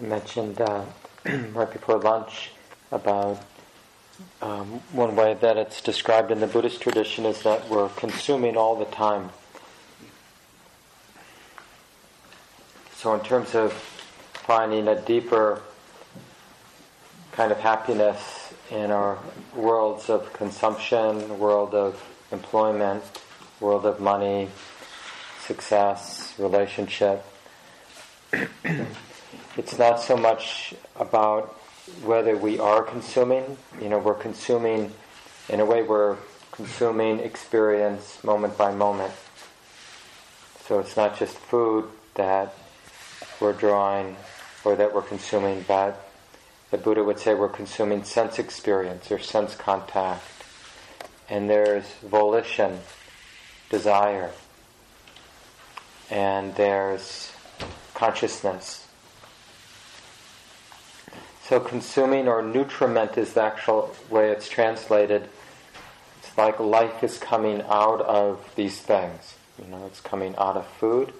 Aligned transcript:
I 0.00 0.04
mentioned 0.04 0.60
uh, 0.60 0.84
right 1.26 1.72
before 1.72 1.98
lunch 1.98 2.52
about 2.92 3.42
um, 4.40 4.80
one 4.92 5.16
way 5.16 5.34
that 5.34 5.56
it's 5.56 5.80
described 5.80 6.30
in 6.30 6.38
the 6.38 6.46
Buddhist 6.46 6.80
tradition 6.80 7.26
is 7.26 7.42
that 7.42 7.68
we're 7.68 7.88
consuming 7.90 8.56
all 8.56 8.76
the 8.76 8.84
time. 8.84 9.30
So, 12.94 13.14
in 13.14 13.20
terms 13.20 13.54
of 13.56 13.72
finding 13.72 14.86
a 14.86 15.00
deeper 15.00 15.62
kind 17.32 17.50
of 17.50 17.58
happiness 17.58 18.52
in 18.70 18.92
our 18.92 19.18
worlds 19.54 20.08
of 20.10 20.32
consumption, 20.32 21.38
world 21.40 21.74
of 21.74 22.00
employment, 22.30 23.02
world 23.60 23.84
of 23.84 23.98
money, 24.00 24.48
success, 25.40 26.34
relationship, 26.38 27.24
it's 29.58 29.76
not 29.76 30.00
so 30.00 30.16
much 30.16 30.72
about 30.96 31.52
whether 32.04 32.36
we 32.36 32.60
are 32.60 32.82
consuming, 32.82 33.58
you 33.82 33.88
know, 33.88 33.98
we're 33.98 34.14
consuming, 34.14 34.92
in 35.48 35.58
a 35.58 35.64
way, 35.64 35.82
we're 35.82 36.16
consuming 36.52 37.18
experience 37.18 38.22
moment 38.22 38.56
by 38.56 38.72
moment. 38.72 39.12
So 40.66 40.78
it's 40.78 40.96
not 40.96 41.18
just 41.18 41.36
food 41.36 41.86
that 42.14 42.54
we're 43.40 43.52
drawing 43.52 44.16
or 44.64 44.76
that 44.76 44.94
we're 44.94 45.02
consuming, 45.02 45.64
but 45.66 46.08
the 46.70 46.78
Buddha 46.78 47.02
would 47.02 47.18
say 47.18 47.34
we're 47.34 47.48
consuming 47.48 48.04
sense 48.04 48.38
experience 48.38 49.10
or 49.10 49.18
sense 49.18 49.56
contact. 49.56 50.22
And 51.28 51.50
there's 51.50 51.84
volition, 51.94 52.78
desire, 53.70 54.30
and 56.10 56.54
there's 56.54 57.32
consciousness. 57.94 58.87
So 61.48 61.58
consuming 61.58 62.28
or 62.28 62.42
nutriment 62.42 63.16
is 63.16 63.32
the 63.32 63.40
actual 63.40 63.96
way 64.10 64.28
it's 64.32 64.50
translated. 64.50 65.30
It's 66.18 66.36
like 66.36 66.60
life 66.60 67.02
is 67.02 67.16
coming 67.16 67.62
out 67.62 68.02
of 68.02 68.52
these 68.54 68.78
things. 68.78 69.34
You 69.58 69.70
know, 69.70 69.86
it's 69.86 70.00
coming 70.00 70.36
out 70.36 70.58
of 70.58 70.66
food, 70.66 71.10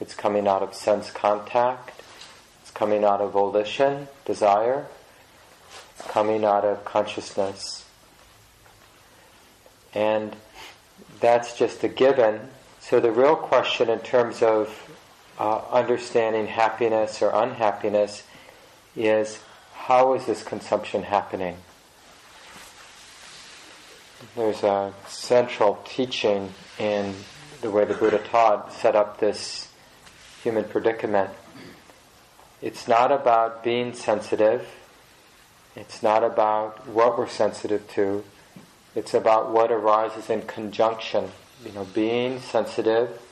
it's 0.00 0.14
coming 0.14 0.48
out 0.48 0.62
of 0.62 0.74
sense 0.74 1.10
contact, 1.10 1.92
it's 2.62 2.70
coming 2.70 3.04
out 3.04 3.20
of 3.20 3.32
volition, 3.32 4.08
desire, 4.24 4.86
it's 5.98 6.08
coming 6.08 6.42
out 6.42 6.64
of 6.64 6.82
consciousness. 6.86 7.84
And 9.92 10.34
that's 11.20 11.54
just 11.54 11.84
a 11.84 11.88
given. 11.88 12.48
So 12.80 12.98
the 12.98 13.12
real 13.12 13.36
question 13.36 13.90
in 13.90 13.98
terms 13.98 14.42
of 14.42 14.90
uh, 15.38 15.60
understanding 15.70 16.46
happiness 16.46 17.20
or 17.20 17.28
unhappiness 17.28 18.22
is 18.96 19.38
how 19.86 20.14
is 20.14 20.26
this 20.26 20.42
consumption 20.42 21.04
happening? 21.04 21.56
There's 24.34 24.64
a 24.64 24.92
central 25.06 25.80
teaching 25.84 26.52
in 26.76 27.14
the 27.60 27.70
way 27.70 27.84
the 27.84 27.94
Buddha 27.94 28.18
taught, 28.18 28.72
set 28.72 28.96
up 28.96 29.20
this 29.20 29.68
human 30.42 30.64
predicament. 30.64 31.30
It's 32.60 32.88
not 32.88 33.12
about 33.12 33.62
being 33.62 33.94
sensitive, 33.94 34.66
it's 35.76 36.02
not 36.02 36.24
about 36.24 36.88
what 36.88 37.16
we're 37.16 37.28
sensitive 37.28 37.88
to, 37.90 38.24
it's 38.96 39.14
about 39.14 39.52
what 39.52 39.70
arises 39.70 40.28
in 40.28 40.42
conjunction. 40.42 41.30
You 41.64 41.70
know, 41.70 41.84
being 41.84 42.40
sensitive 42.40 43.22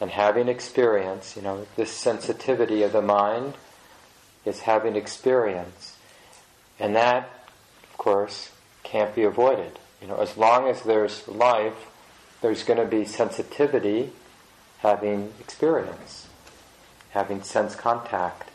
and 0.00 0.10
having 0.10 0.48
experience, 0.48 1.36
you 1.36 1.42
know, 1.42 1.66
this 1.76 1.92
sensitivity 1.92 2.82
of 2.82 2.92
the 2.92 3.02
mind 3.02 3.54
is 4.44 4.60
having 4.60 4.96
experience. 4.96 5.96
And 6.78 6.96
that, 6.96 7.46
of 7.90 7.98
course, 7.98 8.50
can't 8.82 9.14
be 9.14 9.22
avoided. 9.22 9.78
You 10.00 10.08
know, 10.08 10.16
as 10.16 10.36
long 10.36 10.68
as 10.68 10.82
there's 10.82 11.26
life, 11.28 11.86
there's 12.40 12.64
going 12.64 12.80
to 12.80 12.86
be 12.86 13.04
sensitivity 13.04 14.10
having 14.78 15.32
experience, 15.38 16.26
having 17.10 17.42
sense 17.42 17.76
contact. 17.76 18.50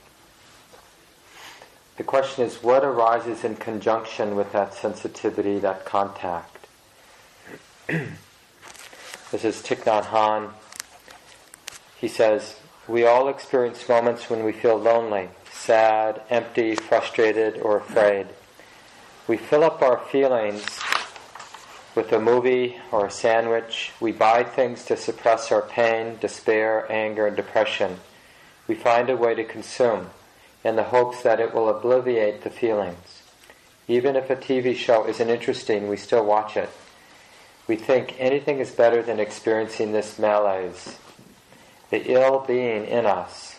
The 1.95 2.03
question 2.03 2.45
is 2.45 2.61
what 2.61 2.83
arises 2.83 3.43
in 3.43 3.55
conjunction 3.55 4.35
with 4.35 4.51
that 4.51 4.73
sensitivity, 4.73 5.57
that 5.59 5.85
contact? 5.85 6.67
this 7.87 9.45
is 9.45 9.55
Thich 9.63 9.83
Nhat 9.83 10.07
Hanh. 10.07 10.51
He 11.99 12.07
says, 12.07 12.57
We 12.87 13.05
all 13.05 13.29
experience 13.29 13.87
moments 13.87 14.29
when 14.29 14.43
we 14.43 14.51
feel 14.51 14.77
lonely, 14.77 15.29
sad, 15.67 16.21
empty, 16.29 16.75
frustrated, 16.75 17.59
or 17.59 17.75
afraid. 17.75 18.25
We 19.27 19.35
fill 19.35 19.65
up 19.65 19.81
our 19.81 19.97
feelings 19.97 20.65
with 21.93 22.09
a 22.13 22.21
movie 22.21 22.77
or 22.89 23.07
a 23.07 23.11
sandwich. 23.11 23.91
We 23.99 24.13
buy 24.13 24.45
things 24.45 24.85
to 24.85 24.95
suppress 24.95 25.51
our 25.51 25.61
pain, 25.61 26.19
despair, 26.21 26.89
anger, 26.89 27.27
and 27.27 27.35
depression. 27.35 27.99
We 28.65 28.75
find 28.75 29.09
a 29.09 29.17
way 29.17 29.35
to 29.35 29.43
consume 29.43 30.11
in 30.63 30.77
the 30.77 30.83
hopes 30.83 31.21
that 31.23 31.41
it 31.41 31.53
will 31.53 31.67
obliviate 31.67 32.43
the 32.43 32.49
feelings. 32.49 33.21
Even 33.89 34.15
if 34.15 34.29
a 34.29 34.37
TV 34.37 34.73
show 34.73 35.05
isn't 35.05 35.29
interesting, 35.29 35.89
we 35.89 35.97
still 35.97 36.23
watch 36.23 36.55
it. 36.55 36.69
We 37.67 37.75
think 37.75 38.15
anything 38.17 38.59
is 38.59 38.71
better 38.71 39.03
than 39.03 39.19
experiencing 39.19 39.91
this 39.91 40.17
malaise, 40.17 40.97
the 41.89 42.09
ill 42.09 42.39
being 42.47 42.85
in 42.85 43.05
us 43.05 43.56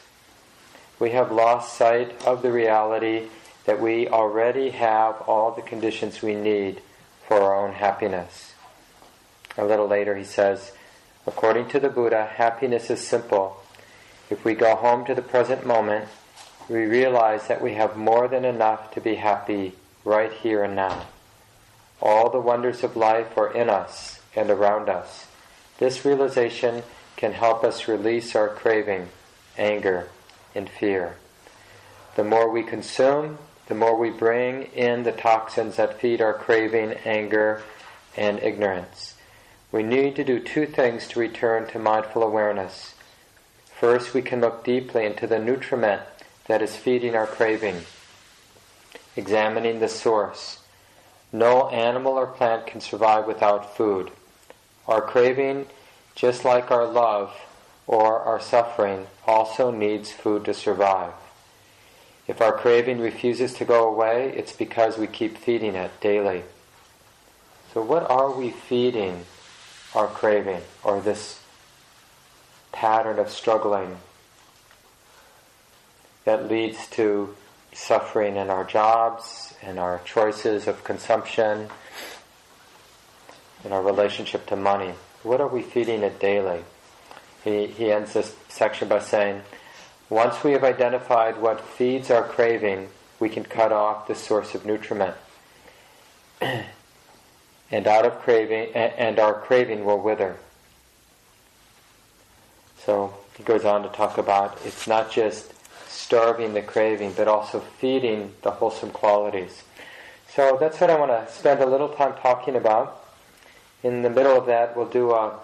we 0.98 1.10
have 1.10 1.31
lost 1.31 1.76
sight 1.76 2.25
of 2.26 2.42
the 2.42 2.53
reality 2.53 3.28
that 3.64 3.81
we 3.81 4.09
already 4.09 4.70
have 4.70 5.20
all 5.22 5.50
the 5.50 5.62
conditions 5.62 6.22
we 6.22 6.34
need 6.34 6.81
for 7.26 7.41
our 7.41 7.66
own 7.66 7.75
happiness. 7.75 8.54
A 9.56 9.64
little 9.64 9.86
later 9.86 10.16
he 10.16 10.25
says, 10.25 10.72
according 11.26 11.69
to 11.69 11.81
the 11.81 11.88
Buddha, 11.91 12.25
happiness 12.25 12.91
is 12.91 13.06
simple. 13.06 13.62
If 14.31 14.44
we 14.44 14.54
go 14.54 14.75
home 14.75 15.04
to 15.06 15.14
the 15.14 15.22
present 15.22 15.66
moment, 15.66 16.09
we 16.69 16.84
realize 16.84 17.48
that 17.48 17.62
we 17.62 17.75
have 17.75 17.97
more 17.97 18.28
than 18.28 18.44
enough 18.44 18.92
to 18.92 19.00
be 19.00 19.16
happy 19.16 19.72
right 20.04 20.32
here 20.32 20.65
and 20.65 20.75
now. 20.75 21.06
All 22.00 22.30
the 22.30 22.41
wonders 22.41 22.84
of 22.84 22.97
life 22.97 23.36
are 23.36 23.53
in 23.53 23.69
us 23.69 24.20
and 24.36 24.50
around 24.50 24.88
us. 24.88 25.26
This 25.78 26.04
realization 26.04 26.82
can 27.16 27.32
help 27.32 27.65
us 27.65 27.88
release 27.88 28.36
our 28.36 28.48
craving, 28.48 29.09
anger, 29.56 30.09
and 30.58 30.69
fear. 30.69 31.16
The 32.16 32.24
more 32.24 32.50
we 32.50 32.64
consume, 32.64 33.38
the 33.69 33.74
more 33.74 33.96
we 33.96 34.10
bring 34.10 34.64
in 34.74 35.04
the 35.04 35.12
toxins 35.12 35.76
that 35.76 36.00
feed 36.00 36.20
our 36.20 36.34
craving, 36.34 36.94
anger, 37.04 37.62
and 38.16 38.42
ignorance. 38.42 39.14
We 39.70 39.82
need 39.82 40.16
to 40.16 40.24
do 40.24 40.41
two 40.41 40.66
things 40.66 41.06
to 41.08 41.20
return 41.20 41.68
to 41.68 41.78
mindful 41.78 42.22
awareness. 42.22 42.94
First, 43.78 44.14
we 44.14 44.22
can 44.22 44.41
look 44.41 44.64
deeply 44.64 45.06
into 45.06 45.26
the 45.26 45.38
nutriment 45.38 46.02
that 46.47 46.62
is 46.62 46.74
feeding 46.74 47.14
our 47.14 47.26
craving, 47.26 47.76
examining 49.16 49.78
the 49.78 49.88
source. 49.88 50.60
No 51.30 51.68
animal 51.68 52.14
or 52.14 52.26
plant 52.26 52.66
can 52.66 52.80
survive 52.80 53.26
without 53.26 53.76
food. 53.76 54.10
Our 54.88 55.02
craving, 55.02 55.66
just 56.14 56.44
like 56.44 56.70
our 56.70 56.86
love, 56.86 57.32
or 57.88 58.21
our 58.21 58.38
suffering 58.38 59.06
also 59.26 59.71
needs 59.71 60.12
food 60.12 60.44
to 60.44 60.54
survive. 60.54 61.15
If 62.28 62.43
our 62.43 62.53
craving 62.53 63.00
refuses 63.00 63.54
to 63.54 63.65
go 63.65 63.88
away, 63.88 64.34
it's 64.37 64.53
because 64.53 64.99
we 64.99 65.06
keep 65.06 65.38
feeding 65.38 65.75
it 65.75 65.91
daily. 66.00 66.43
So, 67.72 67.82
what 67.82 68.09
are 68.09 68.31
we 68.31 68.50
feeding 68.50 69.25
our 69.94 70.06
craving 70.06 70.60
or 70.84 71.00
this 71.00 71.41
pattern 72.71 73.19
of 73.19 73.31
struggling 73.31 73.97
that 76.24 76.51
leads 76.51 76.86
to 76.89 77.34
suffering 77.72 78.36
in 78.36 78.51
our 78.51 78.65
jobs 78.65 79.54
and 79.62 79.78
our 79.78 80.03
choices 80.04 80.66
of 80.66 80.84
consumption 80.84 81.71
in 83.65 83.72
our 83.72 83.83
relationship 83.83 84.47
to 84.47 84.57
money? 84.57 84.92
What 85.22 85.41
are 85.41 85.48
we 85.48 85.62
feeding 85.62 86.03
it 86.03 86.21
daily? 86.21 86.65
He, 87.48 87.66
he 87.66 87.92
ends 87.92 88.12
this 88.12 88.34
section 88.48 88.89
by 88.89 89.00
saying, 89.00 89.42
once 90.10 90.42
we 90.42 90.53
have 90.53 90.65
identified 90.65 91.41
what 91.41 91.60
feeds 91.60 92.10
our 92.10 92.22
craving, 92.22 92.89
we 93.21 93.28
can 93.28 93.45
cut 93.45 93.72
off 93.72 94.06
the 94.06 94.15
source 94.15 94.54
of 94.54 94.65
nutriment. 94.65 95.15
and 96.41 97.86
out 97.86 98.06
of 98.06 98.18
craving, 98.21 98.72
and 98.74 99.18
our 99.18 99.34
craving 99.34 99.84
will 99.84 100.00
wither. 100.00 100.36
So 102.84 103.12
he 103.36 103.42
goes 103.42 103.65
on 103.65 103.83
to 103.83 103.89
talk 103.91 104.18
about 104.18 104.59
it's 104.65 104.86
not 104.86 105.10
just 105.10 105.53
starving 105.89 106.54
the 106.54 106.62
craving, 106.62 107.12
but 107.12 107.28
also 107.28 107.60
feeding 107.60 108.33
the 108.42 108.50
wholesome 108.50 108.91
qualities. 108.91 109.62
So 110.34 110.56
that's 110.59 110.80
what 110.80 110.89
I 110.89 110.98
want 110.98 111.10
to 111.10 111.33
spend 111.33 111.60
a 111.60 111.66
little 111.66 111.89
time 111.89 112.15
talking 112.22 112.56
about. 112.56 113.04
In 113.83 114.03
the 114.03 114.10
middle 114.10 114.36
of 114.36 114.47
that, 114.47 114.77
we'll 114.77 114.89
do 114.89 115.12
a 115.12 115.39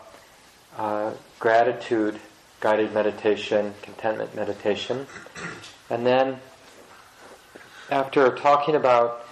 uh, 0.76 1.12
gratitude 1.38 2.18
guided 2.60 2.94
meditation, 2.94 3.74
contentment 3.82 4.34
meditation. 4.34 5.06
And 5.90 6.06
then 6.06 6.40
after 7.90 8.34
talking 8.34 8.74
about 8.74 9.26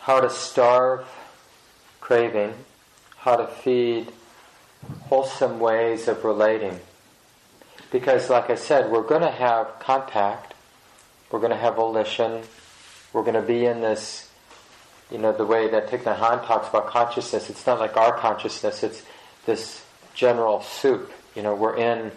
how 0.00 0.20
to 0.20 0.28
starve 0.28 1.06
craving, 2.00 2.54
how 3.18 3.36
to 3.36 3.46
feed 3.46 4.10
wholesome 5.02 5.60
ways 5.60 6.08
of 6.08 6.24
relating. 6.24 6.80
Because, 7.90 8.28
like 8.28 8.50
I 8.50 8.54
said, 8.54 8.90
we're 8.90 9.06
going 9.06 9.22
to 9.22 9.30
have 9.30 9.78
contact, 9.78 10.54
we're 11.30 11.38
going 11.38 11.52
to 11.52 11.56
have 11.56 11.76
volition, 11.76 12.42
we're 13.12 13.22
going 13.22 13.34
to 13.34 13.42
be 13.42 13.64
in 13.66 13.80
this, 13.80 14.30
you 15.10 15.18
know, 15.18 15.32
the 15.32 15.46
way 15.46 15.70
that 15.70 15.88
Thich 15.88 16.02
Nhat 16.02 16.18
Hanh 16.18 16.46
talks 16.46 16.68
about 16.68 16.88
consciousness. 16.88 17.48
It's 17.48 17.66
not 17.66 17.78
like 17.78 17.96
our 17.96 18.16
consciousness, 18.18 18.82
it's 18.82 19.02
this 19.46 19.84
general 20.18 20.60
soup. 20.62 21.12
You 21.36 21.42
know, 21.42 21.54
we're 21.54 21.76
in, 21.76 22.10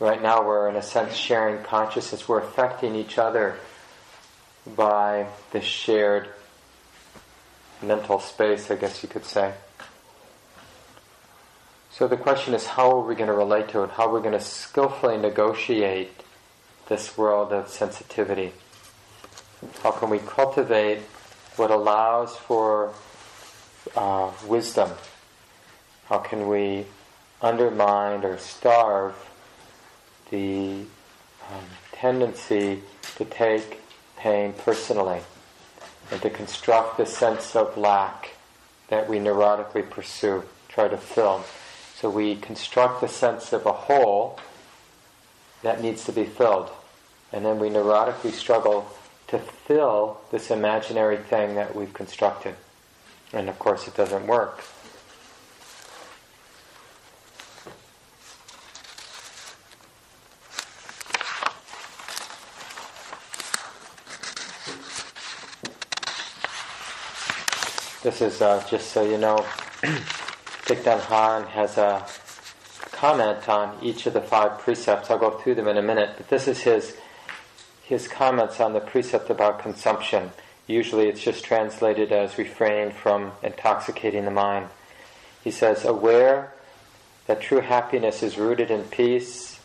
right 0.00 0.20
now, 0.20 0.44
we're 0.44 0.68
in 0.70 0.76
a 0.76 0.82
sense 0.82 1.14
sharing 1.14 1.62
consciousness, 1.62 2.26
we're 2.26 2.40
affecting 2.40 2.96
each 2.96 3.18
other 3.18 3.56
by 4.74 5.26
this 5.52 5.64
shared 5.64 6.28
mental 7.82 8.18
space, 8.18 8.70
I 8.70 8.76
guess 8.76 9.02
you 9.02 9.10
could 9.10 9.26
say. 9.26 9.52
So 11.90 12.08
the 12.08 12.16
question 12.16 12.54
is 12.54 12.66
how 12.66 12.90
are 12.90 13.06
we 13.06 13.14
going 13.14 13.28
to 13.28 13.34
relate 13.34 13.68
to 13.68 13.82
it? 13.82 13.90
How 13.90 14.06
are 14.06 14.14
we 14.14 14.20
going 14.20 14.32
to 14.32 14.40
skillfully 14.40 15.18
negotiate 15.18 16.22
this 16.88 17.16
world 17.18 17.52
of 17.52 17.68
sensitivity? 17.68 18.52
How 19.82 19.90
can 19.90 20.08
we 20.08 20.18
cultivate 20.18 21.00
what 21.56 21.70
allows 21.70 22.36
for 22.36 22.94
uh, 23.94 24.32
wisdom? 24.46 24.90
How 26.06 26.18
can 26.18 26.48
we 26.48 26.86
undermine 27.40 28.24
or 28.24 28.38
starve 28.38 29.14
the 30.30 30.84
um, 31.50 31.64
tendency 31.92 32.80
to 33.16 33.24
take 33.24 33.80
pain 34.16 34.52
personally 34.52 35.20
and 36.10 36.20
to 36.22 36.30
construct 36.30 36.96
the 36.96 37.06
sense 37.06 37.54
of 37.54 37.76
lack 37.76 38.30
that 38.88 39.08
we 39.08 39.18
neurotically 39.18 39.88
pursue, 39.88 40.42
try 40.68 40.88
to 40.88 40.96
fill. 40.96 41.44
So 41.96 42.10
we 42.10 42.36
construct 42.36 43.00
the 43.00 43.08
sense 43.08 43.52
of 43.52 43.66
a 43.66 43.72
hole 43.72 44.38
that 45.62 45.82
needs 45.82 46.04
to 46.04 46.12
be 46.12 46.24
filled. 46.24 46.70
And 47.32 47.44
then 47.44 47.58
we 47.58 47.68
neurotically 47.68 48.32
struggle 48.32 48.86
to 49.28 49.38
fill 49.38 50.20
this 50.30 50.50
imaginary 50.50 51.16
thing 51.16 51.54
that 51.54 51.74
we've 51.74 51.92
constructed. 51.92 52.54
And 53.32 53.48
of 53.48 53.58
course, 53.58 53.88
it 53.88 53.96
doesn't 53.96 54.26
work. 54.26 54.62
This 68.14 68.34
is 68.34 68.42
uh, 68.42 68.64
just 68.70 68.92
so 68.92 69.02
you 69.02 69.18
know, 69.18 69.38
Thich 69.82 70.84
Hanh 70.84 71.48
has 71.48 71.76
a 71.76 72.06
comment 72.92 73.48
on 73.48 73.76
each 73.82 74.06
of 74.06 74.12
the 74.12 74.20
five 74.20 74.60
precepts. 74.60 75.10
I'll 75.10 75.18
go 75.18 75.30
through 75.30 75.56
them 75.56 75.66
in 75.66 75.76
a 75.76 75.82
minute, 75.82 76.10
but 76.16 76.28
this 76.28 76.46
is 76.46 76.60
his 76.60 76.96
his 77.82 78.06
comments 78.06 78.60
on 78.60 78.72
the 78.72 78.78
precept 78.78 79.30
about 79.30 79.58
consumption. 79.58 80.30
Usually, 80.68 81.08
it's 81.08 81.24
just 81.24 81.42
translated 81.44 82.12
as 82.12 82.38
refrain 82.38 82.92
from 82.92 83.32
intoxicating 83.42 84.26
the 84.26 84.30
mind. 84.30 84.68
He 85.42 85.50
says, 85.50 85.84
aware 85.84 86.52
that 87.26 87.40
true 87.40 87.62
happiness 87.62 88.22
is 88.22 88.38
rooted 88.38 88.70
in 88.70 88.84
peace, 88.84 89.58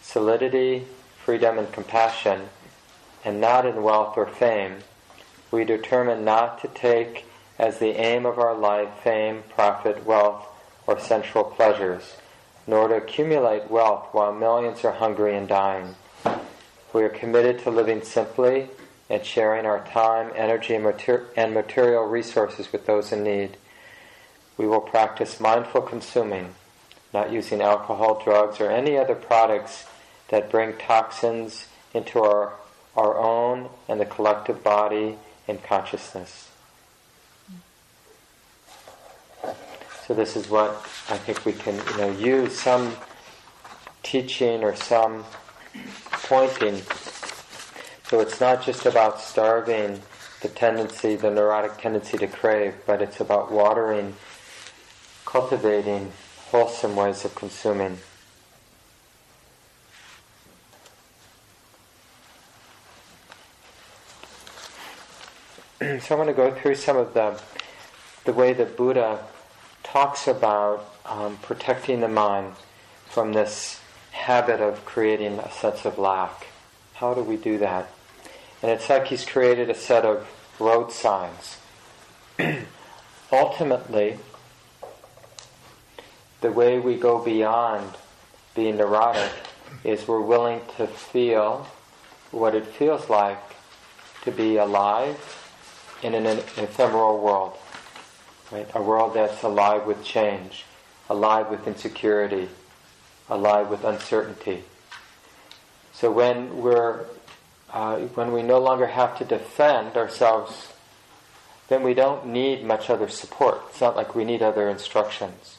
solidity, 0.00 0.86
freedom, 1.24 1.58
and 1.58 1.72
compassion, 1.72 2.50
and 3.24 3.40
not 3.40 3.66
in 3.66 3.82
wealth 3.82 4.16
or 4.16 4.26
fame, 4.26 4.76
we 5.50 5.64
determine 5.64 6.24
not 6.24 6.60
to 6.60 6.68
take 6.68 7.24
as 7.58 7.78
the 7.78 7.98
aim 8.00 8.26
of 8.26 8.38
our 8.38 8.54
life 8.54 8.88
fame, 9.02 9.42
profit, 9.48 10.04
wealth, 10.04 10.46
or 10.86 10.98
sensual 10.98 11.44
pleasures, 11.44 12.16
nor 12.66 12.88
to 12.88 12.96
accumulate 12.96 13.70
wealth 13.70 14.08
while 14.12 14.32
millions 14.32 14.84
are 14.84 14.92
hungry 14.92 15.36
and 15.36 15.48
dying. 15.48 15.94
We 16.92 17.02
are 17.02 17.08
committed 17.08 17.58
to 17.60 17.70
living 17.70 18.02
simply 18.02 18.68
and 19.08 19.24
sharing 19.24 19.66
our 19.66 19.84
time, 19.86 20.32
energy, 20.34 20.74
and, 20.74 20.84
mater- 20.84 21.26
and 21.36 21.54
material 21.54 22.04
resources 22.04 22.72
with 22.72 22.86
those 22.86 23.12
in 23.12 23.22
need. 23.22 23.56
We 24.56 24.66
will 24.66 24.80
practice 24.80 25.38
mindful 25.38 25.82
consuming, 25.82 26.54
not 27.12 27.32
using 27.32 27.60
alcohol, 27.60 28.22
drugs, 28.24 28.60
or 28.60 28.70
any 28.70 28.96
other 28.96 29.14
products 29.14 29.86
that 30.28 30.50
bring 30.50 30.76
toxins 30.76 31.66
into 31.94 32.20
our, 32.20 32.54
our 32.96 33.16
own 33.16 33.68
and 33.88 34.00
the 34.00 34.06
collective 34.06 34.64
body 34.64 35.16
and 35.46 35.62
consciousness. 35.62 36.50
So 40.06 40.14
this 40.14 40.36
is 40.36 40.48
what 40.48 40.70
I 41.10 41.18
think 41.18 41.44
we 41.44 41.52
can, 41.52 41.74
you 41.74 41.96
know, 41.96 42.10
use 42.10 42.56
some 42.56 42.94
teaching 44.04 44.62
or 44.62 44.76
some 44.76 45.24
pointing. 46.12 46.80
So 48.08 48.20
it's 48.20 48.40
not 48.40 48.62
just 48.62 48.86
about 48.86 49.20
starving 49.20 50.00
the 50.42 50.48
tendency, 50.48 51.16
the 51.16 51.32
neurotic 51.32 51.78
tendency 51.78 52.18
to 52.18 52.28
crave, 52.28 52.74
but 52.86 53.02
it's 53.02 53.18
about 53.18 53.50
watering, 53.50 54.14
cultivating 55.24 56.12
wholesome 56.52 56.94
ways 56.94 57.24
of 57.24 57.34
consuming. 57.34 57.98
so 66.00 66.14
I 66.14 66.14
want 66.14 66.28
to 66.28 66.32
go 66.32 66.54
through 66.54 66.76
some 66.76 66.96
of 66.96 67.12
the 67.12 67.40
the 68.24 68.32
way 68.32 68.52
the 68.52 68.66
Buddha 68.66 69.24
talks 69.86 70.26
about 70.26 70.92
um, 71.06 71.36
protecting 71.38 72.00
the 72.00 72.08
mind 72.08 72.52
from 73.08 73.32
this 73.32 73.80
habit 74.10 74.60
of 74.60 74.84
creating 74.84 75.38
a 75.38 75.50
sense 75.52 75.84
of 75.84 75.96
lack. 75.96 76.48
How 76.94 77.14
do 77.14 77.22
we 77.22 77.36
do 77.36 77.58
that? 77.58 77.88
And 78.62 78.70
it's 78.72 78.90
like 78.90 79.06
he's 79.06 79.24
created 79.24 79.70
a 79.70 79.74
set 79.74 80.04
of 80.04 80.28
road 80.58 80.90
signs. 80.90 81.58
Ultimately, 83.32 84.18
the 86.40 86.50
way 86.50 86.80
we 86.80 86.96
go 86.96 87.22
beyond 87.22 87.96
being 88.56 88.76
neurotic 88.76 89.32
is 89.84 90.08
we're 90.08 90.20
willing 90.20 90.62
to 90.78 90.88
feel 90.88 91.68
what 92.32 92.56
it 92.56 92.66
feels 92.66 93.08
like 93.08 93.38
to 94.22 94.32
be 94.32 94.56
alive 94.56 95.16
in 96.02 96.14
an 96.14 96.26
ephemeral 96.26 97.20
world. 97.20 97.56
Right? 98.52 98.68
A 98.74 98.82
world 98.82 99.14
that's 99.14 99.42
alive 99.42 99.86
with 99.86 100.04
change, 100.04 100.64
alive 101.10 101.50
with 101.50 101.66
insecurity, 101.66 102.48
alive 103.28 103.68
with 103.68 103.84
uncertainty. 103.84 104.62
So 105.92 106.12
when 106.12 106.62
we're 106.62 107.06
uh, 107.72 107.98
when 108.14 108.32
we 108.32 108.42
no 108.42 108.58
longer 108.58 108.86
have 108.86 109.18
to 109.18 109.24
defend 109.24 109.96
ourselves, 109.96 110.72
then 111.68 111.82
we 111.82 111.94
don't 111.94 112.26
need 112.26 112.64
much 112.64 112.88
other 112.88 113.08
support. 113.08 113.60
It's 113.70 113.80
not 113.80 113.96
like 113.96 114.14
we 114.14 114.24
need 114.24 114.42
other 114.42 114.68
instructions. 114.70 115.58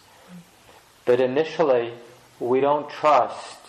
But 1.05 1.19
initially, 1.19 1.93
we 2.39 2.61
don't 2.61 2.89
trust, 2.89 3.59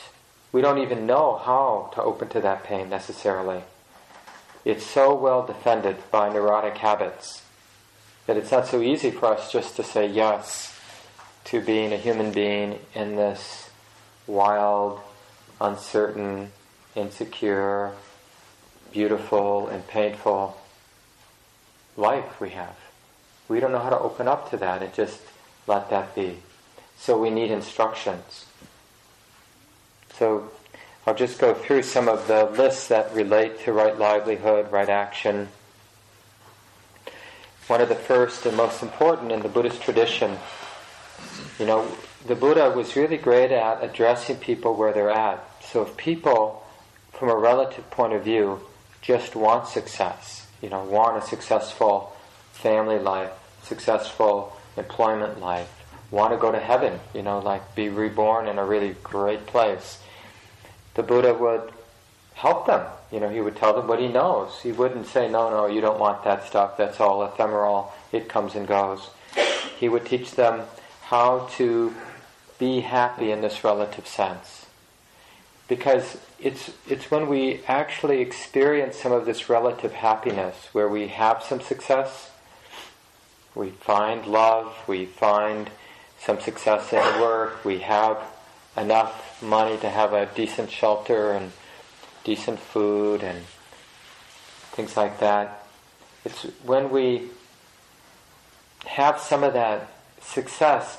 we 0.53 0.61
don't 0.61 0.79
even 0.79 1.07
know 1.07 1.37
how 1.37 1.91
to 1.95 2.03
open 2.03 2.29
to 2.31 2.41
that 2.41 2.65
pain 2.65 2.89
necessarily. 2.89 3.63
It's 4.65 4.85
so 4.85 5.15
well 5.15 5.47
defended 5.47 5.97
by 6.11 6.33
neurotic 6.33 6.79
habits 6.79 7.43
that 8.29 8.37
it's 8.37 8.53
not 8.53 8.67
so 8.67 8.83
easy 8.83 9.11
for 9.11 9.25
us 9.35 9.51
just 9.51 9.75
to 9.77 9.83
say 9.83 10.07
yes 10.07 10.79
to 11.45 11.63
being 11.63 11.95
a 11.95 11.97
human 11.97 12.31
being 12.31 12.79
in 12.95 13.17
this 13.17 13.71
wild, 14.27 15.01
uncertain, 15.63 16.53
insecure, 16.95 17.93
beautiful, 18.93 19.69
and 19.69 19.87
painful 19.89 20.61
life 21.97 22.39
we 22.39 22.51
have. 22.51 22.77
We 23.49 23.61
don't 23.61 23.73
know 23.73 23.79
how 23.79 23.89
to 23.89 23.99
open 23.99 24.29
up 24.29 24.51
to 24.51 24.59
that 24.59 24.83
and 24.83 24.93
just 24.93 25.21
let 25.67 25.89
that 25.89 26.15
be. 26.15 26.37
So 26.99 27.19
we 27.19 27.31
need 27.31 27.51
instructions. 27.51 28.45
So 30.19 30.51
I'll 31.07 31.15
just 31.15 31.39
go 31.39 31.55
through 31.55 31.85
some 31.85 32.11
of 32.11 32.29
the 32.29 32.45
lists 32.45 32.89
that 32.89 33.15
relate 33.15 33.61
to 33.61 33.73
right 33.73 33.99
livelihood, 33.99 34.71
right 34.71 34.91
action, 34.91 35.49
one 37.69 37.81
of 37.83 37.89
the 37.89 37.95
first 37.95 38.47
and 38.47 38.57
most 38.57 38.83
important 38.83 39.31
in 39.31 39.41
the 39.41 39.49
Buddhist 39.49 39.83
tradition. 39.83 40.37
You 41.59 41.67
know, 41.67 41.87
the 42.27 42.35
Buddha 42.35 42.71
was 42.71 42.97
really 42.97 43.19
great 43.19 43.53
at 43.53 43.85
addressing 43.85 44.37
people 44.37 44.75
where 44.75 44.93
they're 44.93 45.11
at. 45.11 45.45
So 45.63 45.83
if 45.83 45.97
people, 45.97 46.65
from 47.13 47.29
a 47.29 47.37
relative 47.37 47.89
point 47.91 48.15
of 48.15 48.25
view, 48.25 48.61
just 49.03 49.37
want 49.37 49.69
success, 49.69 50.47
you 50.63 50.71
know, 50.71 50.83
want 50.85 51.23
a 51.23 51.27
successful 51.27 52.17
family 52.53 52.99
life, 52.99 53.31
successful 53.63 54.57
employment 54.77 55.41
life, 55.41 55.71
want 56.11 56.33
to 56.33 56.39
go 56.39 56.51
to 56.51 56.59
heaven, 56.59 56.99
you 57.15 57.23
know, 57.23 57.39
like 57.39 57.75
be 57.75 57.89
reborn 57.89 58.49
in 58.49 58.59
a 58.59 58.65
really 58.65 58.97
great 59.03 59.47
place, 59.47 60.01
the 60.95 61.03
Buddha 61.03 61.35
would 61.35 61.73
help 62.39 62.67
them. 62.67 62.87
You 63.11 63.19
know, 63.19 63.29
he 63.29 63.41
would 63.41 63.57
tell 63.57 63.75
them 63.75 63.89
what 63.89 63.99
he 63.99 64.07
knows. 64.07 64.61
He 64.63 64.71
wouldn't 64.71 65.07
say, 65.07 65.29
no, 65.29 65.51
no, 65.51 65.67
you 65.67 65.81
don't 65.81 65.99
want 65.99 66.23
that 66.23 66.47
stuff. 66.47 66.77
That's 66.77 67.01
all 67.01 67.25
ephemeral. 67.25 67.93
It 68.13 68.29
comes 68.29 68.55
and 68.55 68.67
goes. 68.67 69.11
He 69.79 69.89
would 69.89 70.07
teach 70.07 70.33
them 70.33 70.63
how 71.03 71.49
to 71.57 71.93
be 72.59 72.81
happy 72.81 73.33
in 73.33 73.41
this 73.41 73.65
relative 73.65 74.07
sense. 74.07 74.67
Because 75.67 76.19
it's, 76.39 76.71
it's 76.89 77.11
when 77.11 77.29
we 77.29 77.61
actually 77.67 78.21
experience 78.21 78.97
some 78.97 79.13
of 79.13 79.27
this 79.27 79.49
relative 79.51 79.93
happiness, 79.93 80.69
where 80.73 80.89
we 80.89 81.09
have 81.09 81.43
some 81.43 81.61
success, 81.61 82.31
we 83.55 83.71
find 83.71 84.27
love, 84.27 84.77
we 84.87 85.07
find 85.07 85.71
some 86.21 86.41
success 86.41 86.93
in 86.93 87.21
work, 87.21 87.65
we 87.65 87.81
have 87.81 88.19
enough 88.77 89.43
money 89.43 89.77
to 89.79 89.91
have 89.91 90.13
a 90.13 90.27
decent 90.35 90.71
shelter 90.71 91.33
and 91.33 91.51
decent 92.29 92.61
food 92.61 93.23
and 93.23 93.39
things 94.73 94.99
like 94.99 95.19
that. 95.19 95.67
It's 96.27 96.43
when 96.63 96.91
we 96.91 97.31
have 98.85 99.19
some 99.19 99.43
of 99.43 99.55
that 99.55 99.91
success, 100.21 100.99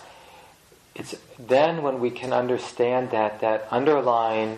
it's 0.96 1.16
then 1.38 1.84
when 1.84 2.00
we 2.00 2.10
can 2.10 2.34
understand 2.34 3.12
that 3.12 3.42
that 3.42 3.68
underlying 3.70 4.58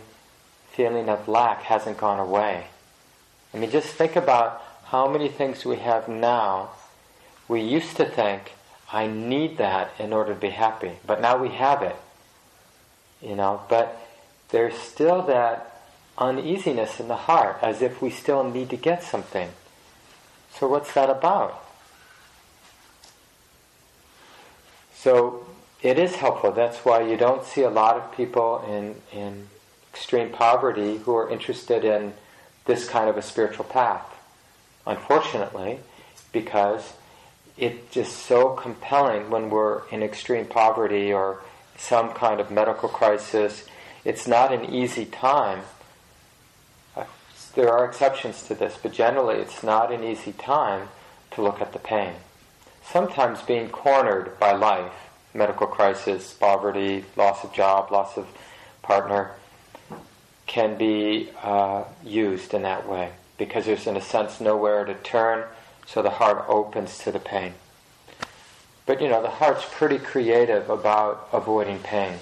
feeling 0.72 1.10
of 1.10 1.28
lack 1.28 1.64
hasn't 1.64 1.98
gone 1.98 2.20
away. 2.20 2.68
I 3.54 3.58
mean, 3.58 3.70
just 3.70 3.90
think 3.90 4.16
about 4.16 4.64
how 4.86 5.10
many 5.10 5.28
things 5.28 5.66
we 5.66 5.76
have 5.76 6.08
now. 6.08 6.70
We 7.50 7.60
used 7.60 7.98
to 7.98 8.06
think, 8.06 8.54
I 8.94 9.08
need 9.08 9.58
that 9.58 9.92
in 10.00 10.14
order 10.14 10.34
to 10.34 10.40
be 10.40 10.52
happy, 10.52 10.94
but 11.06 11.20
now 11.20 11.38
we 11.38 11.50
have 11.50 11.82
it. 11.82 11.98
You 13.22 13.36
know, 13.36 13.62
but 13.68 14.00
there's 14.52 14.78
still 14.78 15.24
that 15.24 15.71
uneasiness 16.22 17.00
in 17.00 17.08
the 17.08 17.16
heart, 17.16 17.58
as 17.62 17.82
if 17.82 18.02
we 18.02 18.10
still 18.10 18.44
need 18.50 18.70
to 18.70 18.78
get 18.78 19.04
something. 19.04 19.50
So, 20.54 20.68
what's 20.68 20.94
that 20.94 21.10
about? 21.10 21.64
So, 24.94 25.46
it 25.82 25.98
is 25.98 26.16
helpful. 26.16 26.52
That's 26.52 26.78
why 26.80 27.02
you 27.02 27.18
don't 27.18 27.44
see 27.44 27.64
a 27.64 27.70
lot 27.70 27.98
of 27.98 28.16
people 28.16 28.64
in, 28.68 28.96
in 29.12 29.48
extreme 29.92 30.30
poverty 30.30 30.98
who 30.98 31.16
are 31.16 31.30
interested 31.30 31.84
in 31.84 32.14
this 32.66 32.88
kind 32.88 33.10
of 33.10 33.18
a 33.18 33.22
spiritual 33.22 33.66
path. 33.66 34.06
Unfortunately, 34.86 35.80
because 36.32 36.94
it's 37.58 37.94
just 37.94 38.26
so 38.26 38.50
compelling 38.50 39.30
when 39.30 39.50
we're 39.50 39.88
in 39.90 40.04
extreme 40.04 40.46
poverty 40.46 41.12
or 41.12 41.42
some 41.78 42.14
kind 42.14 42.40
of 42.40 42.52
medical 42.52 42.90
crisis. 42.90 43.66
It's 44.06 44.28
not 44.28 44.54
an 44.54 44.66
easy 44.74 45.06
time. 45.06 45.62
There 47.54 47.70
are 47.70 47.86
exceptions 47.86 48.44
to 48.44 48.56
this, 48.56 48.78
but 48.82 48.94
generally 48.94 49.36
it's 49.40 49.64
not 49.64 49.92
an 49.92 50.04
easy 50.04 50.32
time 50.32 50.88
to 51.32 51.42
look 51.42 51.62
at 51.62 51.74
the 51.74 51.80
pain. 51.80 52.14
Sometimes 52.84 53.42
being 53.42 53.70
cornered 53.70 54.40
by 54.40 54.54
life, 54.54 54.94
medical 55.34 55.68
crisis, 55.68 56.34
poverty, 56.34 57.06
loss 57.16 57.44
of 57.44 57.54
job, 57.54 57.92
loss 57.92 58.18
of 58.18 58.28
partner, 58.82 59.32
can 60.48 60.78
be 60.78 61.30
uh, 61.42 61.84
used 62.04 62.54
in 62.54 62.64
that 62.64 62.88
way 62.88 63.12
because 63.38 63.66
there's, 63.66 63.88
in 63.88 63.98
a 63.98 64.02
sense, 64.02 64.40
nowhere 64.40 64.86
to 64.86 64.94
turn, 64.94 65.44
so 65.86 66.02
the 66.02 66.10
heart 66.10 66.46
opens 66.48 67.00
to 67.00 67.12
the 67.12 67.20
pain. 67.20 67.54
But 68.86 69.02
you 69.02 69.10
know, 69.10 69.22
the 69.22 69.30
heart's 69.30 69.66
pretty 69.72 69.98
creative 69.98 70.70
about 70.70 71.30
avoiding 71.32 71.80
pain. 71.80 72.20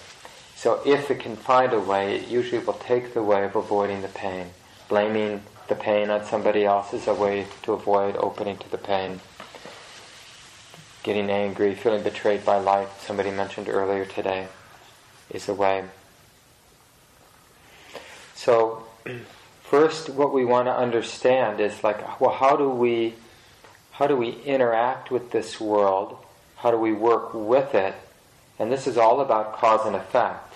So 0.56 0.82
if 0.86 1.10
it 1.10 1.20
can 1.20 1.36
find 1.36 1.74
a 1.74 1.80
way, 1.80 2.18
it 2.18 2.28
usually 2.28 2.64
will 2.64 2.74
take 2.74 3.14
the 3.14 3.24
way 3.24 3.44
of 3.44 3.56
avoiding 3.56 4.02
the 4.02 4.08
pain. 4.08 4.48
Blaming 4.90 5.44
the 5.70 5.76
pain 5.76 6.10
on 6.10 6.26
somebody 6.26 6.66
else 6.66 6.94
is 6.94 7.08
a 7.08 7.14
way 7.14 7.48
to 7.64 7.72
avoid 7.72 8.18
opening 8.18 8.58
to 8.58 8.70
the 8.70 8.78
pain. 8.78 9.22
Getting 11.04 11.30
angry, 11.30 11.74
feeling 11.76 12.04
betrayed 12.04 12.44
by 12.44 12.58
life, 12.58 13.02
somebody 13.02 13.32
mentioned 13.32 13.70
earlier 13.70 14.04
today, 14.04 14.48
is 15.30 15.48
a 15.48 15.54
way. 15.54 15.86
So, 18.36 18.86
first, 19.64 20.10
what 20.10 20.34
we 20.34 20.44
want 20.44 20.68
to 20.68 20.76
understand 20.76 21.62
is 21.62 21.82
like, 21.84 22.20
well, 22.20 22.34
how 22.34 22.58
do 22.58 22.70
we, 22.70 23.14
how 23.92 24.08
do 24.08 24.18
we 24.18 24.32
interact 24.44 25.10
with 25.10 25.32
this 25.32 25.62
world 25.62 26.18
how 26.60 26.72
do 26.72 26.78
we 26.78 26.92
work 26.92 27.34
with 27.34 27.74
it? 27.74 27.96
And 28.58 28.70
this 28.70 28.86
is 28.86 28.98
all 28.98 29.22
about 29.22 29.54
cause 29.54 29.86
and 29.88 29.96
effect. 29.96 30.56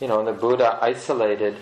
You 0.00 0.06
know, 0.06 0.24
the 0.24 0.32
Buddha 0.32 0.78
isolated 0.80 1.56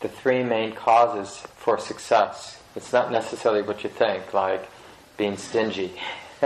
the 0.00 0.08
three 0.08 0.42
main 0.42 0.72
causes 0.72 1.38
for 1.56 1.78
success. 1.78 2.60
It's 2.76 2.92
not 2.92 3.10
necessarily 3.10 3.62
what 3.62 3.82
you 3.82 3.90
think, 3.90 4.32
like 4.32 4.68
being 5.16 5.36
stingy, 5.36 5.92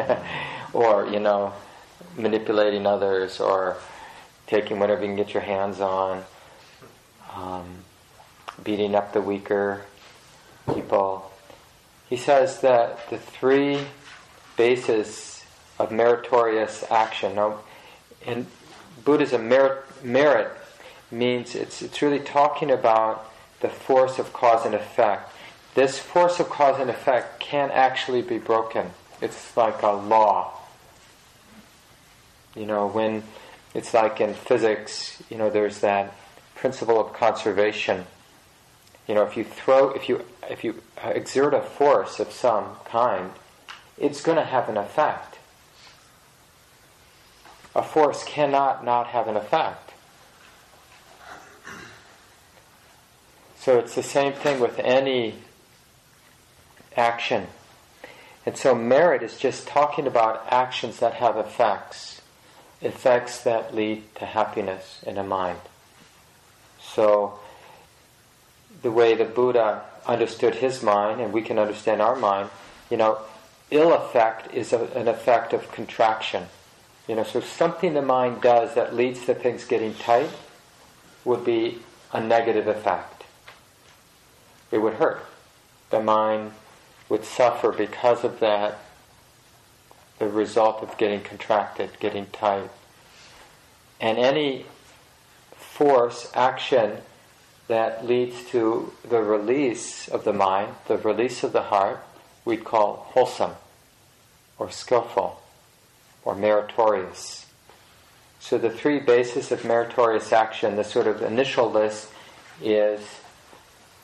or, 0.72 1.06
you 1.06 1.20
know, 1.20 1.52
manipulating 2.16 2.86
others, 2.86 3.40
or 3.40 3.76
taking 4.46 4.78
whatever 4.78 5.02
you 5.02 5.08
can 5.08 5.16
get 5.16 5.34
your 5.34 5.42
hands 5.42 5.80
on, 5.80 6.24
um, 7.34 7.66
beating 8.64 8.94
up 8.94 9.12
the 9.12 9.20
weaker 9.20 9.82
people. 10.72 11.30
He 12.08 12.16
says 12.16 12.60
that 12.60 13.08
the 13.10 13.18
three 13.18 13.80
bases 14.56 15.44
of 15.78 15.90
meritorious 15.90 16.84
action. 16.90 17.34
Now, 17.34 17.60
in 18.24 18.46
Buddhism, 19.04 19.48
merit, 19.48 19.84
merit 20.04 20.52
means 21.10 21.54
it's, 21.54 21.82
it's 21.82 22.00
really 22.02 22.20
talking 22.20 22.70
about 22.70 23.31
the 23.62 23.68
force 23.68 24.18
of 24.18 24.32
cause 24.32 24.66
and 24.66 24.74
effect. 24.74 25.32
This 25.74 25.98
force 25.98 26.38
of 26.38 26.50
cause 26.50 26.78
and 26.78 26.90
effect 26.90 27.40
can 27.40 27.70
actually 27.70 28.20
be 28.20 28.38
broken. 28.38 28.90
It's 29.22 29.56
like 29.56 29.82
a 29.82 29.92
law. 29.92 30.52
You 32.54 32.66
know, 32.66 32.86
when 32.86 33.22
it's 33.74 33.94
like 33.94 34.20
in 34.20 34.34
physics, 34.34 35.22
you 35.30 35.38
know, 35.38 35.48
there's 35.48 35.80
that 35.80 36.14
principle 36.54 37.00
of 37.00 37.14
conservation. 37.14 38.04
You 39.08 39.14
know, 39.14 39.22
if 39.22 39.36
you 39.36 39.44
throw, 39.44 39.90
if 39.90 40.08
you 40.08 40.24
if 40.50 40.62
you 40.62 40.82
exert 41.02 41.54
a 41.54 41.62
force 41.62 42.20
of 42.20 42.30
some 42.30 42.76
kind, 42.84 43.30
it's 43.96 44.20
going 44.20 44.36
to 44.36 44.44
have 44.44 44.68
an 44.68 44.76
effect 44.76 45.32
a 47.74 47.82
force 47.82 48.24
cannot 48.24 48.84
not 48.84 49.08
have 49.08 49.28
an 49.28 49.36
effect. 49.36 49.91
So 53.62 53.78
it's 53.78 53.94
the 53.94 54.02
same 54.02 54.32
thing 54.32 54.58
with 54.58 54.80
any 54.80 55.34
action. 56.96 57.46
And 58.44 58.56
so 58.56 58.74
merit 58.74 59.22
is 59.22 59.38
just 59.38 59.68
talking 59.68 60.08
about 60.08 60.48
actions 60.50 60.98
that 60.98 61.14
have 61.14 61.36
effects, 61.36 62.22
effects 62.80 63.40
that 63.44 63.72
lead 63.72 64.02
to 64.16 64.26
happiness 64.26 65.00
in 65.06 65.16
a 65.16 65.22
mind. 65.22 65.60
So 66.82 67.38
the 68.82 68.90
way 68.90 69.14
the 69.14 69.24
Buddha 69.24 69.82
understood 70.08 70.56
his 70.56 70.82
mind, 70.82 71.20
and 71.20 71.32
we 71.32 71.40
can 71.40 71.56
understand 71.56 72.02
our 72.02 72.16
mind, 72.16 72.50
you 72.90 72.96
know, 72.96 73.18
ill 73.70 73.92
effect 73.92 74.52
is 74.52 74.72
a, 74.72 74.86
an 74.96 75.06
effect 75.06 75.52
of 75.52 75.70
contraction. 75.70 76.46
You 77.06 77.14
know, 77.14 77.22
so 77.22 77.40
something 77.40 77.94
the 77.94 78.02
mind 78.02 78.40
does 78.40 78.74
that 78.74 78.96
leads 78.96 79.24
to 79.26 79.34
things 79.34 79.64
getting 79.64 79.94
tight 79.94 80.30
would 81.24 81.44
be 81.44 81.78
a 82.12 82.20
negative 82.20 82.66
effect. 82.66 83.11
It 84.72 84.78
would 84.78 84.94
hurt. 84.94 85.24
The 85.90 86.02
mind 86.02 86.52
would 87.08 87.24
suffer 87.24 87.70
because 87.70 88.24
of 88.24 88.40
that, 88.40 88.78
the 90.18 90.26
result 90.26 90.82
of 90.82 90.96
getting 90.96 91.20
contracted, 91.20 91.90
getting 92.00 92.26
tight. 92.26 92.70
And 94.00 94.18
any 94.18 94.66
force, 95.54 96.30
action 96.34 96.98
that 97.68 98.06
leads 98.06 98.44
to 98.50 98.92
the 99.08 99.20
release 99.22 100.08
of 100.08 100.24
the 100.24 100.32
mind, 100.32 100.74
the 100.88 100.96
release 100.96 101.44
of 101.44 101.52
the 101.52 101.62
heart, 101.62 102.02
we'd 102.44 102.64
call 102.64 103.08
wholesome 103.10 103.52
or 104.58 104.70
skillful 104.70 105.40
or 106.24 106.34
meritorious. 106.34 107.46
So 108.40 108.58
the 108.58 108.70
three 108.70 108.98
bases 108.98 109.52
of 109.52 109.64
meritorious 109.64 110.32
action, 110.32 110.76
the 110.76 110.84
sort 110.84 111.06
of 111.06 111.22
initial 111.22 111.70
list 111.70 112.08
is 112.60 113.00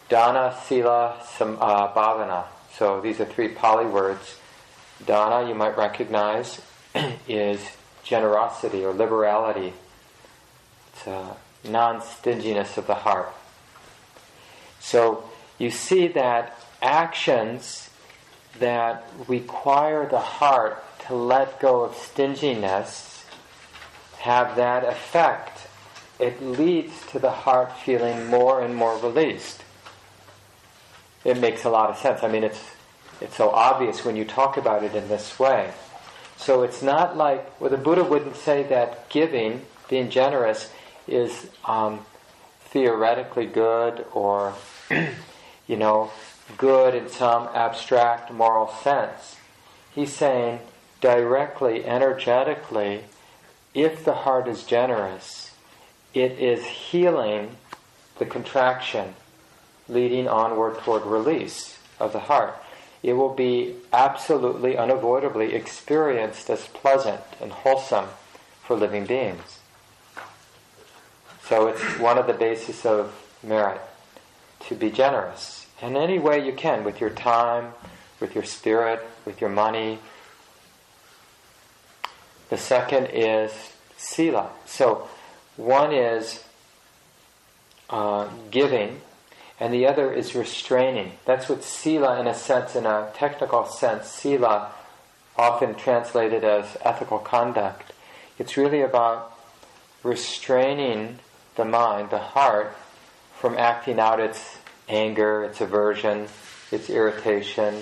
dana, 0.08 0.56
sila, 0.64 1.20
sam, 1.36 1.58
uh, 1.60 1.92
bhavana. 1.92 2.44
So 2.76 3.00
these 3.00 3.20
are 3.20 3.24
three 3.24 3.48
Pali 3.48 3.86
words. 3.86 4.36
Dana, 5.04 5.48
you 5.48 5.54
might 5.54 5.76
recognize, 5.76 6.60
is 7.28 7.60
generosity 8.02 8.84
or 8.84 8.92
liberality. 8.92 9.72
It's 10.92 11.06
a 11.06 11.36
non-stinginess 11.64 12.78
of 12.78 12.86
the 12.86 12.94
heart. 12.94 13.32
So 14.80 15.24
you 15.58 15.70
see 15.70 16.08
that 16.08 16.58
actions 16.80 17.90
that 18.58 19.08
require 19.26 20.08
the 20.08 20.18
heart 20.18 20.84
to 21.06 21.14
let 21.14 21.60
go 21.60 21.82
of 21.82 21.94
stinginess 21.94 23.24
have 24.18 24.56
that 24.56 24.84
effect. 24.84 25.66
It 26.18 26.42
leads 26.42 27.06
to 27.12 27.18
the 27.18 27.30
heart 27.30 27.72
feeling 27.78 28.26
more 28.26 28.60
and 28.60 28.74
more 28.74 28.98
released. 28.98 29.62
It 31.24 31.38
makes 31.38 31.64
a 31.64 31.70
lot 31.70 31.90
of 31.90 31.98
sense. 31.98 32.22
I 32.22 32.28
mean, 32.28 32.44
it's 32.44 32.62
it's 33.20 33.36
so 33.36 33.50
obvious 33.50 34.04
when 34.04 34.16
you 34.16 34.24
talk 34.24 34.56
about 34.56 34.84
it 34.84 34.94
in 34.94 35.08
this 35.08 35.38
way. 35.38 35.72
So 36.36 36.62
it's 36.62 36.82
not 36.82 37.16
like 37.16 37.60
well, 37.60 37.70
the 37.70 37.76
Buddha 37.76 38.04
wouldn't 38.04 38.36
say 38.36 38.62
that 38.64 39.08
giving, 39.08 39.62
being 39.88 40.10
generous, 40.10 40.70
is 41.06 41.48
um, 41.64 42.04
theoretically 42.60 43.46
good 43.46 44.06
or 44.12 44.54
you 45.66 45.76
know 45.76 46.10
good 46.56 46.94
in 46.94 47.08
some 47.08 47.48
abstract 47.54 48.32
moral 48.32 48.68
sense. 48.68 49.36
He's 49.94 50.12
saying 50.12 50.60
directly, 51.00 51.84
energetically, 51.84 53.04
if 53.74 54.04
the 54.04 54.14
heart 54.14 54.48
is 54.48 54.64
generous, 54.64 55.52
it 56.14 56.32
is 56.32 56.64
healing 56.64 57.56
the 58.18 58.26
contraction 58.26 59.14
leading 59.88 60.28
onward 60.28 60.78
toward 60.78 61.04
release 61.04 61.78
of 61.98 62.12
the 62.12 62.20
heart. 62.20 62.54
It 63.02 63.12
will 63.12 63.34
be 63.34 63.76
absolutely, 63.92 64.76
unavoidably 64.76 65.54
experienced 65.54 66.50
as 66.50 66.66
pleasant 66.66 67.20
and 67.40 67.52
wholesome 67.52 68.08
for 68.62 68.76
living 68.76 69.06
beings. 69.06 69.58
So 71.48 71.68
it's 71.68 71.82
one 71.98 72.18
of 72.18 72.26
the 72.26 72.34
bases 72.34 72.84
of 72.84 73.14
merit 73.42 73.80
to 74.68 74.74
be 74.74 74.90
generous 74.90 75.66
in 75.80 75.96
any 75.96 76.18
way 76.18 76.44
you 76.44 76.52
can 76.52 76.84
with 76.84 77.00
your 77.00 77.10
time, 77.10 77.72
with 78.20 78.34
your 78.34 78.44
spirit, 78.44 79.06
with 79.24 79.40
your 79.40 79.50
money. 79.50 79.98
The 82.50 82.58
second 82.58 83.06
is 83.06 83.52
sila. 83.96 84.50
So 84.66 85.08
one 85.56 85.92
is 85.92 86.44
uh, 87.88 88.28
giving, 88.50 89.00
and 89.60 89.72
the 89.72 89.86
other 89.86 90.12
is 90.12 90.34
restraining. 90.34 91.12
That's 91.24 91.48
what 91.48 91.64
sila, 91.64 92.20
in 92.20 92.26
a 92.26 92.34
sense, 92.34 92.76
in 92.76 92.86
a 92.86 93.10
technical 93.14 93.66
sense, 93.66 94.08
sila, 94.08 94.72
often 95.36 95.74
translated 95.74 96.44
as 96.44 96.76
ethical 96.82 97.18
conduct. 97.18 97.92
It's 98.38 98.56
really 98.56 98.82
about 98.82 99.36
restraining 100.02 101.18
the 101.56 101.64
mind, 101.64 102.10
the 102.10 102.18
heart, 102.18 102.76
from 103.38 103.56
acting 103.56 103.98
out 104.00 104.20
its 104.20 104.58
anger, 104.88 105.44
its 105.44 105.60
aversion, 105.60 106.28
its 106.70 106.90
irritation, 106.90 107.74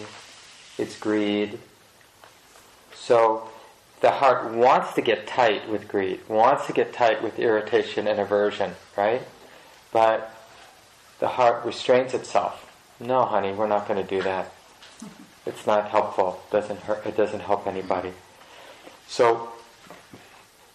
its 0.78 0.98
greed. 0.98 1.58
So 2.94 3.48
the 4.00 4.10
heart 4.10 4.52
wants 4.52 4.94
to 4.94 5.02
get 5.02 5.26
tight 5.26 5.68
with 5.68 5.88
greed, 5.88 6.20
wants 6.28 6.66
to 6.66 6.72
get 6.72 6.92
tight 6.92 7.22
with 7.22 7.38
irritation 7.38 8.06
and 8.06 8.20
aversion, 8.20 8.72
right? 8.96 9.22
But 9.92 10.35
the 11.18 11.28
heart 11.28 11.64
restrains 11.64 12.14
itself. 12.14 12.62
No, 13.00 13.24
honey, 13.24 13.52
we're 13.52 13.66
not 13.66 13.88
going 13.88 14.02
to 14.02 14.08
do 14.08 14.22
that. 14.22 14.52
It's 15.44 15.66
not 15.66 15.90
helpful. 15.90 16.42
Doesn't 16.50 16.80
hurt. 16.80 17.06
It 17.06 17.16
doesn't 17.16 17.40
help 17.40 17.66
anybody. 17.66 18.12
So 19.06 19.52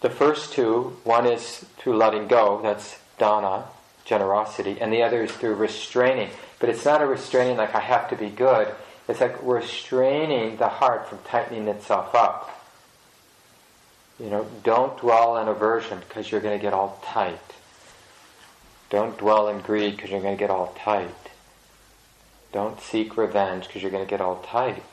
the 0.01 0.09
first 0.09 0.53
two, 0.53 0.97
one 1.03 1.25
is 1.25 1.65
through 1.77 1.97
letting 1.97 2.27
go. 2.27 2.61
That's 2.63 2.97
dana, 3.17 3.65
generosity, 4.05 4.77
and 4.79 4.91
the 4.91 5.03
other 5.03 5.23
is 5.23 5.31
through 5.31 5.55
restraining. 5.55 6.29
But 6.59 6.69
it's 6.69 6.85
not 6.85 7.01
a 7.01 7.05
restraining 7.05 7.57
like 7.57 7.75
I 7.75 7.79
have 7.79 8.09
to 8.09 8.15
be 8.15 8.29
good. 8.29 8.73
It's 9.07 9.19
like 9.19 9.35
restraining 9.43 10.57
the 10.57 10.69
heart 10.69 11.09
from 11.09 11.19
tightening 11.25 11.67
itself 11.67 12.15
up. 12.15 12.57
You 14.19 14.29
know, 14.29 14.47
don't 14.63 14.97
dwell 14.99 15.37
in 15.37 15.47
aversion 15.47 15.99
because 16.07 16.31
you're 16.31 16.41
going 16.41 16.57
to 16.57 16.61
get 16.61 16.73
all 16.73 16.99
tight. 17.03 17.39
Don't 18.91 19.17
dwell 19.17 19.47
in 19.47 19.61
greed 19.61 19.95
because 19.95 20.11
you're 20.11 20.21
going 20.21 20.35
to 20.35 20.39
get 20.39 20.49
all 20.49 20.75
tight. 20.77 21.15
Don't 22.51 22.81
seek 22.81 23.15
revenge 23.15 23.65
because 23.65 23.81
you're 23.81 23.89
going 23.89 24.05
to 24.05 24.09
get 24.09 24.19
all 24.19 24.43
tight. 24.45 24.83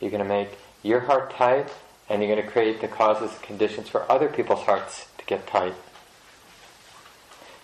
You're 0.00 0.10
going 0.10 0.22
to 0.22 0.28
make 0.28 0.58
your 0.82 1.00
heart 1.00 1.30
tight 1.30 1.68
and 2.08 2.20
you're 2.20 2.34
going 2.34 2.44
to 2.44 2.52
create 2.52 2.80
the 2.80 2.88
causes 2.88 3.32
and 3.32 3.42
conditions 3.42 3.88
for 3.88 4.10
other 4.10 4.28
people's 4.28 4.64
hearts 4.64 5.06
to 5.18 5.24
get 5.24 5.46
tight. 5.46 5.74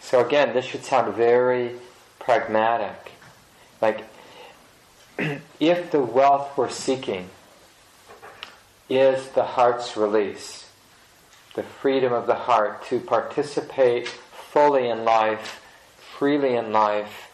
So 0.00 0.24
again, 0.24 0.54
this 0.54 0.64
should 0.64 0.84
sound 0.84 1.12
very 1.16 1.72
pragmatic. 2.20 3.10
Like, 3.82 4.04
if 5.58 5.90
the 5.90 6.00
wealth 6.00 6.56
we're 6.56 6.70
seeking 6.70 7.30
is 8.88 9.28
the 9.30 9.42
heart's 9.42 9.96
release, 9.96 10.70
the 11.56 11.64
freedom 11.64 12.12
of 12.12 12.28
the 12.28 12.34
heart 12.34 12.84
to 12.86 13.00
participate 13.00 14.06
fully 14.06 14.88
in 14.88 15.04
life, 15.04 15.62
freely 16.18 16.54
in 16.54 16.72
life, 16.72 17.30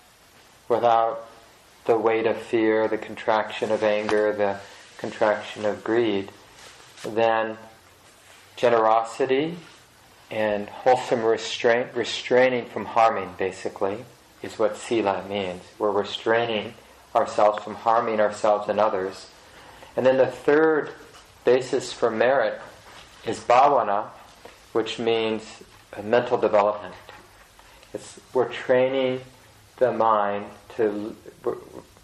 without 0.68 1.28
the 1.84 1.98
weight 1.98 2.26
of 2.26 2.36
fear, 2.36 2.88
the 2.88 2.98
contraction 2.98 3.70
of 3.70 3.82
anger, 3.82 4.32
the 4.32 4.58
contraction 4.98 5.64
of 5.64 5.82
greed, 5.82 6.30
then 7.04 7.56
generosity 8.56 9.56
and 10.30 10.68
wholesome 10.68 11.24
restraint, 11.24 11.88
restraining 11.94 12.64
from 12.66 12.84
harming, 12.84 13.34
basically, 13.36 14.04
is 14.42 14.58
what 14.58 14.76
sila 14.76 15.24
means. 15.28 15.62
We're 15.78 15.90
restraining 15.90 16.74
ourselves 17.14 17.64
from 17.64 17.74
harming 17.74 18.20
ourselves 18.20 18.68
and 18.68 18.78
others. 18.78 19.28
And 19.96 20.06
then 20.06 20.18
the 20.18 20.26
third 20.26 20.92
basis 21.44 21.92
for 21.92 22.10
merit 22.10 22.60
is 23.26 23.40
bhavana, 23.40 24.06
which 24.72 24.98
means 24.98 25.42
mental 26.02 26.38
development. 26.38 26.94
It's, 27.92 28.20
we're 28.32 28.48
training 28.48 29.20
the 29.78 29.92
mind 29.92 30.46
to, 30.76 31.16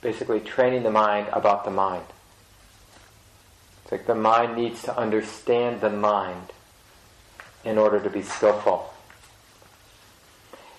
basically 0.01 0.40
training 0.40 0.83
the 0.83 0.90
mind 0.90 1.29
about 1.33 1.64
the 1.64 1.70
mind. 1.70 2.05
It's 3.83 3.92
like 3.92 4.07
the 4.07 4.14
mind 4.14 4.57
needs 4.57 4.83
to 4.83 4.99
understand 4.99 5.81
the 5.81 5.90
mind 5.90 6.53
in 7.64 7.79
order 7.79 8.01
to 8.01 8.11
be 8.11 8.22
skillful. 8.22 8.92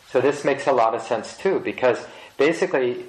So 0.10 0.22
this 0.22 0.44
makes 0.44 0.68
a 0.68 0.72
lot 0.72 0.96
of 0.96 1.02
sense 1.02 1.38
too, 1.38 1.60
because 1.60 2.06
basically, 2.38 3.06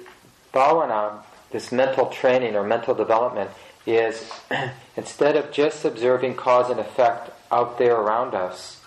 bhavana, 0.53 0.91
uh, 0.91 1.17
this 1.51 1.71
mental 1.71 2.07
training 2.07 2.55
or 2.55 2.63
mental 2.63 2.93
development, 2.93 3.49
is 3.85 4.29
instead 4.97 5.35
of 5.35 5.51
just 5.51 5.83
observing 5.85 6.35
cause 6.35 6.69
and 6.69 6.79
effect 6.79 7.31
out 7.51 7.77
there 7.77 7.95
around 7.95 8.35
us, 8.35 8.81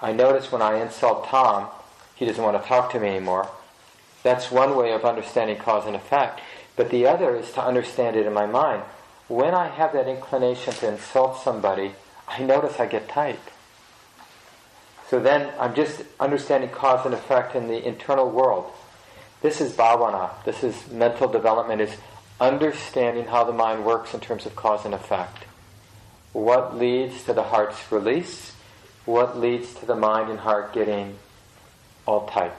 I 0.00 0.12
notice 0.12 0.50
when 0.50 0.62
I 0.62 0.80
insult 0.80 1.26
Tom, 1.26 1.68
he 2.20 2.26
doesn't 2.26 2.44
want 2.44 2.62
to 2.62 2.68
talk 2.68 2.92
to 2.92 3.00
me 3.00 3.08
anymore. 3.08 3.48
That's 4.22 4.50
one 4.50 4.76
way 4.76 4.92
of 4.92 5.06
understanding 5.06 5.56
cause 5.56 5.86
and 5.86 5.96
effect. 5.96 6.42
But 6.76 6.90
the 6.90 7.06
other 7.06 7.34
is 7.34 7.50
to 7.52 7.64
understand 7.64 8.14
it 8.14 8.26
in 8.26 8.34
my 8.34 8.44
mind. 8.44 8.82
When 9.28 9.54
I 9.54 9.68
have 9.68 9.94
that 9.94 10.06
inclination 10.06 10.74
to 10.74 10.88
insult 10.88 11.42
somebody, 11.42 11.92
I 12.28 12.42
notice 12.42 12.78
I 12.78 12.84
get 12.84 13.08
tight. 13.08 13.40
So 15.08 15.18
then 15.18 15.50
I'm 15.58 15.74
just 15.74 16.02
understanding 16.20 16.68
cause 16.68 17.06
and 17.06 17.14
effect 17.14 17.56
in 17.56 17.68
the 17.68 17.88
internal 17.88 18.28
world. 18.28 18.70
This 19.40 19.62
is 19.62 19.72
bhavana. 19.72 20.44
This 20.44 20.62
is 20.62 20.90
mental 20.90 21.26
development, 21.26 21.80
is 21.80 21.96
understanding 22.38 23.24
how 23.24 23.44
the 23.44 23.52
mind 23.54 23.86
works 23.86 24.12
in 24.12 24.20
terms 24.20 24.44
of 24.44 24.54
cause 24.54 24.84
and 24.84 24.92
effect. 24.92 25.44
What 26.34 26.76
leads 26.76 27.24
to 27.24 27.32
the 27.32 27.44
heart's 27.44 27.90
release? 27.90 28.52
What 29.06 29.38
leads 29.38 29.72
to 29.76 29.86
the 29.86 29.96
mind 29.96 30.28
and 30.28 30.40
heart 30.40 30.74
getting 30.74 31.16
all 32.06 32.26
tight, 32.26 32.52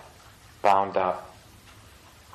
bound 0.61 0.97
up, 0.97 1.35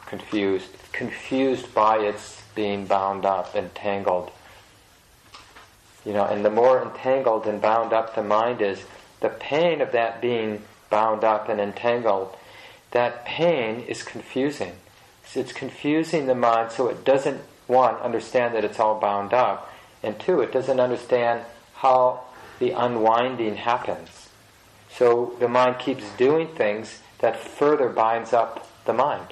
confused, 0.07 0.69
confused 0.93 1.75
by 1.75 1.99
its 1.99 2.43
being 2.55 2.87
bound 2.87 3.25
up, 3.25 3.55
entangled. 3.55 4.31
You 6.05 6.13
know, 6.13 6.25
and 6.25 6.45
the 6.45 6.51
more 6.51 6.83
entangled 6.83 7.47
and 7.47 7.61
bound 7.61 7.93
up 7.93 8.15
the 8.15 8.23
mind 8.23 8.61
is, 8.63 8.85
the 9.21 9.29
pain 9.29 9.81
of 9.81 9.93
that 9.93 10.21
being 10.21 10.63
bound 10.91 11.25
up 11.25 11.49
and 11.49 11.61
entangled, 11.61 12.37
that 12.93 13.25
pain 13.25 13.81
is 13.81 14.03
confusing. 14.03 14.73
It's 15.35 15.53
confusing 15.53 16.27
the 16.27 16.35
mind 16.35 16.73
so 16.73 16.89
it 16.89 17.05
doesn't, 17.05 17.41
one, 17.67 17.97
understand 17.97 18.55
that 18.55 18.65
it's 18.65 18.79
all 18.79 18.99
bound 19.01 19.35
up, 19.35 19.73
and 20.03 20.19
two, 20.19 20.41
it 20.41 20.53
doesn't 20.53 20.81
understand 20.81 21.43
how 21.75 22.21
the 22.59 22.71
unwinding 22.71 23.57
happens. 23.57 24.26
So 24.97 25.35
the 25.39 25.49
mind 25.49 25.79
keeps 25.79 26.05
doing 26.17 26.49
things 26.49 27.01
that 27.19 27.39
further 27.39 27.89
binds 27.91 28.33
up 28.33 28.67
the 28.87 28.95
mind 28.95 29.27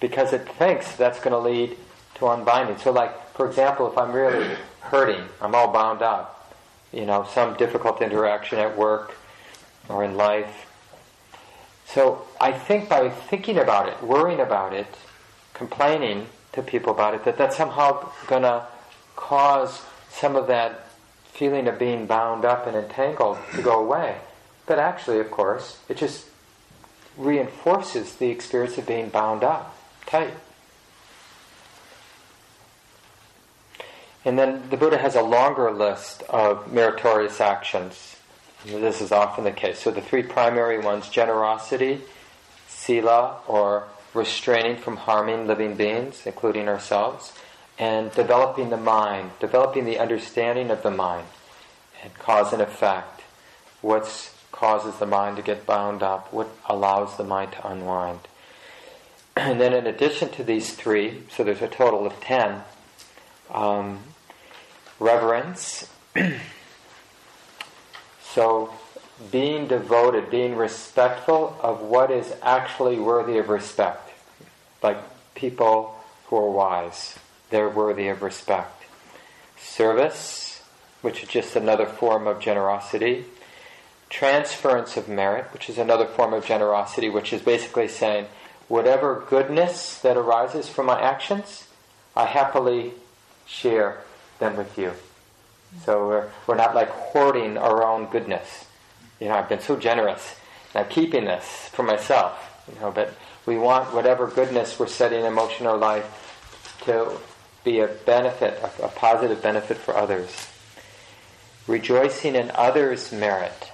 because 0.00 0.32
it 0.32 0.48
thinks 0.48 0.96
that's 0.96 1.18
going 1.18 1.32
to 1.32 1.38
lead 1.38 1.76
to 2.14 2.28
unbinding. 2.28 2.78
So, 2.78 2.90
like, 2.90 3.32
for 3.32 3.46
example, 3.46 3.90
if 3.90 3.98
I'm 3.98 4.12
really 4.12 4.56
hurting, 4.80 5.22
I'm 5.40 5.54
all 5.54 5.70
bound 5.72 6.00
up, 6.00 6.54
you 6.92 7.04
know, 7.04 7.26
some 7.32 7.56
difficult 7.56 8.00
interaction 8.00 8.58
at 8.58 8.76
work 8.76 9.16
or 9.88 10.02
in 10.02 10.16
life. 10.16 10.66
So 11.86 12.26
I 12.40 12.52
think 12.52 12.88
by 12.88 13.10
thinking 13.10 13.58
about 13.58 13.88
it, 13.88 14.02
worrying 14.02 14.40
about 14.40 14.72
it, 14.72 14.86
complaining 15.52 16.26
to 16.52 16.62
people 16.62 16.92
about 16.92 17.14
it, 17.14 17.24
that 17.24 17.36
that's 17.36 17.56
somehow 17.56 18.10
going 18.26 18.42
to 18.42 18.64
cause 19.16 19.82
some 20.08 20.36
of 20.36 20.46
that 20.46 20.86
feeling 21.24 21.68
of 21.68 21.78
being 21.78 22.06
bound 22.06 22.44
up 22.44 22.66
and 22.66 22.76
entangled 22.76 23.38
to 23.54 23.62
go 23.62 23.78
away. 23.78 24.16
But 24.70 24.78
actually, 24.78 25.18
of 25.18 25.32
course, 25.32 25.80
it 25.88 25.96
just 25.96 26.26
reinforces 27.16 28.14
the 28.14 28.28
experience 28.28 28.78
of 28.78 28.86
being 28.86 29.08
bound 29.08 29.42
up, 29.42 29.76
tight. 30.06 30.34
And 34.24 34.38
then 34.38 34.70
the 34.70 34.76
Buddha 34.76 34.98
has 34.98 35.16
a 35.16 35.22
longer 35.22 35.72
list 35.72 36.22
of 36.28 36.72
meritorious 36.72 37.40
actions. 37.40 38.14
This 38.64 39.00
is 39.00 39.10
often 39.10 39.42
the 39.42 39.50
case. 39.50 39.80
So 39.80 39.90
the 39.90 40.00
three 40.00 40.22
primary 40.22 40.78
ones 40.78 41.08
generosity, 41.08 42.02
sila, 42.68 43.38
or 43.48 43.88
restraining 44.14 44.76
from 44.76 44.98
harming 44.98 45.48
living 45.48 45.74
beings, 45.74 46.22
including 46.26 46.68
ourselves, 46.68 47.32
and 47.76 48.12
developing 48.12 48.70
the 48.70 48.76
mind, 48.76 49.32
developing 49.40 49.84
the 49.84 49.98
understanding 49.98 50.70
of 50.70 50.84
the 50.84 50.92
mind, 50.92 51.26
and 52.04 52.14
cause 52.20 52.52
and 52.52 52.62
effect. 52.62 53.22
What 53.80 54.06
causes 54.60 54.98
the 54.98 55.06
mind 55.06 55.38
to 55.38 55.42
get 55.42 55.64
bound 55.64 56.02
up? 56.02 56.30
What 56.34 56.50
allows 56.68 57.16
the 57.16 57.24
mind 57.24 57.52
to 57.52 57.66
unwind? 57.66 58.20
And 59.36 59.58
then, 59.58 59.72
in 59.72 59.86
addition 59.86 60.28
to 60.32 60.44
these 60.44 60.74
three, 60.74 61.22
so 61.30 61.42
there's 61.44 61.62
a 61.62 61.68
total 61.68 62.04
of 62.04 62.20
ten 62.20 62.62
um, 63.50 64.00
reverence. 64.98 65.88
so, 68.22 68.74
being 69.30 69.66
devoted, 69.66 70.30
being 70.30 70.56
respectful 70.56 71.56
of 71.62 71.80
what 71.80 72.10
is 72.10 72.34
actually 72.42 72.98
worthy 72.98 73.38
of 73.38 73.48
respect, 73.48 74.10
like 74.82 74.98
people 75.34 75.94
who 76.26 76.36
are 76.36 76.50
wise, 76.50 77.18
they're 77.48 77.70
worthy 77.70 78.08
of 78.08 78.20
respect. 78.20 78.82
Service, 79.58 80.62
which 81.00 81.22
is 81.22 81.28
just 81.28 81.56
another 81.56 81.86
form 81.86 82.26
of 82.26 82.40
generosity. 82.40 83.24
Transference 84.10 84.96
of 84.96 85.08
merit, 85.08 85.46
which 85.52 85.70
is 85.70 85.78
another 85.78 86.04
form 86.04 86.34
of 86.34 86.44
generosity, 86.44 87.08
which 87.08 87.32
is 87.32 87.40
basically 87.40 87.88
saying, 87.88 88.26
whatever 88.68 89.24
goodness 89.30 89.98
that 90.00 90.16
arises 90.16 90.68
from 90.68 90.86
my 90.86 91.00
actions, 91.00 91.66
I 92.14 92.26
happily 92.26 92.92
share 93.46 93.98
them 94.38 94.56
with 94.56 94.76
you. 94.76 94.92
So 95.84 96.06
we're, 96.06 96.30
we're 96.46 96.56
not 96.56 96.74
like 96.74 96.88
hoarding 96.88 97.56
our 97.56 97.84
own 97.84 98.06
goodness. 98.06 98.66
You 99.20 99.28
know, 99.28 99.34
I've 99.34 99.48
been 99.48 99.60
so 99.60 99.76
generous, 99.76 100.36
and 100.74 100.84
I'm 100.84 100.90
keeping 100.90 101.24
this 101.24 101.44
for 101.72 101.82
myself. 101.82 102.64
You 102.72 102.80
know, 102.80 102.90
but 102.90 103.14
we 103.46 103.58
want 103.58 103.94
whatever 103.94 104.26
goodness 104.26 104.78
we're 104.78 104.88
setting 104.88 105.24
in 105.24 105.32
motion 105.32 105.66
in 105.66 105.72
our 105.72 105.78
life 105.78 106.76
to 106.84 107.18
be 107.64 107.80
a 107.80 107.86
benefit, 107.86 108.60
a, 108.62 108.86
a 108.86 108.88
positive 108.88 109.42
benefit 109.42 109.76
for 109.76 109.96
others. 109.96 110.48
Rejoicing 111.66 112.34
in 112.34 112.50
others' 112.54 113.12
merit. 113.12 113.70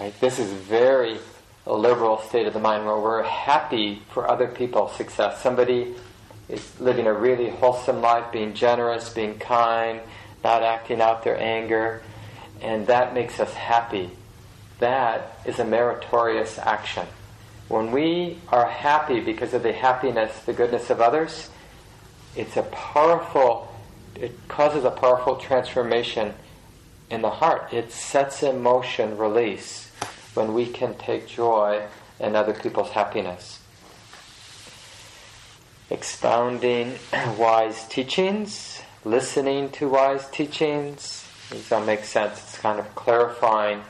Right? 0.00 0.18
This 0.18 0.38
is 0.38 0.50
very 0.50 1.18
liberal 1.66 2.22
state 2.22 2.46
of 2.46 2.54
the 2.54 2.58
mind 2.58 2.86
where 2.86 2.98
we're 2.98 3.22
happy 3.22 4.02
for 4.12 4.30
other 4.30 4.48
people's 4.48 4.96
success. 4.96 5.42
Somebody 5.42 5.94
is 6.48 6.80
living 6.80 7.06
a 7.06 7.12
really 7.12 7.50
wholesome 7.50 8.00
life, 8.00 8.32
being 8.32 8.54
generous, 8.54 9.10
being 9.10 9.38
kind, 9.38 10.00
not 10.42 10.62
acting 10.62 11.02
out 11.02 11.22
their 11.22 11.38
anger, 11.38 12.02
and 12.62 12.86
that 12.86 13.12
makes 13.12 13.38
us 13.40 13.52
happy. 13.52 14.10
That 14.78 15.38
is 15.44 15.58
a 15.58 15.66
meritorious 15.66 16.58
action. 16.58 17.06
When 17.68 17.92
we 17.92 18.38
are 18.48 18.66
happy 18.66 19.20
because 19.20 19.52
of 19.52 19.62
the 19.62 19.74
happiness, 19.74 20.32
the 20.44 20.54
goodness 20.54 20.88
of 20.88 21.02
others, 21.02 21.50
it's 22.34 22.56
a 22.56 22.62
powerful, 22.62 23.70
it 24.16 24.32
causes 24.48 24.84
a 24.84 24.90
powerful 24.90 25.36
transformation 25.36 26.32
in 27.10 27.20
the 27.20 27.28
heart. 27.28 27.74
It 27.74 27.92
sets 27.92 28.42
in 28.42 28.62
motion 28.62 29.18
release 29.18 29.89
when 30.34 30.54
we 30.54 30.66
can 30.66 30.94
take 30.94 31.26
joy 31.26 31.82
in 32.18 32.36
other 32.36 32.54
people's 32.54 32.90
happiness 32.90 33.60
expounding 35.90 36.94
wise 37.36 37.86
teachings, 37.88 38.80
listening 39.04 39.70
to 39.70 39.88
wise 39.88 40.28
teachings. 40.30 41.26
These 41.50 41.72
all 41.72 41.84
make 41.84 42.04
sense. 42.04 42.38
It's 42.38 42.58
kind 42.58 42.78
of 42.78 42.94
clarifying 42.94 43.82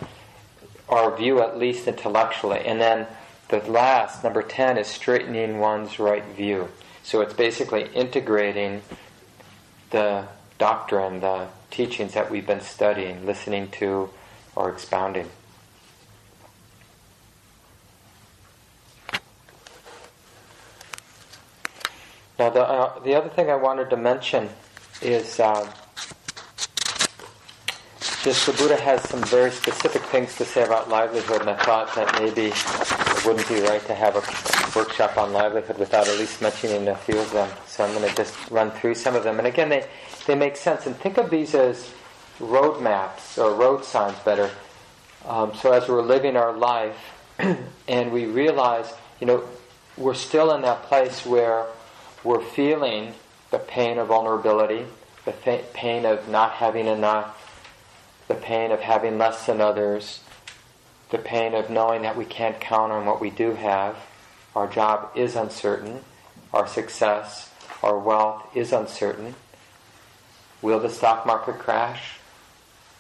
our 0.89 1.15
view, 1.15 1.41
at 1.43 1.59
least 1.59 1.87
intellectually. 1.87 2.61
And 2.65 2.81
then 2.81 3.07
the 3.49 3.59
last, 3.71 4.25
number 4.25 4.43
10, 4.43 4.79
is 4.79 4.87
straightening 4.87 5.59
one's 5.59 5.99
right 5.99 6.25
view. 6.25 6.69
So 7.03 7.21
it's 7.21 7.35
basically 7.35 7.89
integrating 7.95 8.83
the 9.91 10.27
doctrine, 10.59 11.21
the 11.21 11.49
teachings 11.71 12.15
that 12.15 12.31
we've 12.31 12.47
been 12.47 12.61
studying, 12.61 13.27
listening 13.27 13.71
to, 13.73 14.09
or 14.57 14.71
expounding. 14.71 15.29
Now, 22.41 22.49
the, 22.49 22.63
uh, 22.63 22.99
the 23.01 23.15
other 23.17 23.29
thing 23.29 23.51
I 23.51 23.55
wanted 23.55 23.91
to 23.91 23.99
mention 23.99 24.49
is 25.03 25.39
uh, 25.39 25.71
just 28.23 28.47
the 28.47 28.55
Buddha 28.57 28.81
has 28.81 29.07
some 29.07 29.23
very 29.25 29.51
specific 29.51 30.01
things 30.05 30.35
to 30.37 30.47
say 30.47 30.65
about 30.65 30.89
livelihood, 30.89 31.43
and 31.43 31.51
I 31.51 31.63
thought 31.63 31.95
that 31.97 32.19
maybe 32.19 32.47
it 32.47 33.27
wouldn't 33.27 33.47
be 33.47 33.61
right 33.61 33.85
to 33.85 33.95
have 33.95 34.17
a 34.17 34.23
workshop 34.75 35.19
on 35.19 35.35
livelihood 35.35 35.77
without 35.77 36.09
at 36.09 36.19
least 36.19 36.41
mentioning 36.41 36.89
a 36.89 36.97
few 36.97 37.19
of 37.19 37.31
them. 37.31 37.47
So 37.67 37.85
I'm 37.85 37.93
going 37.93 38.09
to 38.09 38.17
just 38.17 38.35
run 38.51 38.71
through 38.71 38.95
some 38.95 39.15
of 39.15 39.23
them. 39.23 39.37
And 39.37 39.47
again, 39.47 39.69
they, 39.69 39.87
they 40.27 40.35
make 40.35 40.57
sense. 40.57 40.87
And 40.87 40.97
think 40.97 41.19
of 41.19 41.29
these 41.29 41.55
as 41.55 41.93
road 42.39 42.81
maps, 42.81 43.37
or 43.37 43.53
road 43.53 43.85
signs 43.85 44.19
better. 44.21 44.51
Um, 45.27 45.53
so 45.57 45.73
as 45.73 45.91
we're 45.91 46.01
living 46.01 46.39
our 46.39 46.57
life, 46.57 46.97
and 47.87 48.11
we 48.11 48.25
realize, 48.25 48.91
you 49.21 49.27
know, 49.27 49.45
we're 49.99 50.15
still 50.15 50.55
in 50.55 50.63
that 50.63 50.85
place 50.85 51.27
where 51.27 51.67
we're 52.23 52.43
feeling 52.43 53.15
the 53.51 53.59
pain 53.59 53.99
of 53.99 54.09
vulnerability, 54.09 54.87
the 55.25 55.33
pain 55.73 56.05
of 56.05 56.29
not 56.29 56.53
having 56.53 56.87
enough, 56.87 57.37
the 58.29 58.35
pain 58.35 58.71
of 58.71 58.81
having 58.81 59.19
less 59.19 59.47
than 59.47 59.61
others, 59.61 60.21
the 61.11 61.19
pain 61.19 61.55
of 61.55 61.71
knowing 61.71 62.03
that 62.03 62.17
we 62.17 62.25
can't 62.25 62.61
count 62.61 62.93
on 62.93 63.07
what 63.07 63.21
we 63.21 63.31
do 63.31 63.55
have. 63.55 63.97
Our 64.55 64.69
job 64.69 65.11
is 65.15 65.37
uncertain. 65.37 66.01
Our 66.53 66.67
success, 66.67 67.51
our 67.83 67.99
wealth 67.99 68.45
is 68.55 68.73
uncertain. 68.73 69.35
Will 70.63 70.81
the 70.81 70.91
stock 70.91 71.27
market 71.27 71.59
crash? 71.59 72.19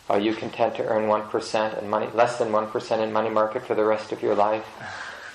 Are 0.08 0.18
you 0.18 0.34
content 0.34 0.76
to 0.76 0.86
earn 0.86 1.08
1% 1.08 1.78
and 1.78 1.90
money, 1.90 2.08
less 2.14 2.38
than 2.38 2.48
1% 2.48 3.02
in 3.02 3.12
money 3.12 3.30
market 3.30 3.64
for 3.64 3.74
the 3.74 3.84
rest 3.84 4.12
of 4.12 4.22
your 4.22 4.34
life? 4.34 4.66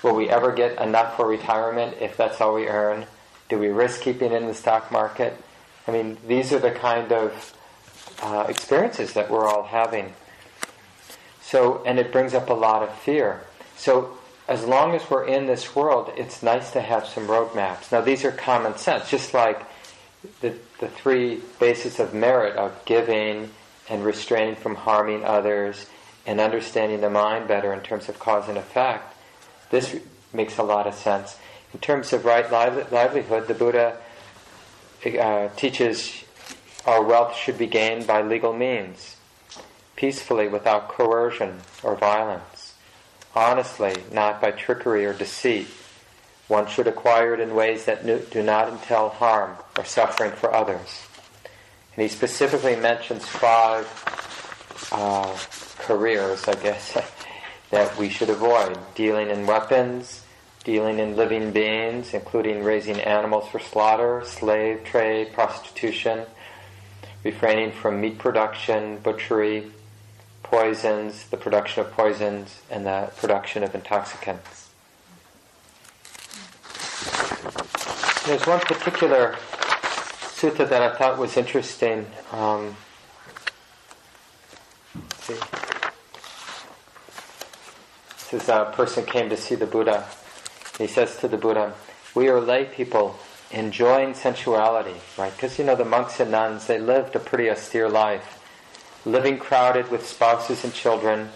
Will 0.04 0.16
we 0.16 0.30
ever 0.30 0.52
get 0.52 0.82
enough 0.82 1.16
for 1.16 1.28
retirement 1.28 1.98
if 2.02 2.18
that's 2.18 2.42
all 2.42 2.54
we 2.54 2.68
earn? 2.68 3.06
Do 3.50 3.60
we 3.60 3.68
risk 3.68 4.02
keeping 4.02 4.32
in 4.32 4.48
the 4.48 4.54
stock 4.54 4.92
market? 4.92 5.42
I 5.88 5.92
mean, 5.92 6.18
these 6.28 6.52
are 6.52 6.60
the 6.60 6.72
kind 6.72 7.12
of 7.12 7.54
uh, 8.22 8.46
experiences 8.50 9.14
that 9.14 9.30
we're 9.30 9.48
all 9.48 9.64
having. 9.64 10.14
So, 11.42 11.84
and 11.86 12.00
it 12.00 12.12
brings 12.12 12.34
up 12.34 12.50
a 12.50 12.54
lot 12.54 12.82
of 12.82 12.98
fear. 13.00 13.42
So, 13.78 14.18
as 14.48 14.64
long 14.64 14.96
as 14.96 15.10
we're 15.10 15.26
in 15.26 15.48
this 15.48 15.76
world, 15.76 16.12
it's 16.16 16.44
nice 16.44 16.72
to 16.72 16.82
have 16.82 17.06
some 17.08 17.28
roadmaps. 17.28 17.92
Now, 17.92 18.02
these 18.02 18.24
are 18.26 18.32
common 18.32 18.78
sense, 18.78 19.10
just 19.10 19.34
like 19.34 19.64
the, 20.42 20.56
the 20.80 20.88
three 20.88 21.42
bases 21.60 22.00
of 22.00 22.14
merit 22.14 22.56
of 22.56 22.74
giving 22.86 23.52
and 23.90 24.04
restraining 24.04 24.56
from 24.56 24.76
harming 24.76 25.24
others 25.24 25.88
and 26.26 26.40
understanding 26.40 27.02
the 27.02 27.10
mind 27.10 27.48
better 27.48 27.74
in 27.74 27.82
terms 27.82 28.10
of 28.10 28.20
cause 28.20 28.50
and 28.50 28.58
effect. 28.58 29.16
This 29.70 29.96
makes 30.34 30.58
a 30.58 30.64
lot 30.64 30.88
of 30.88 30.96
sense. 30.96 31.38
In 31.76 31.80
terms 31.80 32.14
of 32.14 32.24
right 32.24 32.50
livelihood, 32.50 33.50
the 33.50 33.54
Buddha 33.54 33.98
uh, 35.06 35.50
teaches 35.58 36.24
our 36.86 37.04
wealth 37.04 37.36
should 37.36 37.58
be 37.58 37.68
gained 37.68 38.08
by 38.08 38.22
legal 38.22 38.54
means, 38.54 39.18
peacefully 39.98 40.48
without 40.48 40.88
coercion 40.88 41.60
or 41.84 41.98
violence, 41.98 42.76
honestly, 43.36 43.94
not 44.14 44.40
by 44.40 44.52
trickery 44.52 45.06
or 45.06 45.12
deceit. 45.12 45.68
One 46.48 46.66
should 46.66 46.88
acquire 46.88 47.34
it 47.34 47.42
in 47.42 47.54
ways 47.54 47.84
that 47.84 48.06
do 48.06 48.42
not 48.42 48.70
entail 48.70 49.10
harm 49.10 49.58
or 49.78 49.84
suffering 49.84 50.32
for 50.32 50.54
others. 50.54 51.04
And 51.94 52.04
he 52.04 52.08
specifically 52.08 52.78
mentions 52.78 53.28
five 53.28 53.86
uh, 54.94 55.38
careers, 55.80 56.48
I 56.48 56.56
guess, 56.56 56.98
that 57.72 57.98
we 57.98 58.08
should 58.08 58.30
avoid 58.30 58.78
dealing 58.96 59.30
in 59.30 59.46
weapons, 59.46 60.22
dealing 60.66 60.98
in 60.98 61.16
living 61.16 61.52
beings, 61.52 62.14
including 62.14 62.64
raising 62.64 63.00
animals 63.00 63.48
for 63.48 63.60
slaughter, 63.60 64.24
slave 64.26 64.84
trade, 64.84 65.32
prostitution, 65.32 66.26
refraining 67.24 67.72
from 67.72 68.02
meat 68.02 68.18
production, 68.18 68.98
butchery, 68.98 69.72
poisons, 70.42 71.28
the 71.28 71.38
production 71.38 71.86
of 71.86 71.92
poisons, 71.92 72.62
and 72.72 72.86
the 72.86 73.12
production 73.18 73.64
of 73.64 73.74
intoxicants. 73.76 74.70
There's 78.26 78.46
one 78.48 78.60
particular 78.60 79.36
sutta 80.34 80.68
that 80.68 80.82
I 80.82 80.98
thought 80.98 81.20
was 81.20 81.38
interesting. 81.38 82.08
Um. 82.32 82.76
This 88.32 88.44
is 88.44 88.50
a 88.50 88.72
person 88.76 89.06
came 89.06 89.30
to 89.30 89.38
see 89.38 89.54
the 89.54 89.68
Buddha 89.68 90.08
he 90.78 90.88
says 90.88 91.18
to 91.18 91.28
the 91.28 91.38
Buddha, 91.38 91.74
We 92.14 92.28
are 92.28 92.42
lay 92.42 92.66
people 92.66 93.18
enjoying 93.52 94.14
sensuality, 94.14 94.96
right? 95.18 95.34
Because 95.36 95.58
you 95.58 95.66
know 95.66 95.76
the 95.76 95.86
monks 95.86 96.20
and 96.20 96.32
nuns, 96.32 96.68
they 96.68 96.80
lived 96.80 97.16
a 97.16 97.20
pretty 97.20 97.50
austere 97.50 97.90
life, 97.90 98.42
living 99.06 99.38
crowded 99.38 99.90
with 99.90 100.08
spouses 100.08 100.64
and 100.64 100.74
children, 100.74 101.30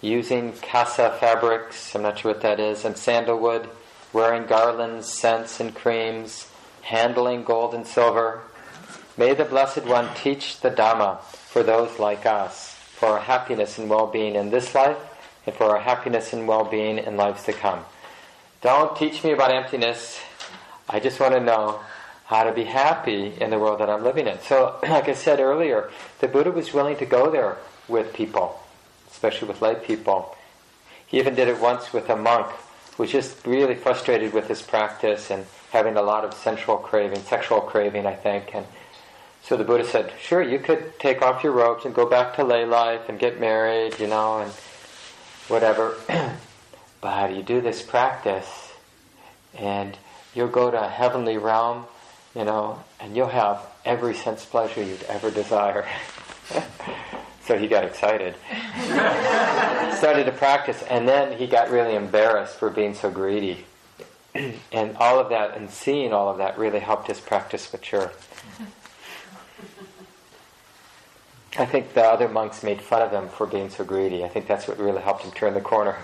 using 0.00 0.52
Kasi 0.52 1.08
fabrics, 1.18 1.94
I'm 1.94 2.02
not 2.02 2.18
sure 2.18 2.32
what 2.32 2.42
that 2.42 2.60
is, 2.60 2.84
and 2.84 2.96
sandalwood, 2.96 3.68
wearing 4.12 4.46
garlands, 4.46 5.08
scents, 5.08 5.58
and 5.58 5.74
creams, 5.74 6.48
handling 6.82 7.42
gold 7.42 7.74
and 7.74 7.86
silver. 7.86 8.42
May 9.16 9.34
the 9.34 9.44
Blessed 9.44 9.84
One 9.84 10.14
teach 10.14 10.60
the 10.60 10.70
Dhamma 10.70 11.20
for 11.22 11.62
those 11.62 11.98
like 11.98 12.26
us, 12.26 12.74
for 12.74 13.08
our 13.08 13.20
happiness 13.20 13.78
and 13.78 13.90
well 13.90 14.06
being 14.06 14.36
in 14.36 14.50
this 14.50 14.74
life, 14.74 14.98
and 15.46 15.54
for 15.54 15.64
our 15.70 15.80
happiness 15.80 16.32
and 16.32 16.46
well 16.46 16.64
being 16.64 16.98
in 16.98 17.16
lives 17.16 17.42
to 17.44 17.52
come. 17.52 17.84
Don't 18.62 18.96
teach 18.96 19.22
me 19.22 19.32
about 19.32 19.50
emptiness. 19.50 20.18
I 20.88 21.00
just 21.00 21.20
want 21.20 21.34
to 21.34 21.40
know 21.40 21.80
how 22.26 22.44
to 22.44 22.52
be 22.52 22.64
happy 22.64 23.32
in 23.40 23.50
the 23.50 23.58
world 23.58 23.80
that 23.80 23.88
I'm 23.88 24.02
living 24.02 24.26
in. 24.26 24.40
So, 24.40 24.78
like 24.82 25.08
I 25.08 25.14
said 25.14 25.40
earlier, 25.40 25.90
the 26.20 26.28
Buddha 26.28 26.50
was 26.50 26.72
willing 26.72 26.96
to 26.96 27.06
go 27.06 27.30
there 27.30 27.58
with 27.88 28.12
people, 28.12 28.60
especially 29.10 29.48
with 29.48 29.62
lay 29.62 29.76
people. 29.76 30.36
He 31.06 31.18
even 31.18 31.34
did 31.34 31.48
it 31.48 31.60
once 31.60 31.92
with 31.92 32.08
a 32.10 32.16
monk 32.16 32.48
who 32.96 33.04
was 33.04 33.12
just 33.12 33.46
really 33.46 33.74
frustrated 33.74 34.32
with 34.32 34.48
his 34.48 34.62
practice 34.62 35.30
and 35.30 35.46
having 35.70 35.96
a 35.96 36.02
lot 36.02 36.24
of 36.24 36.34
sensual 36.34 36.78
craving, 36.78 37.22
sexual 37.22 37.60
craving, 37.60 38.06
I 38.06 38.14
think. 38.14 38.54
And 38.54 38.66
so 39.42 39.56
the 39.56 39.64
Buddha 39.64 39.84
said, 39.84 40.12
sure, 40.20 40.42
you 40.42 40.58
could 40.58 40.98
take 40.98 41.22
off 41.22 41.44
your 41.44 41.52
robes 41.52 41.84
and 41.84 41.94
go 41.94 42.06
back 42.06 42.34
to 42.36 42.44
lay 42.44 42.64
life 42.64 43.08
and 43.08 43.18
get 43.18 43.38
married, 43.38 44.00
you 44.00 44.08
know, 44.08 44.40
and 44.40 44.50
whatever. 45.48 45.96
but 47.06 47.36
you 47.36 47.42
do 47.44 47.60
this 47.60 47.82
practice 47.82 48.72
and 49.56 49.96
you'll 50.34 50.48
go 50.48 50.72
to 50.72 50.84
a 50.84 50.88
heavenly 50.88 51.38
realm, 51.38 51.84
you 52.34 52.44
know, 52.44 52.82
and 52.98 53.16
you'll 53.16 53.28
have 53.28 53.64
every 53.84 54.12
sense 54.12 54.44
pleasure 54.44 54.82
you'd 54.82 55.04
ever 55.04 55.30
desire. 55.30 55.86
so 57.44 57.56
he 57.56 57.68
got 57.68 57.84
excited. 57.84 58.34
Started 59.96 60.24
to 60.24 60.32
practice, 60.36 60.82
and 60.90 61.08
then 61.08 61.38
he 61.38 61.46
got 61.46 61.70
really 61.70 61.94
embarrassed 61.94 62.56
for 62.56 62.70
being 62.70 62.92
so 62.92 63.08
greedy. 63.08 63.64
and 64.72 64.96
all 64.96 65.20
of 65.20 65.28
that, 65.28 65.56
and 65.56 65.70
seeing 65.70 66.12
all 66.12 66.28
of 66.28 66.38
that, 66.38 66.58
really 66.58 66.80
helped 66.80 67.06
his 67.06 67.20
practice 67.20 67.72
mature. 67.72 68.10
I 71.58 71.64
think 71.64 71.94
the 71.94 72.02
other 72.02 72.28
monks 72.28 72.62
made 72.62 72.82
fun 72.82 73.00
of 73.00 73.10
him 73.10 73.28
for 73.28 73.46
being 73.46 73.70
so 73.70 73.82
greedy. 73.82 74.24
I 74.24 74.28
think 74.28 74.46
that's 74.46 74.68
what 74.68 74.78
really 74.78 75.00
helped 75.00 75.22
him 75.22 75.30
turn 75.30 75.54
the 75.54 75.60
corner. 75.60 75.96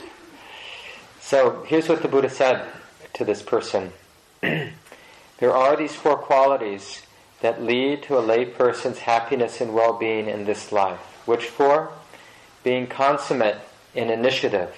so 1.20 1.62
here's 1.68 1.88
what 1.88 2.02
the 2.02 2.08
Buddha 2.08 2.28
said 2.28 2.66
to 3.14 3.24
this 3.24 3.42
person 3.42 3.92
There 4.42 5.54
are 5.54 5.76
these 5.76 5.94
four 5.94 6.16
qualities 6.16 7.02
that 7.42 7.62
lead 7.62 8.02
to 8.04 8.16
a 8.16 8.22
layperson's 8.22 9.00
happiness 9.00 9.60
and 9.60 9.74
well 9.74 9.92
being 9.92 10.28
in 10.28 10.44
this 10.46 10.72
life. 10.72 11.00
Which 11.26 11.44
four? 11.46 11.92
Being 12.62 12.86
consummate 12.86 13.58
in 13.94 14.10
initiative, 14.10 14.74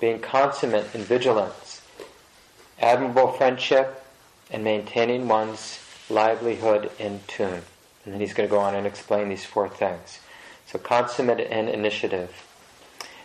being 0.00 0.18
consummate 0.18 0.94
in 0.94 1.02
vigilance, 1.02 1.82
admirable 2.80 3.32
friendship, 3.32 4.04
and 4.50 4.64
maintaining 4.64 5.28
one's 5.28 5.78
livelihood 6.08 6.90
in 6.98 7.20
tune. 7.26 7.62
And 8.08 8.14
then 8.14 8.22
he's 8.22 8.32
going 8.32 8.48
to 8.48 8.50
go 8.50 8.60
on 8.60 8.74
and 8.74 8.86
explain 8.86 9.28
these 9.28 9.44
four 9.44 9.68
things. 9.68 10.20
So, 10.64 10.78
consummate 10.78 11.40
in 11.40 11.68
initiative. 11.68 12.32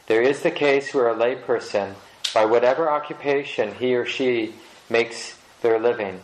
There 0.08 0.22
is 0.22 0.42
the 0.42 0.52
case 0.52 0.94
where 0.94 1.08
a 1.08 1.16
layperson, 1.16 1.94
by 2.34 2.44
whatever 2.44 2.90
occupation 2.90 3.76
he 3.76 3.96
or 3.96 4.06
she 4.06 4.56
makes 4.90 5.40
their 5.62 5.80
living, 5.80 6.22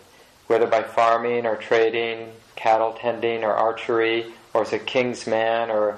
whether 0.48 0.68
by 0.68 0.84
farming 0.84 1.46
or 1.46 1.56
trading, 1.56 2.34
cattle 2.58 2.98
tending 3.00 3.46
or 3.46 3.54
archery, 3.54 4.26
or 4.54 4.64
as 4.64 4.74
a 4.74 4.80
king's 4.80 5.26
man 5.26 5.72
or 5.72 5.98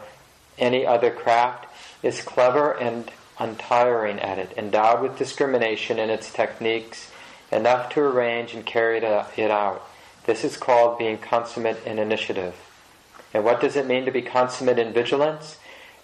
any 0.59 0.85
other 0.85 1.09
craft, 1.09 1.65
is 2.03 2.21
clever 2.21 2.77
and 2.77 3.09
untiring 3.39 4.19
at 4.19 4.37
it, 4.37 4.53
endowed 4.55 5.01
with 5.01 5.17
discrimination 5.17 5.97
in 5.97 6.11
its 6.11 6.31
techniques, 6.31 7.09
enough 7.51 7.89
to 7.89 8.01
arrange 8.01 8.53
and 8.53 8.67
carry 8.67 8.99
it 8.99 9.49
out. 9.49 9.87
This 10.25 10.43
is 10.43 10.57
called 10.57 10.99
being 10.99 11.17
consummate 11.17 11.83
in 11.85 11.97
initiative. 11.99 12.55
And 13.33 13.43
what 13.43 13.61
does 13.61 13.75
it 13.75 13.87
mean 13.87 14.05
to 14.05 14.11
be 14.11 14.21
consummate 14.21 14.79
in 14.79 14.93
vigilance? 14.93 15.57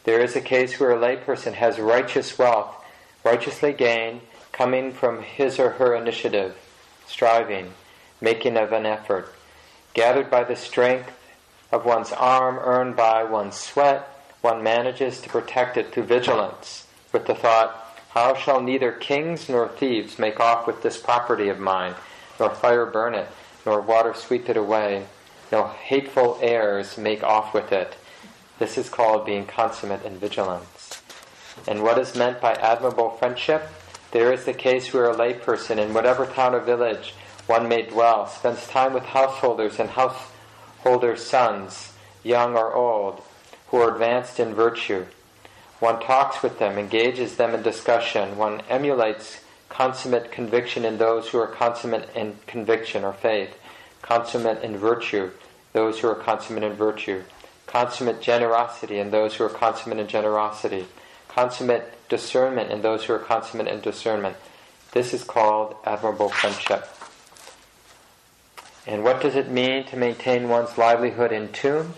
There 0.05 0.19
is 0.19 0.35
a 0.35 0.41
case 0.41 0.79
where 0.79 0.91
a 0.91 0.97
layperson 0.97 1.53
has 1.53 1.79
righteous 1.79 2.37
wealth, 2.37 2.73
righteously 3.23 3.73
gained, 3.73 4.21
coming 4.51 4.91
from 4.91 5.21
his 5.21 5.59
or 5.59 5.71
her 5.71 5.93
initiative, 5.93 6.55
striving, 7.05 7.73
making 8.21 8.57
of 8.57 8.71
an 8.71 8.85
effort, 8.85 9.33
gathered 9.93 10.31
by 10.31 10.43
the 10.43 10.55
strength 10.55 11.11
of 11.71 11.85
one's 11.85 12.11
arm, 12.11 12.57
earned 12.59 12.95
by 12.95 13.23
one's 13.23 13.55
sweat, 13.55 14.07
one 14.41 14.63
manages 14.63 15.19
to 15.21 15.29
protect 15.29 15.77
it 15.77 15.91
through 15.91 16.03
vigilance, 16.03 16.87
with 17.11 17.27
the 17.27 17.35
thought, 17.35 17.95
How 18.09 18.33
shall 18.33 18.61
neither 18.61 18.91
kings 18.91 19.49
nor 19.49 19.67
thieves 19.67 20.17
make 20.17 20.39
off 20.39 20.65
with 20.65 20.81
this 20.81 20.97
property 20.97 21.49
of 21.49 21.59
mine, 21.59 21.95
nor 22.39 22.49
fire 22.55 22.85
burn 22.85 23.13
it, 23.13 23.27
nor 23.67 23.81
water 23.81 24.13
sweep 24.13 24.49
it 24.49 24.55
away, 24.57 25.05
no 25.51 25.67
hateful 25.67 26.39
heirs 26.41 26.97
make 26.97 27.21
off 27.21 27.53
with 27.53 27.71
it. 27.71 27.95
This 28.59 28.77
is 28.77 28.89
called 28.89 29.25
being 29.25 29.45
consummate 29.45 30.05
in 30.05 30.17
vigilance. 30.17 31.01
And 31.67 31.83
what 31.83 31.99
is 31.99 32.15
meant 32.15 32.39
by 32.39 32.53
admirable 32.53 33.11
friendship? 33.11 33.67
There 34.11 34.31
is 34.31 34.45
the 34.45 34.53
case 34.53 34.93
where 34.93 35.09
a 35.09 35.15
layperson 35.15 35.77
in 35.77 35.93
whatever 35.93 36.25
town 36.25 36.55
or 36.55 36.61
village 36.61 37.13
one 37.45 37.67
may 37.67 37.83
dwell 37.83 38.27
spends 38.27 38.67
time 38.67 38.93
with 38.93 39.03
householders 39.03 39.79
and 39.79 39.89
householders' 39.89 41.25
sons, 41.25 41.91
young 42.23 42.55
or 42.55 42.73
old, 42.73 43.21
who 43.67 43.77
are 43.77 43.93
advanced 43.93 44.39
in 44.39 44.53
virtue. 44.53 45.05
One 45.79 45.99
talks 45.99 46.41
with 46.41 46.57
them, 46.57 46.77
engages 46.77 47.35
them 47.35 47.53
in 47.53 47.63
discussion. 47.63 48.37
One 48.37 48.61
emulates 48.69 49.41
consummate 49.77 50.31
conviction 50.31 50.83
in 50.83 50.97
those 50.97 51.29
who 51.29 51.37
are 51.37 51.45
consummate 51.45 52.09
in 52.15 52.35
conviction 52.47 53.03
or 53.03 53.13
faith, 53.13 53.55
consummate 54.01 54.63
in 54.63 54.75
virtue, 54.75 55.29
those 55.71 55.99
who 55.99 56.07
are 56.07 56.15
consummate 56.15 56.63
in 56.63 56.73
virtue, 56.73 57.21
consummate 57.67 58.19
generosity 58.19 58.97
in 58.97 59.11
those 59.11 59.35
who 59.35 59.43
are 59.43 59.49
consummate 59.49 59.99
in 59.99 60.07
generosity, 60.07 60.87
consummate 61.27 61.93
discernment 62.09 62.71
in 62.71 62.81
those 62.81 63.03
who 63.03 63.13
are 63.13 63.19
consummate 63.19 63.67
in 63.67 63.79
discernment. 63.79 64.35
This 64.93 65.13
is 65.13 65.23
called 65.23 65.75
admirable 65.83 66.29
friendship. 66.29 66.89
And 68.87 69.03
what 69.03 69.21
does 69.21 69.35
it 69.35 69.51
mean 69.51 69.85
to 69.85 69.95
maintain 69.95 70.49
one's 70.49 70.75
livelihood 70.79 71.31
in 71.31 71.51
tune? 71.51 71.93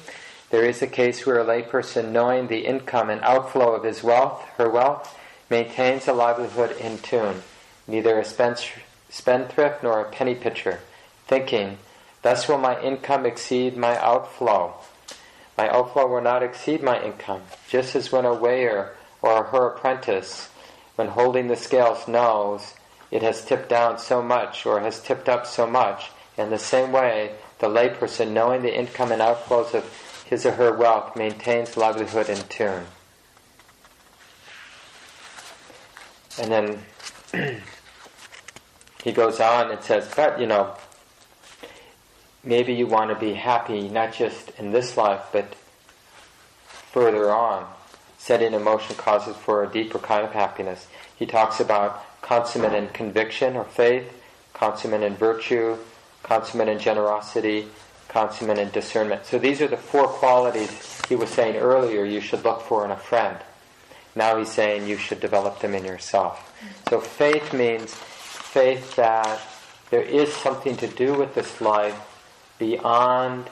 There 0.50 0.66
is 0.66 0.82
a 0.82 0.88
case 0.88 1.26
where 1.26 1.40
a 1.40 1.46
layperson, 1.46 2.12
knowing 2.12 2.48
the 2.48 2.66
income 2.66 3.10
and 3.10 3.22
outflow 3.22 3.74
of 3.74 3.86
his 3.86 4.04
wealth, 4.04 4.44
her 4.58 4.70
wealth, 4.70 5.18
maintains 5.50 6.08
a 6.08 6.14
livelihood 6.14 6.76
in 6.78 6.98
tune, 7.00 7.42
neither 7.90 8.20
a 8.20 8.26
spendthrift 8.26 9.84
nor 9.84 10.00
a 10.00 10.10
penny 10.12 10.36
pitcher, 10.36 10.80
thinking, 11.28 11.78
Thus 12.22 12.48
will 12.48 12.58
my 12.58 12.80
income 12.82 13.26
exceed 13.26 13.78
my 13.78 13.98
outflow. 13.98 14.74
My 15.58 15.70
outflow 15.70 16.08
will 16.08 16.22
not 16.22 16.44
exceed 16.44 16.84
my 16.84 17.02
income, 17.02 17.42
just 17.70 17.96
as 17.96 18.12
when 18.12 18.26
a 18.26 18.34
weigher 18.34 18.92
or 19.22 19.46
her 19.46 19.68
apprentice, 19.68 20.50
when 20.96 21.08
holding 21.08 21.48
the 21.48 21.56
scales, 21.56 22.08
knows 22.08 22.74
it 23.12 23.22
has 23.22 23.44
tipped 23.44 23.70
down 23.70 23.98
so 23.98 24.22
much 24.22 24.66
or 24.66 24.80
has 24.80 25.02
tipped 25.02 25.28
up 25.28 25.46
so 25.46 25.66
much. 25.66 26.12
In 26.38 26.50
the 26.50 26.60
same 26.60 26.92
way, 26.92 27.32
the 27.60 27.68
layperson, 27.68 28.32
knowing 28.32 28.62
the 28.62 28.78
income 28.78 29.12
and 29.12 29.22
outflows 29.22 29.74
of 29.74 30.24
his 30.26 30.46
or 30.46 30.52
her 30.52 30.74
wealth, 30.74 31.16
maintains 31.16 31.76
livelihood 31.76 32.30
in 32.30 32.38
tune. 32.48 32.86
And 36.40 36.80
then 37.34 37.62
he 39.04 39.12
goes 39.12 39.40
on 39.40 39.72
and 39.72 39.82
says, 39.82 40.12
but 40.16 40.40
you 40.40 40.48
know, 40.48 40.76
maybe 42.44 42.74
you 42.74 42.88
want 42.88 43.10
to 43.10 43.16
be 43.16 43.34
happy 43.34 43.88
not 43.88 44.14
just 44.14 44.52
in 44.58 44.72
this 44.72 44.98
life, 44.98 45.24
but 45.32 45.56
further 46.92 47.32
on 47.32 47.68
setting 48.18 48.54
emotion 48.54 48.96
causes 48.98 49.36
for 49.38 49.64
a 49.64 49.72
deeper 49.72 49.98
kind 49.98 50.26
of 50.26 50.34
happiness. 50.34 50.88
He 51.16 51.26
talks 51.26 51.60
about 51.60 52.06
consummate 52.22 52.74
in 52.74 52.90
conviction 52.90 53.56
or 53.56 53.64
faith, 53.64 54.12
consummate 54.54 55.02
in 55.02 55.16
virtue, 55.16 55.78
consummate 56.22 56.68
in 56.68 56.80
generosity, 56.80 57.68
consummate 58.10 58.60
in 58.60 58.70
discernment. 58.72 59.26
So 59.26 59.40
these 59.40 59.62
are 59.62 59.68
the 59.68 59.78
four 59.78 60.08
qualities 60.08 61.02
he 61.08 61.16
was 61.16 61.30
saying 61.30 61.56
earlier 61.56 62.04
you 62.04 62.20
should 62.20 62.44
look 62.44 62.62
for 62.62 62.84
in 62.84 62.92
a 62.92 62.98
friend. 62.98 63.38
Now 64.16 64.38
he's 64.38 64.52
saying 64.52 64.88
you 64.88 64.98
should 64.98 65.22
develop 65.22 65.60
them 65.60 65.74
in 65.74 65.86
yourself. 65.86 66.54
So 66.90 67.00
faith 67.00 67.54
means 67.54 67.96
faith 68.52 68.96
that 68.96 69.40
there 69.90 70.02
is 70.02 70.34
something 70.34 70.76
to 70.78 70.88
do 70.88 71.14
with 71.14 71.36
this 71.36 71.62
life 71.62 72.00
beyond 72.58 73.50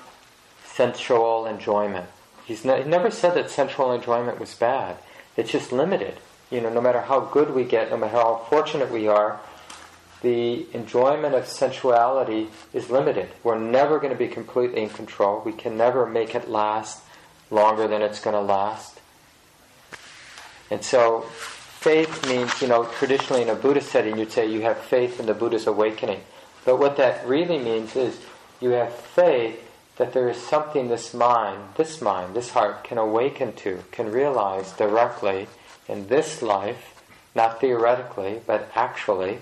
sensual 0.65 1.45
enjoyment. 1.45 2.07
He's 2.45 2.63
ne- 2.63 2.83
he 2.83 2.89
never 2.89 3.12
said 3.12 3.33
that 3.36 3.49
sensual 3.49 3.91
enjoyment 3.91 4.39
was 4.39 4.53
bad. 4.53 4.97
It's 5.36 5.51
just 5.51 5.71
limited. 5.71 6.19
You 6.49 6.62
know, 6.62 6.69
no 6.69 6.81
matter 6.81 7.01
how 7.01 7.19
good 7.19 7.53
we 7.53 7.63
get, 7.63 7.89
no 7.89 7.97
matter 7.97 8.13
how 8.13 8.45
fortunate 8.49 8.91
we 8.91 9.07
are, 9.07 9.39
the 10.21 10.65
enjoyment 10.73 11.36
of 11.36 11.47
sensuality 11.47 12.47
is 12.73 12.89
limited. 12.89 13.29
We're 13.43 13.60
never 13.60 13.99
going 13.99 14.13
to 14.13 14.17
be 14.17 14.27
completely 14.27 14.81
in 14.81 14.89
control. 14.89 15.41
We 15.45 15.51
can 15.51 15.77
never 15.77 16.05
make 16.05 16.33
it 16.33 16.49
last 16.49 17.03
longer 17.51 17.88
than 17.88 18.01
it's 18.01 18.19
going 18.19 18.36
to 18.36 18.41
last. 18.41 18.99
And 20.71 20.83
so, 20.83 21.25
faith 21.88 22.28
means, 22.28 22.62
you 22.62 22.67
know, 22.67 22.84
traditionally 23.00 23.41
in 23.41 23.47
a 23.47 23.56
Buddhist 23.56 23.89
setting, 23.89 24.17
you'd 24.17 24.30
say 24.30 24.52
you 24.52 24.60
have 24.60 24.78
faith 24.78 25.21
in 25.21 25.26
the 25.26 25.34
Buddha's 25.34 25.67
awakening. 25.67 26.19
But 26.65 26.80
what 26.80 26.97
that 26.97 27.26
really 27.26 27.58
means 27.58 27.95
is 27.95 28.19
you 28.60 28.71
have 28.71 28.93
faith 28.93 29.63
that 29.95 30.12
there 30.12 30.28
is 30.28 30.36
something 30.36 30.89
this 30.89 31.13
mind, 31.13 31.63
this 31.78 32.02
mind, 32.02 32.36
this 32.36 32.50
heart 32.50 32.84
can 32.84 32.97
awaken 32.97 33.54
to, 33.63 33.86
can 33.93 34.12
realize 34.12 34.73
directly 34.73 35.47
in 35.88 36.08
this 36.08 36.41
life, 36.41 37.02
not 37.34 37.62
theoretically, 37.62 38.41
but 38.45 38.69
actually, 38.76 39.38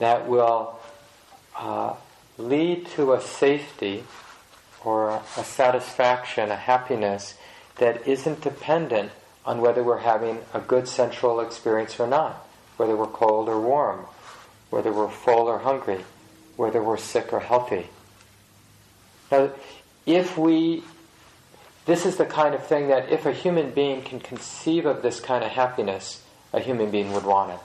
that 0.00 0.28
will 0.28 0.78
uh, 1.56 1.94
lead 2.36 2.86
to 2.88 3.14
a 3.14 3.22
safety 3.22 4.04
or 4.84 5.08
a, 5.08 5.22
a 5.38 5.44
satisfaction, 5.44 6.50
a 6.50 6.56
happiness 6.56 7.38
that 7.76 8.06
isn't 8.06 8.42
dependent 8.42 9.12
on 9.46 9.60
whether 9.60 9.82
we're 9.82 9.98
having 9.98 10.38
a 10.52 10.60
good 10.60 10.88
sensual 10.88 11.40
experience 11.40 12.00
or 12.00 12.06
not, 12.06 12.46
whether 12.76 12.96
we're 12.96 13.06
cold 13.06 13.48
or 13.48 13.60
warm, 13.60 14.06
whether 14.70 14.92
we're 14.92 15.08
full 15.08 15.46
or 15.46 15.58
hungry, 15.58 16.04
whether 16.56 16.82
we're 16.82 16.96
sick 16.96 17.32
or 17.32 17.40
healthy. 17.40 17.88
Now, 19.30 19.50
if 20.06 20.38
we, 20.38 20.82
this 21.86 22.06
is 22.06 22.16
the 22.16 22.26
kind 22.26 22.54
of 22.54 22.66
thing 22.66 22.88
that 22.88 23.10
if 23.10 23.26
a 23.26 23.32
human 23.32 23.70
being 23.70 24.02
can 24.02 24.20
conceive 24.20 24.86
of 24.86 25.02
this 25.02 25.20
kind 25.20 25.44
of 25.44 25.50
happiness, 25.50 26.22
a 26.52 26.60
human 26.60 26.90
being 26.90 27.12
would 27.12 27.24
want 27.24 27.52
it. 27.52 27.58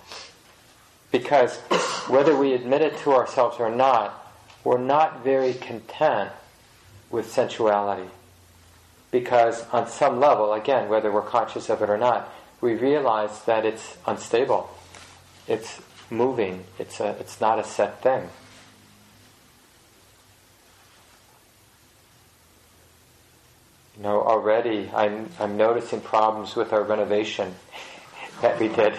Because 1.11 1.57
whether 2.07 2.35
we 2.35 2.53
admit 2.53 2.81
it 2.81 2.97
to 2.99 3.13
ourselves 3.13 3.57
or 3.59 3.69
not, 3.69 4.15
we're 4.63 4.77
not 4.77 5.23
very 5.23 5.53
content 5.53 6.31
with 7.09 7.31
sensuality. 7.31 8.09
Because 9.11 9.65
on 9.69 9.87
some 9.87 10.19
level, 10.19 10.53
again, 10.53 10.89
whether 10.89 11.11
we're 11.11 11.21
conscious 11.21 11.69
of 11.69 11.81
it 11.81 11.89
or 11.89 11.97
not, 11.97 12.31
we 12.61 12.75
realize 12.75 13.43
that 13.45 13.65
it's 13.65 13.97
unstable. 14.05 14.69
It's 15.47 15.81
moving. 16.11 16.63
It's, 16.77 16.99
a, 16.99 17.15
it's 17.19 17.41
not 17.41 17.59
a 17.59 17.63
set 17.63 18.01
thing. 18.01 18.29
You 23.97 24.03
know, 24.03 24.21
already 24.21 24.89
I'm, 24.93 25.29
I'm 25.39 25.57
noticing 25.57 26.01
problems 26.01 26.55
with 26.55 26.71
our 26.71 26.83
renovation 26.83 27.55
that 28.41 28.59
we 28.59 28.67
did. 28.69 28.93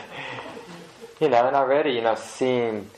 You 1.21 1.29
know, 1.29 1.47
and 1.47 1.57
already, 1.57 1.93
you 1.93 2.03
know, 2.03 2.17
seeing 2.17 2.91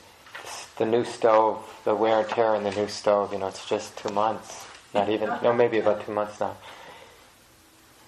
the 0.77 0.85
new 0.85 1.03
stove, 1.03 1.81
the 1.85 1.95
wear 1.95 2.21
and 2.21 2.29
tear 2.29 2.55
on 2.55 2.63
the 2.63 2.71
new 2.71 2.87
stove, 2.87 3.31
you 3.33 3.39
know, 3.39 3.47
it's 3.47 3.67
just 3.67 3.97
two 3.97 4.09
months. 4.09 4.65
Not 4.93 5.09
even, 5.09 5.29
no, 5.41 5.53
maybe 5.53 5.79
about 5.79 6.05
two 6.05 6.13
months 6.13 6.39
now. 6.39 6.55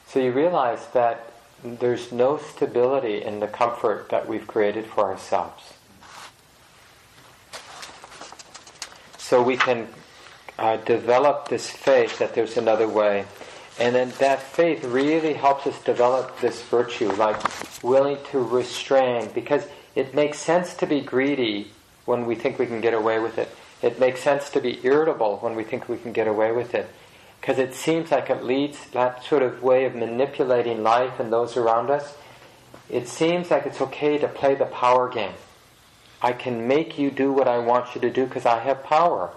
So 0.08 0.20
you 0.20 0.32
realize 0.32 0.88
that 0.94 1.32
there's 1.64 2.12
no 2.12 2.38
stability 2.38 3.24
in 3.24 3.40
the 3.40 3.48
comfort 3.48 4.10
that 4.10 4.28
we've 4.28 4.46
created 4.46 4.86
for 4.86 5.06
ourselves. 5.06 5.74
So 9.18 9.42
we 9.42 9.58
can 9.58 9.88
uh, 10.60 10.78
develop 10.78 11.50
this 11.50 11.70
faith 11.70 12.20
that 12.20 12.36
there's 12.36 12.58
another 12.58 12.88
way 12.88 13.26
and 13.80 13.94
then 13.94 14.14
that 14.20 14.42
faith 14.42 14.84
really 14.86 15.34
helps 15.34 15.68
us 15.68 15.82
develop 15.84 16.40
this 16.40 16.62
virtue, 16.64 17.12
like 17.14 17.38
willing 17.84 18.18
to 18.32 18.40
restrain, 18.40 19.30
because 19.34 19.68
it 19.96 20.14
makes 20.16 20.38
sense 20.38 20.74
to 20.76 20.86
be 20.86 21.02
greedy 21.02 21.72
when 22.06 22.26
we 22.26 22.36
think 22.36 22.58
we 22.58 22.68
can 22.68 22.80
get 22.80 22.94
away 22.94 23.20
with 23.20 23.38
it. 23.38 23.50
It 23.82 24.00
makes 24.00 24.22
sense 24.22 24.50
to 24.52 24.62
be 24.62 24.80
irritable 24.84 25.38
when 25.38 25.56
we 25.56 25.64
think 25.64 25.90
we 25.90 25.98
can 25.98 26.14
get 26.14 26.28
away 26.28 26.54
with 26.54 26.74
it. 26.74 26.88
Because 27.46 27.60
it 27.60 27.76
seems 27.76 28.10
like 28.10 28.32
it 28.32 28.44
leads 28.44 28.88
that 28.88 29.24
sort 29.24 29.44
of 29.44 29.62
way 29.62 29.86
of 29.86 29.94
manipulating 29.94 30.82
life 30.82 31.20
and 31.20 31.32
those 31.32 31.56
around 31.56 31.92
us. 31.92 32.18
It 32.90 33.08
seems 33.08 33.52
like 33.52 33.68
it's 33.68 33.80
okay 33.82 34.18
to 34.18 34.28
play 34.28 34.56
the 34.56 34.66
power 34.66 35.08
game. 35.08 35.36
I 36.24 36.34
can 36.34 36.68
make 36.68 36.98
you 36.98 37.12
do 37.12 37.32
what 37.32 37.48
I 37.48 37.60
want 37.60 37.94
you 37.94 38.02
to 38.02 38.10
do 38.10 38.26
because 38.26 38.48
I 38.48 38.62
have 38.62 38.84
power. 38.84 39.30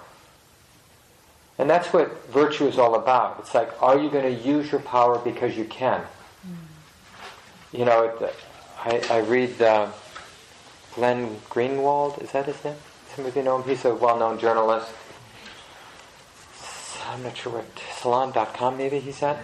And 1.59 1.69
that's 1.69 1.93
what 1.93 2.27
virtue 2.29 2.67
is 2.67 2.79
all 2.79 2.95
about. 2.95 3.41
It's 3.41 3.55
like, 3.55 3.71
are 3.83 3.99
you 3.99 4.09
going 4.09 4.25
to 4.25 4.43
use 4.43 4.73
your 4.73 4.81
power 4.81 5.19
because 5.19 5.55
you 5.55 5.67
can? 5.67 6.01
Mm. 6.01 7.79
You 7.79 7.85
know, 7.85 8.31
I, 8.87 9.03
I 9.11 9.19
read 9.19 9.61
uh, 9.61 9.91
Glenn 10.95 11.37
Greenwald, 11.51 12.23
is 12.23 12.33
that 12.33 12.47
his 12.47 12.65
name? 12.65 12.77
Some 13.15 13.27
of 13.27 13.37
you 13.37 13.43
know 13.43 13.61
him? 13.61 13.69
He's 13.69 13.85
a 13.85 13.95
well 13.95 14.19
known 14.19 14.39
journalist. 14.39 14.95
I'm 17.09 17.23
not 17.23 17.39
sure 17.39 17.55
what, 17.55 17.65
salon.com 17.97 18.77
maybe 18.77 19.01
he's 19.01 19.23
at? 19.23 19.39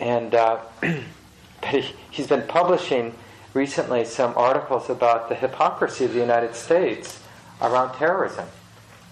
And 0.00 0.34
uh, 0.34 0.58
but 0.80 1.70
he, 1.70 1.94
he's 2.10 2.26
been 2.26 2.46
publishing 2.48 3.14
recently 3.54 4.04
some 4.04 4.34
articles 4.36 4.90
about 4.90 5.28
the 5.28 5.36
hypocrisy 5.36 6.04
of 6.06 6.12
the 6.12 6.18
United 6.18 6.56
States 6.56 7.22
around 7.62 7.96
terrorism. 7.96 8.48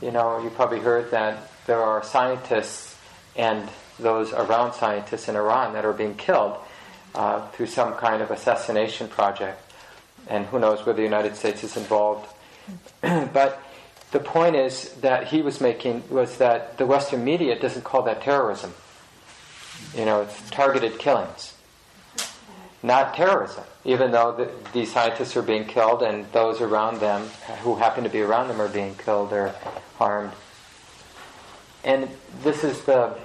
You 0.03 0.11
know, 0.11 0.42
you 0.42 0.51
probably 0.51 0.81
heard 0.81 1.12
that 1.12 1.49
there 1.66 1.81
are 1.81 2.03
scientists 2.03 2.96
and 3.37 3.68
those 4.01 4.33
around 4.33 4.72
scientists 4.72 5.29
in 5.29 5.37
Iran 5.37 5.72
that 5.75 5.85
are 5.85 5.92
being 5.92 6.16
killed 6.16 6.57
uh, 7.14 7.46
through 7.51 7.66
some 7.66 7.94
kind 7.94 8.20
of 8.20 8.33
assassination 8.33 9.07
project. 9.07 9.62
And 10.29 10.44
who 10.46 10.59
knows 10.59 10.85
whether 10.85 10.96
the 10.96 11.03
United 11.05 11.37
States 11.37 11.62
is 11.62 11.77
involved. 11.77 12.29
but 13.01 13.62
the 14.16 14.24
point 14.24 14.57
is 14.57 14.94
that 15.02 15.26
he 15.26 15.42
was 15.42 15.61
making 15.61 16.02
was 16.09 16.38
that 16.38 16.79
the 16.79 16.87
Western 16.87 17.22
media 17.22 17.61
doesn't 17.61 17.85
call 17.85 18.00
that 18.05 18.22
terrorism. 18.22 18.72
You 19.94 20.07
know, 20.07 20.22
it's 20.22 20.50
targeted 20.50 20.98
killings, 20.98 21.52
not 22.83 23.14
terrorism. 23.14 23.64
Even 23.85 24.12
though 24.12 24.33
the, 24.33 24.50
these 24.72 24.90
scientists 24.90 25.37
are 25.37 25.42
being 25.42 25.66
killed 25.66 26.02
and 26.02 26.24
those 26.33 26.62
around 26.62 27.00
them 27.00 27.29
who 27.61 27.76
happen 27.76 28.05
to 28.05 28.09
be 28.09 28.22
around 28.22 28.48
them 28.48 28.59
are 28.59 28.70
being 28.70 28.94
killed 28.94 29.35
or 29.35 29.55
harmed. 29.96 30.33
And 31.85 32.09
this 32.42 32.64
is 32.64 32.81
the 32.85 33.18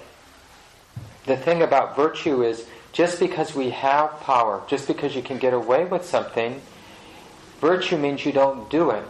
the 1.26 1.38
thing 1.38 1.62
about 1.62 1.96
virtue 1.96 2.44
is 2.44 2.68
just 2.92 3.18
because 3.18 3.56
we 3.56 3.70
have 3.70 4.20
power, 4.20 4.62
just 4.68 4.88
because 4.88 5.16
you 5.16 5.22
can 5.22 5.38
get 5.38 5.54
away 5.54 5.86
with 5.86 6.04
something, 6.04 6.62
virtue 7.62 7.98
means 7.98 8.26
you 8.26 8.34
don't 8.34 8.70
do 8.70 8.90
it 8.90 9.06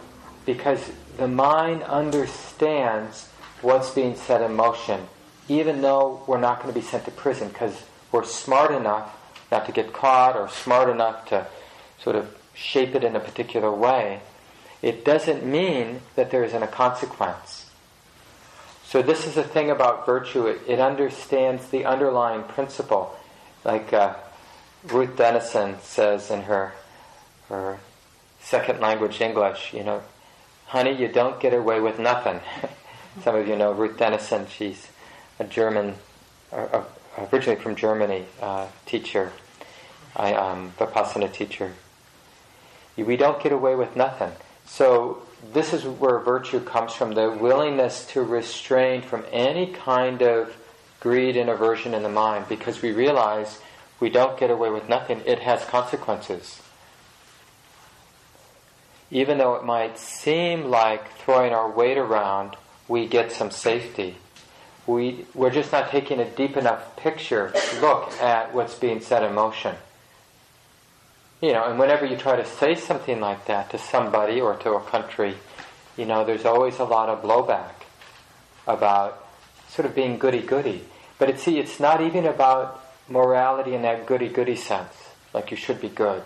because 0.46 0.92
the 1.16 1.28
mind 1.28 1.82
understands 1.82 3.28
what's 3.60 3.90
being 3.90 4.16
set 4.16 4.42
in 4.42 4.54
motion, 4.54 5.00
even 5.48 5.82
though 5.82 6.22
we're 6.26 6.40
not 6.40 6.62
going 6.62 6.72
to 6.72 6.78
be 6.78 6.84
sent 6.84 7.04
to 7.04 7.10
prison 7.10 7.48
because 7.48 7.84
we're 8.10 8.24
smart 8.24 8.72
enough 8.72 9.18
not 9.50 9.66
to 9.66 9.72
get 9.72 9.92
caught 9.92 10.36
or 10.36 10.48
smart 10.48 10.88
enough 10.88 11.26
to 11.28 11.46
sort 11.98 12.16
of 12.16 12.34
shape 12.54 12.94
it 12.94 13.04
in 13.04 13.14
a 13.14 13.20
particular 13.20 13.70
way. 13.70 14.20
It 14.80 15.04
doesn't 15.04 15.44
mean 15.44 16.00
that 16.16 16.30
there 16.30 16.42
isn't 16.42 16.62
a 16.62 16.66
consequence. 16.66 17.70
So 18.84 19.00
this 19.00 19.26
is 19.26 19.34
the 19.34 19.44
thing 19.44 19.70
about 19.70 20.04
virtue. 20.04 20.46
It, 20.46 20.60
it 20.66 20.80
understands 20.80 21.68
the 21.68 21.84
underlying 21.84 22.42
principle. 22.42 23.16
Like 23.64 23.92
uh, 23.92 24.16
Ruth 24.84 25.16
Denison 25.16 25.76
says 25.82 26.30
in 26.30 26.42
her, 26.42 26.72
her 27.48 27.78
second 28.40 28.80
language 28.80 29.20
English, 29.20 29.72
you 29.72 29.84
know, 29.84 30.02
honey, 30.72 30.92
you 30.98 31.06
don't 31.06 31.38
get 31.38 31.52
away 31.52 31.80
with 31.80 31.98
nothing. 31.98 32.40
Some 33.22 33.36
of 33.36 33.46
you 33.46 33.56
know 33.56 33.72
Ruth 33.72 33.98
Denison. 33.98 34.46
She's 34.46 34.88
a 35.38 35.44
German, 35.44 35.96
uh, 36.50 36.84
originally 37.30 37.60
from 37.60 37.76
Germany, 37.76 38.24
uh, 38.40 38.68
teacher, 38.86 39.32
I, 40.16 40.32
um, 40.32 40.72
Vipassana 40.78 41.30
teacher. 41.30 41.72
We 42.96 43.18
don't 43.18 43.42
get 43.42 43.52
away 43.52 43.74
with 43.74 43.96
nothing. 43.96 44.32
So 44.64 45.22
this 45.52 45.74
is 45.74 45.84
where 45.84 46.18
virtue 46.20 46.60
comes 46.60 46.94
from 46.94 47.12
the 47.12 47.30
willingness 47.30 48.06
to 48.12 48.22
restrain 48.22 49.02
from 49.02 49.26
any 49.30 49.66
kind 49.66 50.22
of 50.22 50.56
greed 51.00 51.36
and 51.36 51.50
aversion 51.50 51.92
in 51.92 52.02
the 52.02 52.08
mind 52.08 52.46
because 52.48 52.80
we 52.80 52.92
realize 52.92 53.60
we 54.00 54.08
don't 54.08 54.40
get 54.40 54.50
away 54.50 54.70
with 54.70 54.88
nothing, 54.88 55.20
it 55.26 55.40
has 55.40 55.62
consequences. 55.66 56.61
Even 59.12 59.36
though 59.36 59.56
it 59.56 59.64
might 59.64 59.98
seem 59.98 60.64
like 60.64 61.06
throwing 61.18 61.52
our 61.52 61.70
weight 61.70 61.98
around, 61.98 62.56
we 62.88 63.06
get 63.06 63.30
some 63.30 63.50
safety. 63.50 64.16
We, 64.86 65.26
we're 65.34 65.50
just 65.50 65.70
not 65.70 65.90
taking 65.90 66.18
a 66.18 66.28
deep 66.28 66.56
enough 66.56 66.96
picture 66.96 67.52
look 67.82 68.10
at 68.22 68.54
what's 68.54 68.74
being 68.74 69.02
set 69.02 69.22
in 69.22 69.34
motion. 69.34 69.76
You 71.42 71.52
know, 71.52 71.64
and 71.68 71.78
whenever 71.78 72.06
you 72.06 72.16
try 72.16 72.36
to 72.36 72.44
say 72.46 72.74
something 72.74 73.20
like 73.20 73.44
that 73.46 73.68
to 73.70 73.78
somebody 73.78 74.40
or 74.40 74.56
to 74.56 74.72
a 74.72 74.80
country, 74.80 75.34
you 75.96 76.06
know, 76.06 76.24
there's 76.24 76.46
always 76.46 76.78
a 76.78 76.84
lot 76.84 77.10
of 77.10 77.22
blowback 77.22 77.84
about 78.66 79.28
sort 79.68 79.84
of 79.84 79.94
being 79.94 80.18
goody 80.18 80.40
goody. 80.40 80.84
But 81.18 81.28
it, 81.28 81.38
see, 81.38 81.58
it's 81.58 81.78
not 81.78 82.00
even 82.00 82.24
about 82.24 82.82
morality 83.08 83.74
in 83.74 83.82
that 83.82 84.06
goody 84.06 84.28
goody 84.28 84.56
sense, 84.56 84.94
like 85.34 85.50
you 85.50 85.56
should 85.58 85.82
be 85.82 85.90
good. 85.90 86.22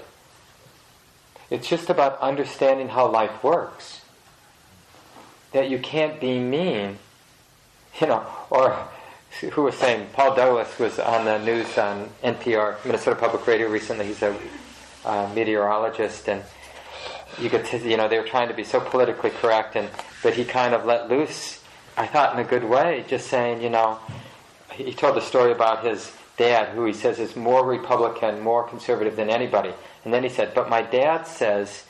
It's 1.51 1.69
just 1.69 1.91
about 1.91 2.19
understanding 2.21 2.89
how 2.89 3.09
life 3.09 3.43
works. 3.45 4.03
that 5.53 5.71
you 5.71 5.79
can't 5.79 6.21
be 6.21 6.39
mean, 6.39 6.99
you 8.01 8.07
know, 8.07 8.27
or 8.51 8.77
who 9.53 9.63
was 9.63 9.75
saying, 9.77 10.09
Paul 10.13 10.35
Douglas 10.35 10.79
was 10.79 10.99
on 10.99 11.25
the 11.25 11.39
news 11.39 11.79
on 11.79 12.11
NPR, 12.23 12.85
Minnesota 12.85 13.17
Public 13.17 13.47
Radio 13.47 13.69
recently. 13.69 14.07
He's 14.07 14.23
a 14.23 14.37
uh, 15.05 15.31
meteorologist, 15.35 16.29
and 16.29 16.43
you 17.39 17.49
could, 17.49 17.71
you 17.85 17.97
know, 17.97 18.09
they 18.09 18.19
were 18.19 18.27
trying 18.27 18.49
to 18.49 18.55
be 18.55 18.65
so 18.65 18.81
politically 18.81 19.31
correct, 19.31 19.77
and 19.77 19.89
but 20.23 20.35
he 20.35 20.45
kind 20.45 20.75
of 20.75 20.85
let 20.85 21.09
loose. 21.09 21.63
I 21.97 22.07
thought 22.07 22.35
in 22.35 22.45
a 22.45 22.49
good 22.49 22.65
way, 22.65 23.05
just 23.09 23.29
saying, 23.29 23.63
you 23.63 23.71
know, 23.71 23.99
he 24.73 24.93
told 24.93 25.17
a 25.17 25.23
story 25.23 25.53
about 25.53 25.85
his 25.87 26.13
dad, 26.37 26.75
who 26.75 26.85
he 26.85 26.93
says 26.93 27.19
is 27.19 27.35
more 27.37 27.65
Republican, 27.65 28.41
more 28.41 28.69
conservative 28.69 29.17
than 29.17 29.31
anybody, 29.31 29.73
and 30.07 30.15
then 30.15 30.23
he 30.23 30.31
said, 30.31 30.55
but 30.55 30.71
my 30.71 30.81
dad 30.81 31.27
says, 31.27 31.85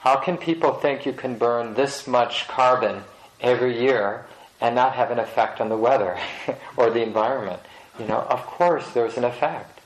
how 0.00 0.16
can 0.16 0.36
people 0.36 0.74
think 0.74 1.06
you 1.06 1.14
can 1.14 1.38
burn 1.38 1.72
this 1.72 2.06
much 2.06 2.46
carbon 2.48 3.04
every 3.40 3.80
year 3.80 4.26
and 4.62 4.76
not 4.76 4.94
have 4.94 5.10
an 5.10 5.18
effect 5.18 5.60
on 5.60 5.68
the 5.68 5.76
weather 5.76 6.16
or 6.76 6.88
the 6.88 7.02
environment. 7.02 7.60
You 7.98 8.06
know, 8.06 8.20
of 8.20 8.46
course 8.46 8.88
there's 8.92 9.16
an 9.16 9.24
effect. 9.24 9.80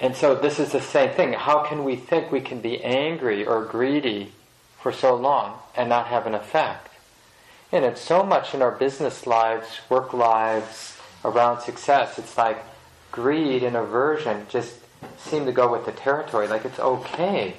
And 0.00 0.16
so 0.16 0.34
this 0.34 0.58
is 0.58 0.72
the 0.72 0.80
same 0.80 1.10
thing. 1.10 1.32
How 1.32 1.64
can 1.64 1.84
we 1.84 1.94
think 1.94 2.32
we 2.32 2.40
can 2.40 2.60
be 2.60 2.82
angry 2.82 3.46
or 3.46 3.64
greedy 3.64 4.32
for 4.80 4.90
so 4.90 5.14
long 5.14 5.58
and 5.76 5.88
not 5.88 6.08
have 6.08 6.26
an 6.26 6.34
effect? 6.34 6.88
And 7.70 7.84
it's 7.84 8.00
so 8.00 8.24
much 8.24 8.52
in 8.52 8.62
our 8.62 8.72
business 8.72 9.28
lives, 9.28 9.80
work 9.88 10.12
lives, 10.12 10.98
around 11.24 11.60
success. 11.60 12.18
It's 12.18 12.36
like 12.36 12.64
greed 13.12 13.62
and 13.62 13.76
aversion 13.76 14.46
just 14.48 14.74
seem 15.18 15.46
to 15.46 15.52
go 15.52 15.70
with 15.70 15.86
the 15.86 15.92
territory. 15.92 16.48
Like 16.48 16.64
it's 16.64 16.78
okay. 16.78 17.56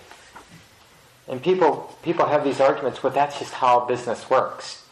And 1.28 1.42
people 1.42 1.96
people 2.04 2.26
have 2.26 2.44
these 2.44 2.60
arguments, 2.60 3.04
well 3.04 3.14
that's 3.14 3.40
just 3.40 3.54
how 3.54 3.86
business 3.86 4.30
works. 4.30 4.86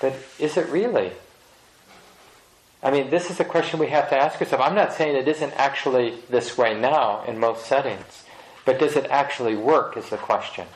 But 0.00 0.14
is 0.38 0.56
it 0.56 0.68
really? 0.68 1.12
I 2.82 2.90
mean, 2.90 3.08
this 3.08 3.30
is 3.30 3.40
a 3.40 3.44
question 3.44 3.80
we 3.80 3.86
have 3.86 4.10
to 4.10 4.16
ask 4.16 4.38
ourselves. 4.40 4.62
I'm 4.62 4.74
not 4.74 4.92
saying 4.92 5.16
it 5.16 5.26
isn't 5.26 5.54
actually 5.54 6.16
this 6.28 6.58
way 6.58 6.78
now 6.78 7.24
in 7.24 7.38
most 7.38 7.64
settings, 7.64 8.24
but 8.66 8.78
does 8.78 8.94
it 8.94 9.06
actually 9.06 9.56
work 9.56 9.96
is 9.96 10.10
the 10.10 10.18
question. 10.18 10.66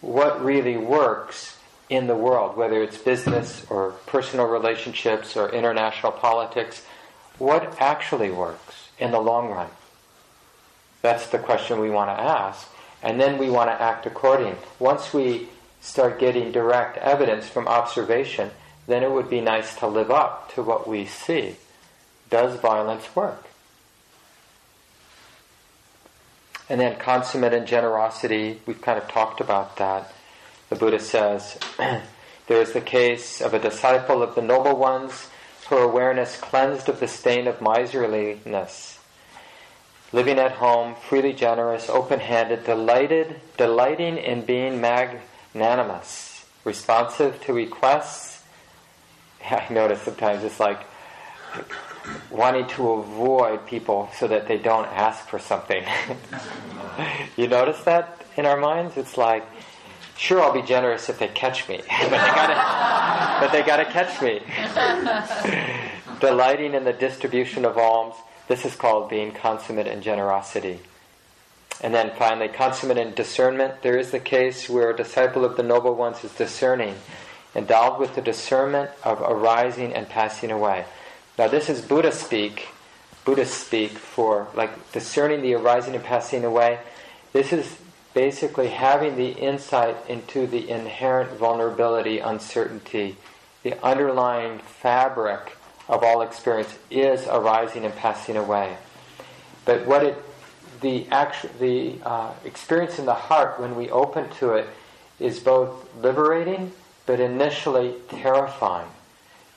What 0.00 0.44
really 0.44 0.76
works 0.76 1.56
in 1.88 2.08
the 2.08 2.16
world, 2.16 2.56
whether 2.56 2.82
it's 2.82 2.98
business 2.98 3.64
or 3.70 3.92
personal 4.06 4.46
relationships 4.46 5.36
or 5.36 5.50
international 5.50 6.12
politics, 6.12 6.82
what 7.38 7.80
actually 7.80 8.30
works 8.30 8.88
in 8.98 9.10
the 9.10 9.20
long 9.20 9.50
run? 9.50 9.70
That's 11.02 11.28
the 11.28 11.38
question 11.38 11.80
we 11.80 11.90
want 11.90 12.10
to 12.10 12.22
ask. 12.22 12.68
And 13.02 13.20
then 13.20 13.36
we 13.38 13.50
want 13.50 13.68
to 13.68 13.80
act 13.80 14.06
according. 14.06 14.56
Once 14.78 15.12
we 15.12 15.48
start 15.80 16.18
getting 16.18 16.50
direct 16.50 16.96
evidence 16.96 17.46
from 17.46 17.68
observation, 17.68 18.50
then 18.86 19.02
it 19.02 19.10
would 19.10 19.28
be 19.28 19.40
nice 19.40 19.76
to 19.76 19.86
live 19.86 20.10
up 20.10 20.54
to 20.54 20.62
what 20.62 20.88
we 20.88 21.04
see. 21.04 21.56
Does 22.30 22.58
violence 22.58 23.14
work? 23.14 23.44
And 26.68 26.80
then 26.80 26.96
consummate 26.98 27.52
in 27.52 27.66
generosity, 27.66 28.60
we've 28.64 28.80
kind 28.80 28.98
of 28.98 29.06
talked 29.08 29.40
about 29.40 29.76
that. 29.76 30.10
The 30.70 30.76
Buddha 30.76 30.98
says, 30.98 31.58
there 31.78 32.62
is 32.62 32.72
the 32.72 32.80
case 32.80 33.42
of 33.42 33.52
a 33.52 33.58
disciple 33.58 34.22
of 34.22 34.34
the 34.34 34.42
noble 34.42 34.76
ones, 34.76 35.28
her 35.66 35.78
awareness 35.78 36.36
cleansed 36.36 36.88
of 36.88 37.00
the 37.00 37.08
stain 37.08 37.46
of 37.46 37.60
miserliness, 37.60 38.98
living 40.12 40.38
at 40.38 40.52
home, 40.52 40.94
freely 40.94 41.32
generous, 41.32 41.88
open-handed, 41.88 42.64
delighted, 42.64 43.40
delighting 43.56 44.18
in 44.18 44.44
being 44.44 44.80
magnanimous, 44.80 46.44
responsive 46.64 47.40
to 47.44 47.52
requests. 47.52 48.42
I 49.50 49.66
notice 49.70 50.02
sometimes 50.02 50.44
it's 50.44 50.60
like 50.60 50.80
wanting 52.30 52.66
to 52.66 52.90
avoid 52.92 53.66
people 53.66 54.10
so 54.14 54.28
that 54.28 54.46
they 54.46 54.58
don't 54.58 54.86
ask 54.86 55.26
for 55.26 55.38
something. 55.38 55.84
you 57.36 57.48
notice 57.48 57.82
that 57.84 58.24
in 58.36 58.46
our 58.46 58.58
minds? 58.58 58.96
It's 58.96 59.16
like, 59.16 59.46
sure, 60.16 60.40
I'll 60.42 60.52
be 60.52 60.62
generous 60.62 61.08
if 61.08 61.18
they 61.18 61.28
catch 61.28 61.68
me, 61.68 61.80
but 62.00 62.10
they 62.10 62.16
gotta, 62.16 63.40
but 63.40 63.52
they 63.52 63.62
gotta 63.62 63.84
catch 63.84 64.20
me. 64.22 64.40
Delighting 66.20 66.74
in 66.74 66.84
the 66.84 66.92
distribution 66.92 67.64
of 67.64 67.76
alms. 67.76 68.14
This 68.46 68.64
is 68.64 68.76
called 68.76 69.08
being 69.08 69.32
consummate 69.32 69.86
in 69.86 70.02
generosity. 70.02 70.80
And 71.80 71.92
then 71.92 72.12
finally, 72.16 72.48
consummate 72.48 72.98
in 72.98 73.14
discernment. 73.14 73.82
There 73.82 73.98
is 73.98 74.10
the 74.10 74.20
case 74.20 74.68
where 74.68 74.90
a 74.90 74.96
disciple 74.96 75.44
of 75.44 75.56
the 75.56 75.62
Noble 75.62 75.94
Ones 75.94 76.22
is 76.22 76.32
discerning, 76.32 76.94
endowed 77.54 77.98
with 77.98 78.14
the 78.14 78.22
discernment 78.22 78.90
of 79.02 79.20
arising 79.20 79.92
and 79.92 80.08
passing 80.08 80.50
away. 80.50 80.84
Now, 81.38 81.48
this 81.48 81.68
is 81.68 81.80
Buddha 81.80 82.12
speak. 82.12 82.68
Buddha 83.24 83.46
speak 83.46 83.92
for 83.92 84.48
like 84.54 84.92
discerning 84.92 85.42
the 85.42 85.54
arising 85.54 85.94
and 85.94 86.04
passing 86.04 86.44
away. 86.44 86.78
This 87.32 87.52
is 87.52 87.76
basically 88.14 88.68
having 88.68 89.16
the 89.16 89.30
insight 89.30 89.96
into 90.08 90.46
the 90.46 90.70
inherent 90.70 91.32
vulnerability, 91.32 92.20
uncertainty, 92.20 93.16
the 93.64 93.84
underlying 93.84 94.60
fabric 94.60 95.56
of 95.88 96.02
all 96.02 96.22
experience 96.22 96.78
is 96.90 97.26
arising 97.26 97.84
and 97.84 97.94
passing 97.96 98.36
away. 98.36 98.76
But 99.64 99.84
what 99.86 100.04
it 100.04 100.16
the, 100.80 101.06
actual, 101.10 101.50
the 101.60 101.94
uh, 102.02 102.32
experience 102.44 102.98
in 102.98 103.06
the 103.06 103.14
heart 103.14 103.58
when 103.58 103.74
we 103.74 103.90
open 103.90 104.28
to 104.38 104.52
it 104.52 104.68
is 105.18 105.40
both 105.40 105.88
liberating 105.96 106.72
but 107.06 107.20
initially 107.20 107.94
terrifying 108.08 108.88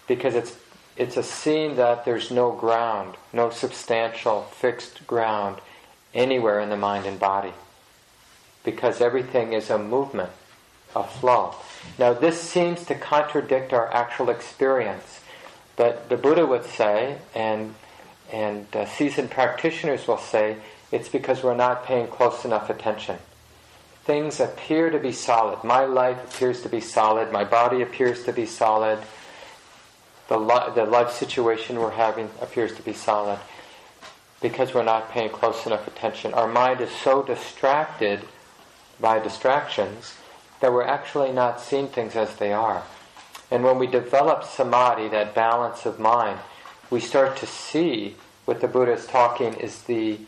because 0.08 0.36
it's 0.36 0.58
it's 0.96 1.16
a 1.16 1.22
scene 1.22 1.76
that 1.76 2.06
there's 2.06 2.32
no 2.32 2.52
ground, 2.52 3.16
no 3.32 3.52
substantial 3.52 4.44
fixed 4.44 5.06
ground 5.06 5.58
anywhere 6.14 6.60
in 6.60 6.70
the 6.70 6.78
mind 6.78 7.06
and 7.06 7.20
body 7.20 7.54
because 8.68 9.00
everything 9.00 9.54
is 9.54 9.70
a 9.70 9.78
movement, 9.78 10.30
a 10.94 11.02
flow. 11.02 11.56
Now 11.98 12.12
this 12.12 12.38
seems 12.38 12.84
to 12.88 12.96
contradict 12.96 13.72
our 13.72 13.90
actual 13.94 14.30
experience, 14.30 15.22
but 15.78 16.10
the 16.10 16.18
Buddha 16.18 16.46
would 16.46 16.66
say, 16.66 17.20
and 17.34 17.76
and 18.30 18.68
uh, 18.76 18.86
seasoned 18.86 19.32
practitioners 19.32 20.06
will 20.06 20.18
say, 20.18 20.58
it's 20.92 21.08
because 21.08 21.44
we're 21.44 21.56
not 21.56 21.86
paying 21.86 22.08
close 22.08 22.44
enough 22.44 22.70
attention. 22.70 23.20
Things 24.04 24.42
appear 24.42 24.90
to 24.90 25.00
be 25.00 25.14
solid. 25.14 25.64
My 25.64 25.86
life 25.86 26.20
appears 26.36 26.62
to 26.64 26.70
be 26.70 26.82
solid. 26.82 27.32
My 27.32 27.46
body 27.46 27.82
appears 27.82 28.26
to 28.26 28.34
be 28.34 28.46
solid. 28.46 29.00
The, 30.28 30.38
li- 30.38 30.74
the 30.76 30.84
life 30.84 31.14
situation 31.14 31.80
we're 31.80 31.92
having 31.92 32.30
appears 32.42 32.76
to 32.76 32.82
be 32.82 32.92
solid 32.92 33.40
because 34.42 34.74
we're 34.74 34.84
not 34.84 35.10
paying 35.12 35.30
close 35.30 35.66
enough 35.66 35.88
attention. 35.88 36.34
Our 36.34 36.50
mind 36.50 36.82
is 36.82 36.92
so 36.92 37.24
distracted 37.24 38.28
by 39.00 39.20
distractions 39.20 40.16
that 40.60 40.74
we're 40.74 40.84
actually 40.84 41.32
not 41.32 41.62
seeing 41.62 41.88
things 41.88 42.16
as 42.16 42.36
they 42.36 42.52
are. 42.52 42.84
And 43.52 43.64
when 43.64 43.80
we 43.80 43.88
develop 43.88 44.44
samadhi, 44.44 45.08
that 45.10 45.36
balance 45.36 45.86
of 45.86 46.00
mind, 46.00 46.40
we 46.90 47.00
start 47.00 47.38
to 47.38 47.46
see 47.46 48.16
what 48.46 48.62
the 48.62 48.68
Buddha 48.68 48.94
is 48.94 49.06
talking 49.06 49.54
is 49.54 49.84
the 49.84 50.20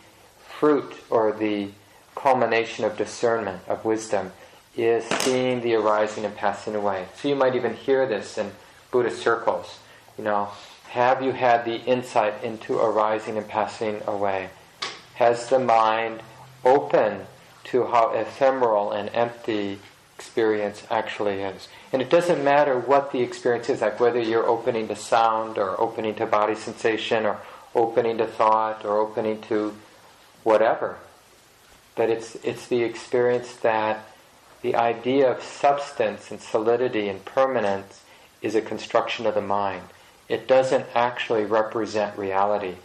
fruit 0.60 0.94
or 1.10 1.32
the 1.32 1.70
culmination 2.16 2.86
of 2.86 2.98
discernment, 2.98 3.62
of 3.68 3.86
wisdom, 3.86 4.32
is 4.76 5.06
seeing 5.22 5.62
the 5.62 5.76
arising 5.76 6.26
and 6.26 6.36
passing 6.36 6.76
away. 6.76 7.06
So 7.16 7.28
you 7.28 7.36
might 7.36 7.56
even 7.56 7.74
hear 7.74 8.06
this 8.08 8.38
in 8.38 8.52
Buddhist 8.92 9.22
circles. 9.22 9.80
You 10.18 10.24
know, 10.24 10.50
have 10.90 11.22
you 11.24 11.32
had 11.32 11.66
the 11.66 11.82
insight 11.82 12.44
into 12.44 12.78
arising 12.78 13.38
and 13.38 13.48
passing 13.48 14.02
away? 14.06 14.50
Has 15.16 15.48
the 15.50 15.60
mind 15.60 16.22
open 16.64 17.26
to 17.72 17.86
how 17.86 18.12
ephemeral 18.12 18.92
and 18.92 19.10
empty 19.14 19.80
experience 20.16 20.84
actually 20.90 21.42
is? 21.42 21.68
And 21.92 22.02
it 22.02 22.10
doesn't 22.10 22.44
matter 22.44 22.78
what 22.78 23.12
the 23.12 23.22
experience 23.22 23.70
is, 23.70 23.82
like 23.82 24.00
whether 24.00 24.20
you're 24.20 24.48
opening 24.48 24.88
to 24.90 24.96
sound 24.96 25.58
or 25.58 25.80
opening 25.80 26.16
to 26.16 26.26
body 26.26 26.56
sensation 26.56 27.26
or 27.26 27.40
opening 27.74 28.18
to 28.18 28.28
thought 28.28 28.86
or 28.86 28.98
opening 28.98 29.42
to 29.44 29.76
whatever. 30.44 30.98
But 31.96 32.10
it's, 32.10 32.36
it's 32.44 32.68
the 32.68 32.84
experience 32.84 33.56
that 33.58 34.06
the 34.62 34.76
idea 34.76 35.32
of 35.32 35.44
substance 35.44 36.32
and 36.32 36.42
solidity 36.42 37.08
and 37.08 37.24
permanence 37.24 38.04
is 38.42 38.56
a 38.56 38.62
construction 38.62 39.26
of 39.26 39.36
the 39.36 39.42
mind. 39.42 39.84
It 40.28 40.48
doesn't 40.48 40.86
actually 40.94 41.46
represent 41.46 42.18
reality. 42.18 42.76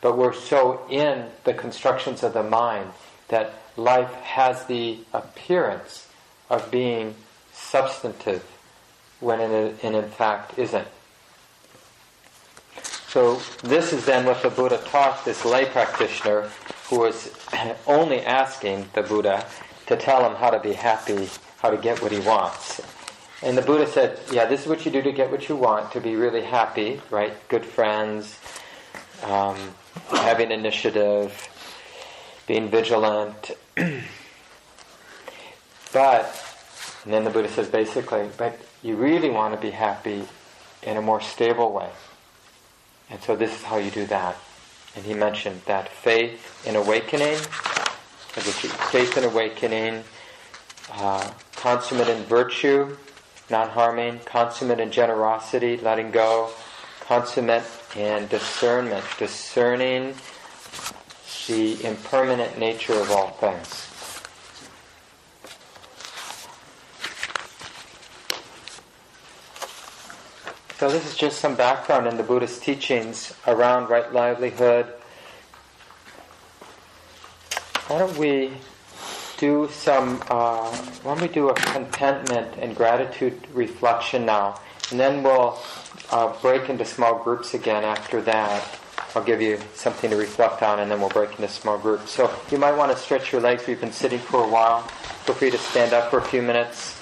But 0.00 0.16
we're 0.16 0.32
so 0.32 0.84
in 0.90 1.26
the 1.44 1.54
constructions 1.54 2.22
of 2.22 2.34
the 2.34 2.42
mind 2.42 2.90
that 3.32 3.54
life 3.78 4.12
has 4.16 4.66
the 4.66 4.98
appearance 5.14 6.06
of 6.50 6.70
being 6.70 7.14
substantive 7.50 8.44
when 9.20 9.40
it, 9.40 9.82
in 9.82 10.02
fact 10.10 10.58
isn't. 10.58 10.86
So 13.08 13.40
this 13.62 13.94
is 13.94 14.04
then 14.04 14.26
what 14.26 14.42
the 14.42 14.50
Buddha 14.50 14.78
taught 14.84 15.24
this 15.24 15.46
lay 15.46 15.64
practitioner 15.64 16.50
who 16.90 16.98
was 16.98 17.32
only 17.86 18.20
asking 18.20 18.86
the 18.92 19.02
Buddha 19.02 19.46
to 19.86 19.96
tell 19.96 20.28
him 20.28 20.36
how 20.36 20.50
to 20.50 20.60
be 20.60 20.74
happy, 20.74 21.30
how 21.58 21.70
to 21.70 21.78
get 21.78 22.02
what 22.02 22.12
he 22.12 22.20
wants. 22.20 22.82
And 23.42 23.56
the 23.56 23.62
Buddha 23.62 23.86
said, 23.86 24.20
yeah, 24.30 24.44
this 24.44 24.60
is 24.60 24.66
what 24.66 24.84
you 24.84 24.92
do 24.92 25.00
to 25.00 25.12
get 25.12 25.30
what 25.30 25.48
you 25.48 25.56
want, 25.56 25.90
to 25.92 26.00
be 26.02 26.16
really 26.16 26.42
happy, 26.42 27.00
right? 27.10 27.32
Good 27.48 27.64
friends, 27.64 28.38
um, 29.22 29.56
having 30.10 30.50
initiative, 30.50 31.48
being 32.46 32.68
vigilant. 32.68 33.50
but, 35.92 36.44
and 37.04 37.12
then 37.12 37.24
the 37.24 37.30
Buddha 37.30 37.48
says 37.48 37.68
basically, 37.68 38.28
but 38.36 38.58
you 38.82 38.96
really 38.96 39.30
want 39.30 39.54
to 39.54 39.60
be 39.60 39.70
happy 39.70 40.24
in 40.82 40.96
a 40.96 41.02
more 41.02 41.20
stable 41.20 41.72
way. 41.72 41.90
And 43.10 43.22
so 43.22 43.36
this 43.36 43.54
is 43.54 43.62
how 43.62 43.76
you 43.76 43.90
do 43.90 44.06
that. 44.06 44.36
And 44.96 45.04
he 45.04 45.14
mentioned 45.14 45.62
that 45.66 45.88
faith 45.88 46.66
in 46.66 46.76
awakening, 46.76 47.36
faith 47.36 49.16
in 49.16 49.24
awakening, 49.24 50.04
uh, 50.92 51.30
consummate 51.56 52.08
in 52.08 52.22
virtue, 52.24 52.96
not 53.50 53.70
harming, 53.70 54.20
consummate 54.20 54.80
in 54.80 54.90
generosity, 54.90 55.76
letting 55.78 56.10
go, 56.10 56.50
consummate 57.00 57.64
in 57.96 58.26
discernment, 58.28 59.04
discerning 59.18 60.14
the 61.46 61.84
impermanent 61.84 62.58
nature 62.58 62.94
of 62.94 63.10
all 63.10 63.30
things. 63.30 63.88
So 70.78 70.90
this 70.90 71.06
is 71.06 71.16
just 71.16 71.38
some 71.38 71.54
background 71.54 72.08
in 72.08 72.16
the 72.16 72.24
Buddhist 72.24 72.62
teachings 72.62 73.32
around 73.46 73.88
right 73.88 74.12
livelihood. 74.12 74.86
Why 77.86 77.98
don't 78.00 78.16
we 78.18 78.52
do 79.38 79.68
some, 79.72 80.20
uh, 80.28 80.68
why 81.02 81.14
don't 81.14 81.20
we 81.20 81.28
do 81.28 81.50
a 81.50 81.54
contentment 81.54 82.56
and 82.58 82.74
gratitude 82.74 83.46
reflection 83.52 84.26
now, 84.26 84.60
and 84.90 84.98
then 84.98 85.22
we'll 85.22 85.60
uh, 86.10 86.32
break 86.40 86.68
into 86.68 86.84
small 86.84 87.22
groups 87.22 87.54
again 87.54 87.84
after 87.84 88.20
that. 88.22 88.78
I'll 89.14 89.22
give 89.22 89.42
you 89.42 89.58
something 89.74 90.08
to 90.10 90.16
reflect 90.16 90.62
on, 90.62 90.80
and 90.80 90.90
then 90.90 90.98
we'll 90.98 91.10
break 91.10 91.30
into 91.32 91.48
small 91.48 91.78
groups. 91.78 92.10
So 92.10 92.34
you 92.50 92.56
might 92.56 92.72
want 92.72 92.92
to 92.92 92.98
stretch 92.98 93.30
your 93.30 93.42
legs. 93.42 93.66
We've 93.66 93.80
been 93.80 93.92
sitting 93.92 94.18
for 94.18 94.42
a 94.42 94.48
while. 94.48 94.82
Feel 95.24 95.34
free 95.34 95.50
to 95.50 95.58
stand 95.58 95.92
up 95.92 96.10
for 96.10 96.18
a 96.18 96.22
few 96.22 96.40
minutes. 96.40 96.98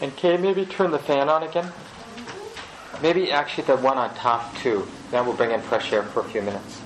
And 0.00 0.12
you 0.22 0.38
maybe 0.38 0.66
turn 0.66 0.90
the 0.90 0.98
fan 0.98 1.28
on 1.28 1.44
again? 1.44 1.72
Maybe 3.00 3.30
actually 3.30 3.64
the 3.64 3.76
one 3.76 3.98
on 3.98 4.14
top 4.14 4.54
too. 4.56 4.86
That 5.12 5.24
will 5.24 5.32
bring 5.34 5.52
in 5.52 5.62
fresh 5.62 5.92
air 5.92 6.02
for 6.02 6.20
a 6.20 6.24
few 6.24 6.42
minutes. 6.42 6.80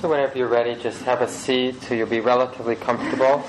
So 0.00 0.08
just 0.74 1.02
have 1.02 1.22
a 1.22 1.28
seat 1.28 1.80
so 1.82 1.94
you'll 1.94 2.06
be 2.06 2.20
relatively 2.20 2.76
comfortable. 2.76 3.44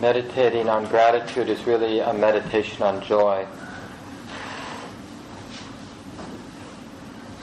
Meditating 0.00 0.68
on 0.68 0.86
gratitude 0.86 1.48
is 1.48 1.66
really 1.66 2.00
a 2.00 2.12
meditation 2.12 2.82
on 2.82 3.02
joy. 3.02 3.46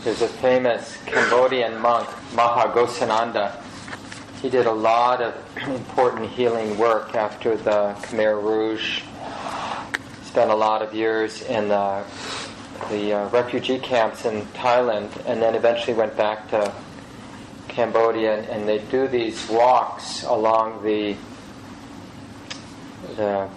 There's 0.03 0.21
a 0.21 0.27
famous 0.27 0.97
Cambodian 1.05 1.79
monk, 1.79 2.07
Maha 2.33 2.71
he 4.45 4.51
did 4.51 4.67
a 4.67 4.71
lot 4.71 5.23
of 5.23 5.33
important 5.65 6.29
healing 6.29 6.77
work 6.77 7.15
after 7.15 7.57
the 7.57 7.95
Khmer 8.03 8.39
Rouge. 8.39 9.01
Spent 10.21 10.51
a 10.51 10.55
lot 10.55 10.83
of 10.83 10.93
years 10.93 11.41
in 11.41 11.67
the, 11.67 12.03
the 12.91 13.13
uh, 13.13 13.29
refugee 13.29 13.79
camps 13.79 14.23
in 14.23 14.43
Thailand, 14.53 15.09
and 15.25 15.41
then 15.41 15.55
eventually 15.55 15.95
went 15.95 16.15
back 16.15 16.47
to 16.51 16.71
Cambodia. 17.69 18.37
And, 18.37 18.47
and 18.49 18.69
they 18.69 18.77
do 18.77 19.07
these 19.07 19.49
walks 19.49 20.21
along 20.21 20.83
the 20.83 21.15
the 23.15 23.49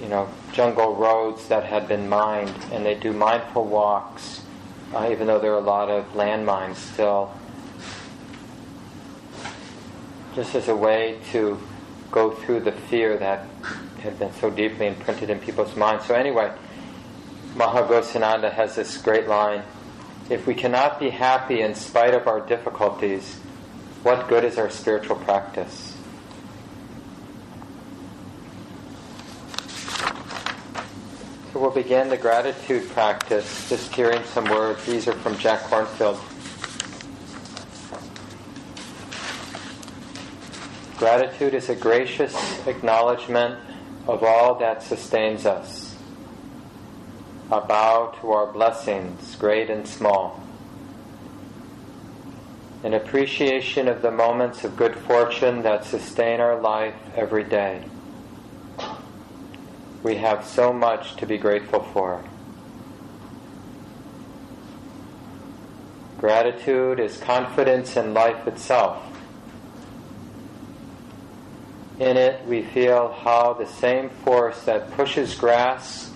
you 0.00 0.08
know 0.08 0.28
jungle 0.52 0.94
roads 0.94 1.48
that 1.48 1.64
had 1.64 1.88
been 1.88 2.08
mined, 2.08 2.54
and 2.70 2.86
they 2.86 2.94
do 2.94 3.12
mindful 3.12 3.64
walks, 3.64 4.42
uh, 4.94 5.08
even 5.10 5.26
though 5.26 5.40
there 5.40 5.54
are 5.54 5.58
a 5.58 5.60
lot 5.60 5.90
of 5.90 6.04
landmines 6.12 6.76
still 6.76 7.34
just 10.36 10.54
as 10.54 10.68
a 10.68 10.76
way 10.76 11.18
to 11.32 11.58
go 12.10 12.30
through 12.30 12.60
the 12.60 12.72
fear 12.72 13.16
that 13.16 13.46
had 14.00 14.18
been 14.18 14.32
so 14.34 14.50
deeply 14.50 14.86
imprinted 14.86 15.30
in 15.30 15.40
people's 15.40 15.74
minds. 15.74 16.04
So, 16.04 16.14
anyway, 16.14 16.52
Maha 17.56 17.82
Ghosananda 17.84 18.52
has 18.52 18.76
this 18.76 18.98
great 18.98 19.26
line 19.26 19.62
If 20.28 20.46
we 20.46 20.54
cannot 20.54 20.98
be 20.98 21.10
happy 21.10 21.60
in 21.60 21.76
spite 21.76 22.12
of 22.12 22.26
our 22.26 22.40
difficulties, 22.40 23.36
what 24.02 24.28
good 24.28 24.44
is 24.44 24.58
our 24.58 24.68
spiritual 24.68 25.14
practice? 25.16 25.96
So 31.52 31.60
we'll 31.60 31.70
begin 31.70 32.08
the 32.08 32.16
gratitude 32.16 32.88
practice, 32.90 33.68
just 33.68 33.94
hearing 33.94 34.24
some 34.24 34.46
words. 34.46 34.84
These 34.84 35.06
are 35.06 35.12
from 35.12 35.38
Jack 35.38 35.60
Kornfield. 35.60 36.18
Gratitude 40.96 41.52
is 41.52 41.68
a 41.68 41.74
gracious 41.74 42.66
acknowledgement 42.66 43.60
of 44.06 44.22
all 44.22 44.54
that 44.54 44.82
sustains 44.82 45.44
us. 45.44 45.94
A 47.50 47.60
bow 47.60 48.14
to 48.20 48.32
our 48.32 48.50
blessings, 48.50 49.36
great 49.36 49.68
and 49.68 49.86
small. 49.86 50.42
An 52.82 52.94
appreciation 52.94 53.88
of 53.88 54.00
the 54.00 54.10
moments 54.10 54.64
of 54.64 54.76
good 54.76 54.96
fortune 54.96 55.62
that 55.62 55.84
sustain 55.84 56.40
our 56.40 56.58
life 56.58 56.94
every 57.14 57.44
day. 57.44 57.84
We 60.02 60.16
have 60.16 60.46
so 60.46 60.72
much 60.72 61.16
to 61.16 61.26
be 61.26 61.36
grateful 61.36 61.82
for. 61.92 62.24
Gratitude 66.18 67.00
is 67.00 67.18
confidence 67.18 67.96
in 67.96 68.14
life 68.14 68.46
itself. 68.46 69.05
In 71.98 72.18
it, 72.18 72.44
we 72.46 72.62
feel 72.62 73.12
how 73.12 73.54
the 73.54 73.66
same 73.66 74.10
force 74.10 74.64
that 74.64 74.90
pushes 74.92 75.34
grass 75.34 76.10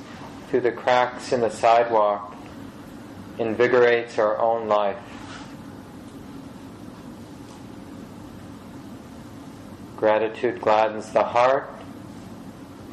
through 0.49 0.61
the 0.61 0.73
cracks 0.73 1.33
in 1.33 1.41
the 1.41 1.51
sidewalk 1.51 2.37
invigorates 3.39 4.19
our 4.19 4.39
own 4.39 4.69
life. 4.69 4.99
Gratitude 9.97 10.61
gladdens 10.61 11.13
the 11.13 11.25
heart. 11.25 11.71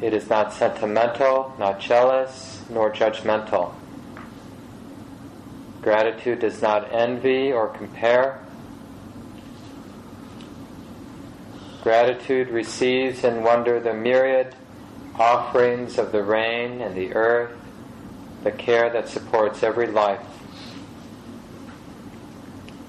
It 0.00 0.14
is 0.14 0.30
not 0.30 0.54
sentimental, 0.54 1.54
not 1.58 1.80
jealous, 1.80 2.62
nor 2.70 2.90
judgmental. 2.90 3.74
Gratitude 5.82 6.38
does 6.40 6.62
not 6.62 6.92
envy 6.92 7.52
or 7.52 7.68
compare. 7.68 8.40
Gratitude 11.82 12.48
receives 12.48 13.22
in 13.22 13.42
wonder 13.42 13.78
the 13.78 13.94
myriad 13.94 14.54
offerings 15.14 15.98
of 15.98 16.12
the 16.12 16.22
rain 16.22 16.80
and 16.80 16.94
the 16.96 17.14
earth, 17.14 17.56
the 18.42 18.50
care 18.50 18.90
that 18.90 19.08
supports 19.08 19.62
every 19.62 19.86
life. 19.86 20.24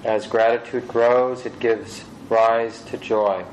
As 0.03 0.27
gratitude 0.27 0.87
grows, 0.87 1.45
it 1.45 1.59
gives 1.59 2.03
rise 2.29 2.81
to 2.83 2.97
joy. 2.97 3.45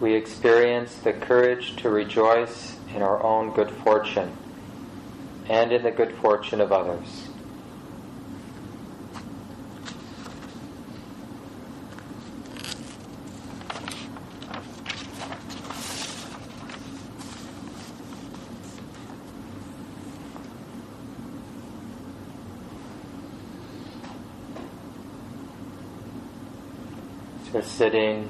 We 0.00 0.14
experience 0.14 0.94
the 0.96 1.12
courage 1.12 1.76
to 1.76 1.90
rejoice 1.90 2.76
in 2.94 3.02
our 3.02 3.22
own 3.22 3.52
good 3.52 3.70
fortune 3.70 4.36
and 5.48 5.72
in 5.72 5.82
the 5.82 5.90
good 5.90 6.14
fortune 6.16 6.60
of 6.60 6.72
others. 6.72 7.27
Sitting 27.78 28.28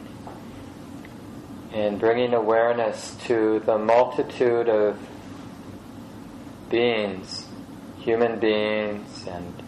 and 1.73 1.99
bringing 1.99 2.35
awareness 2.35 3.17
to 3.25 3.61
the 3.61 3.79
multitude 3.79 4.69
of 4.69 4.99
beings, 6.69 7.47
human 7.99 8.39
beings 8.39 9.27
and 9.27 9.63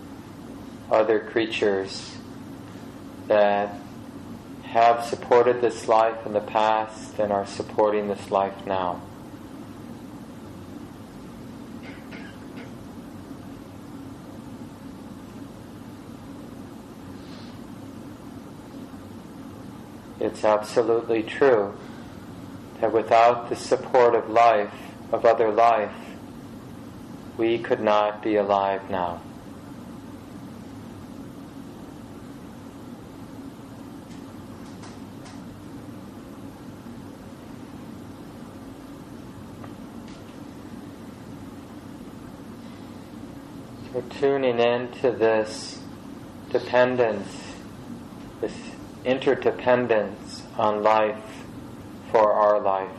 other 0.91 1.19
creatures 1.19 2.15
that 3.27 3.75
have 4.65 5.03
supported 5.07 5.63
this 5.63 5.89
life 5.89 6.27
in 6.27 6.35
the 6.35 6.41
past 6.41 7.19
and 7.19 7.33
are 7.33 7.47
supporting 7.47 8.07
this 8.07 8.31
life 8.31 8.67
now. 8.67 9.01
It's 20.31 20.45
absolutely 20.45 21.25
true 21.25 21.75
that 22.81 22.93
without 22.93 23.49
the 23.49 23.57
support 23.57 24.15
of 24.15 24.31
life, 24.31 24.73
of 25.11 25.25
other 25.25 25.51
life, 25.51 25.91
we 27.37 27.59
could 27.59 27.81
not 27.81 28.23
be 28.23 28.37
alive 28.37 28.89
now. 28.89 29.21
So 43.93 44.05
tuning 44.21 44.61
into 44.61 45.11
this 45.11 45.81
dependence, 46.51 47.27
this 48.41 48.70
interdependence 49.05 50.43
on 50.57 50.83
life 50.83 51.45
for 52.11 52.33
our 52.33 52.61
life. 52.61 52.91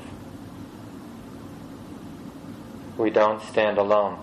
We 2.98 3.10
don't 3.10 3.42
stand 3.42 3.78
alone. 3.78 4.20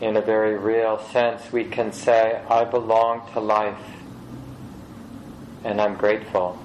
In 0.00 0.16
a 0.16 0.20
very 0.20 0.58
real 0.58 0.98
sense, 1.12 1.52
we 1.52 1.64
can 1.64 1.92
say, 1.92 2.42
I 2.50 2.64
belong 2.64 3.30
to 3.34 3.40
life 3.40 3.78
and 5.64 5.80
I'm 5.80 5.94
grateful. 5.94 6.58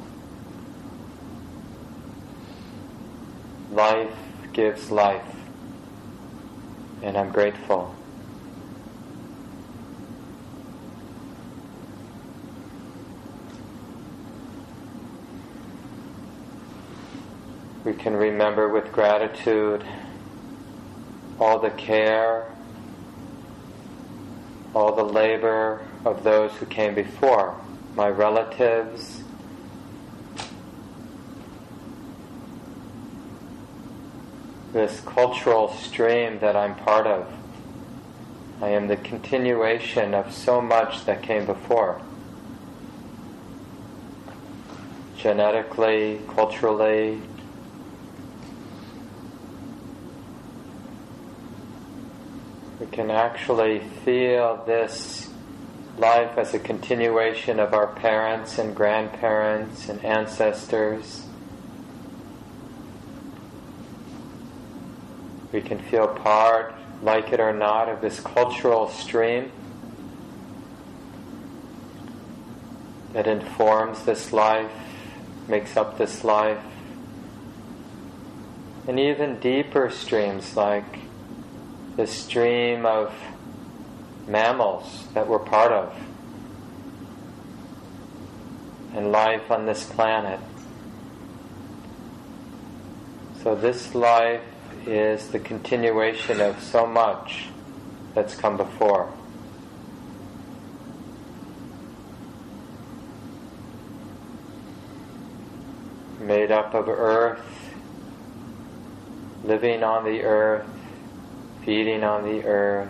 Life 3.78 4.18
gives 4.54 4.90
life, 4.90 5.36
and 7.04 7.16
I'm 7.16 7.30
grateful. 7.30 7.94
We 17.84 17.94
can 17.94 18.16
remember 18.16 18.70
with 18.70 18.92
gratitude 18.92 19.86
all 21.40 21.60
the 21.60 21.70
care, 21.70 22.52
all 24.74 24.96
the 24.96 25.04
labor 25.04 25.86
of 26.04 26.24
those 26.24 26.52
who 26.54 26.66
came 26.66 26.96
before, 26.96 27.56
my 27.94 28.10
relatives, 28.10 29.22
this 34.78 35.00
cultural 35.00 35.74
stream 35.74 36.38
that 36.38 36.56
I'm 36.56 36.76
part 36.76 37.08
of. 37.08 37.28
I 38.62 38.70
am 38.70 38.88
the 38.88 38.98
continuation 38.98 40.14
of 40.14 40.32
so 40.32 40.62
much 40.62 41.04
that 41.06 41.24
came 41.24 41.48
before. 41.48 42.00
Genetically, 45.18 46.22
culturally, 46.28 47.20
we 52.80 52.86
can 52.92 53.10
actually 53.10 53.80
feel 54.06 54.64
this 54.68 55.32
life 55.98 56.38
as 56.38 56.54
a 56.54 56.60
continuation 56.60 57.60
of 57.60 57.74
our 57.74 57.88
parents 57.88 58.60
and 58.60 58.76
grandparents 58.76 59.90
and 59.90 60.06
ancestors. 60.06 61.27
We 65.52 65.62
can 65.62 65.80
feel 65.80 66.08
part, 66.08 66.76
like 67.02 67.32
it 67.32 67.40
or 67.40 67.54
not, 67.54 67.90
of 67.90 68.02
this 68.02 68.20
cultural 68.20 68.90
stream 68.90 69.52
that 73.14 73.28
informs 73.28 74.04
this 74.04 74.34
life, 74.34 74.72
makes 75.48 75.78
up 75.78 75.98
this 75.98 76.24
life. 76.24 76.64
And 78.88 79.00
even 79.00 79.40
deeper 79.40 79.90
streams 79.90 80.56
like 80.56 81.00
the 81.96 82.08
stream 82.08 82.86
of 82.86 83.14
mammals 84.28 85.08
that 85.14 85.28
we're 85.28 85.40
part 85.40 85.72
of 85.72 85.94
and 88.94 89.12
life 89.12 89.50
on 89.52 89.66
this 89.66 89.84
planet. 89.86 90.40
So 93.44 93.56
this 93.56 93.94
life 93.94 94.42
is 94.88 95.28
the 95.28 95.40
continuation 95.40 96.40
of 96.40 96.62
so 96.64 96.88
much 96.88 97.48
that's 98.14 98.36
come 98.36 98.56
before. 98.56 99.12
Made 106.22 106.52
up 106.52 106.74
of 106.74 106.88
earth, 106.88 107.42
living 109.44 109.84
on 109.84 110.06
the 110.06 110.24
earth, 110.24 110.68
feeding 111.66 112.04
on 112.04 112.24
the 112.24 112.46
earth, 112.46 112.90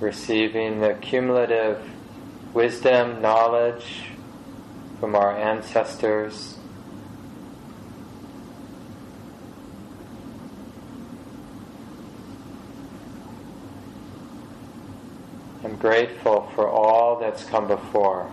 receiving 0.00 0.80
the 0.80 0.94
cumulative 0.94 1.86
wisdom, 2.54 3.20
knowledge, 3.20 4.15
from 5.00 5.14
our 5.14 5.36
ancestors. 5.36 6.56
I'm 15.62 15.76
grateful 15.76 16.50
for 16.54 16.68
all 16.68 17.18
that's 17.18 17.44
come 17.44 17.66
before. 17.66 18.30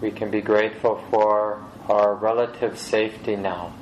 We 0.00 0.10
can 0.10 0.30
be 0.32 0.40
grateful 0.40 1.04
for 1.10 1.64
our 1.88 2.14
relative 2.14 2.76
safety 2.76 3.36
now 3.36 3.72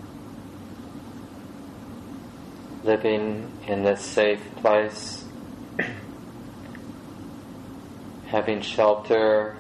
living 2.85 3.51
in 3.67 3.83
this 3.83 4.01
safe 4.01 4.43
place, 4.57 5.25
having 8.27 8.61
shelter, 8.61 9.57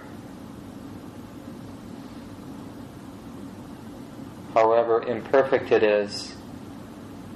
however 4.55 5.03
imperfect 5.03 5.71
it 5.73 5.83
is, 5.83 6.35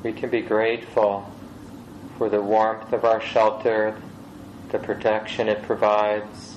we 0.03 0.13
can 0.13 0.31
be 0.31 0.41
grateful 0.41 1.31
for 2.19 2.29
the 2.29 2.41
warmth 2.41 2.93
of 2.93 3.05
our 3.05 3.21
shelter, 3.21 4.01
the 4.71 4.79
protection 4.79 5.49
it 5.49 5.63
provides. 5.63 6.54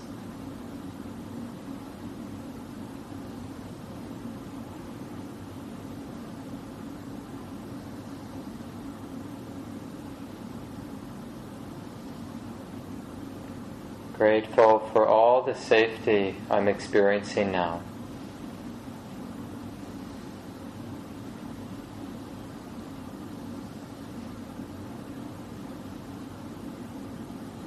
Grateful 14.28 14.80
for 14.92 15.08
all 15.08 15.42
the 15.42 15.56
safety 15.56 16.36
I'm 16.52 16.68
experiencing 16.68 17.50
now. 17.50 17.82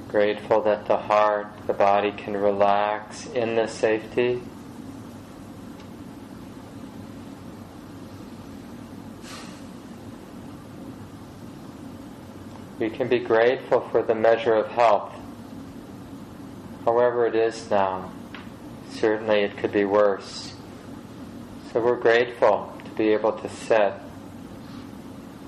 Grateful 0.07 0.61
that 0.61 0.85
the 0.85 0.97
heart, 0.97 1.47
the 1.65 1.73
body 1.73 2.11
can 2.11 2.37
relax 2.37 3.25
in 3.25 3.55
the 3.55 3.65
safety. 3.65 4.43
We 12.77 12.91
can 12.91 13.07
be 13.07 13.17
grateful 13.17 13.81
for 13.89 14.03
the 14.03 14.13
measure 14.13 14.53
of 14.53 14.67
health, 14.67 15.15
however 16.85 17.25
it 17.27 17.35
is 17.35 17.69
now. 17.69 18.11
Certainly 18.91 19.41
it 19.41 19.57
could 19.57 19.71
be 19.71 19.85
worse. 19.85 20.53
So 21.71 21.79
we're 21.79 21.95
grateful 21.99 22.73
to 22.83 22.91
be 22.91 23.09
able 23.13 23.33
to 23.33 23.49
sit, 23.49 23.93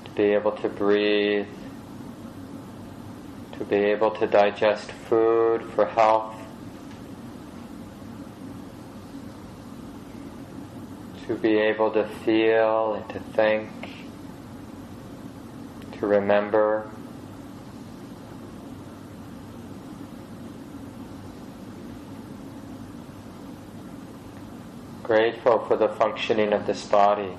to 0.06 0.12
be 0.16 0.34
able 0.34 0.54
to 0.54 0.70
breathe, 0.70 1.48
to 3.58 3.66
be 3.66 3.76
able 3.76 4.12
to 4.12 4.28
digest 4.28 4.92
food 4.92 5.64
for 5.76 5.86
health, 5.86 6.36
to 11.28 11.36
be 11.36 11.58
able 11.58 11.92
to 11.92 12.08
feel 12.26 12.96
and 12.96 13.10
to 13.10 13.20
think, 13.34 13.70
to 16.00 16.08
remember. 16.08 16.90
Grateful 25.14 25.60
for 25.68 25.78
the 25.78 25.90
functioning 25.90 26.54
of 26.54 26.66
this 26.66 26.86
body. 26.86 27.30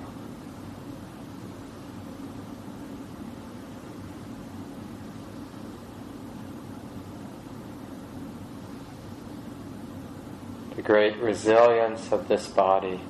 The 10.77 10.81
great 10.83 11.17
resilience 11.17 12.13
of 12.13 12.29
this 12.29 12.47
body. 12.47 13.01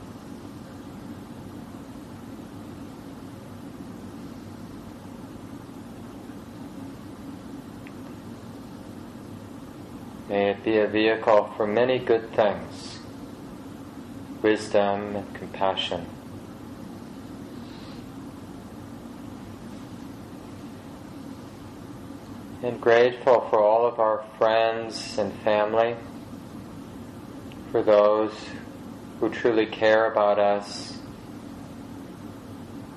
May 10.28 10.49
it 10.49 10.63
be 10.63 10.80
a 10.80 10.88
vehicle 10.88 11.53
for 11.55 11.68
many 11.68 11.99
good 11.99 12.34
things 12.34 12.94
wisdom 14.45 15.15
and 15.15 15.33
compassion. 15.33 16.05
And 22.61 22.79
grateful 22.79 23.41
for 23.49 23.59
all 23.59 23.87
of 23.87 23.99
our 23.99 24.23
friends 24.37 25.17
and 25.17 25.33
family, 25.39 25.95
for 27.71 27.81
those 27.81 28.33
who 29.19 29.29
truly 29.29 29.65
care 29.65 30.11
about 30.11 30.37
us, 30.37 30.95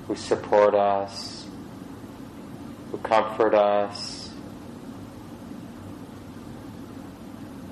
who 0.07 0.17
support 0.17 0.75
us, 0.75 1.47
who 2.91 2.99
comfort 2.99 3.55
us, 3.55 4.35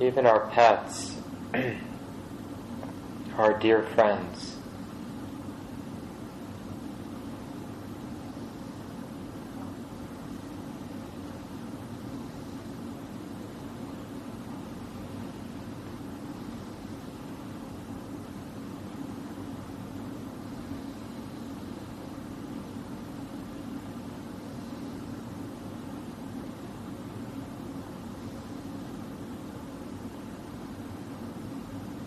even 0.00 0.24
our 0.24 0.48
pets. 0.48 1.14
our 3.38 3.58
dear 3.58 3.82
friends. 3.82 4.56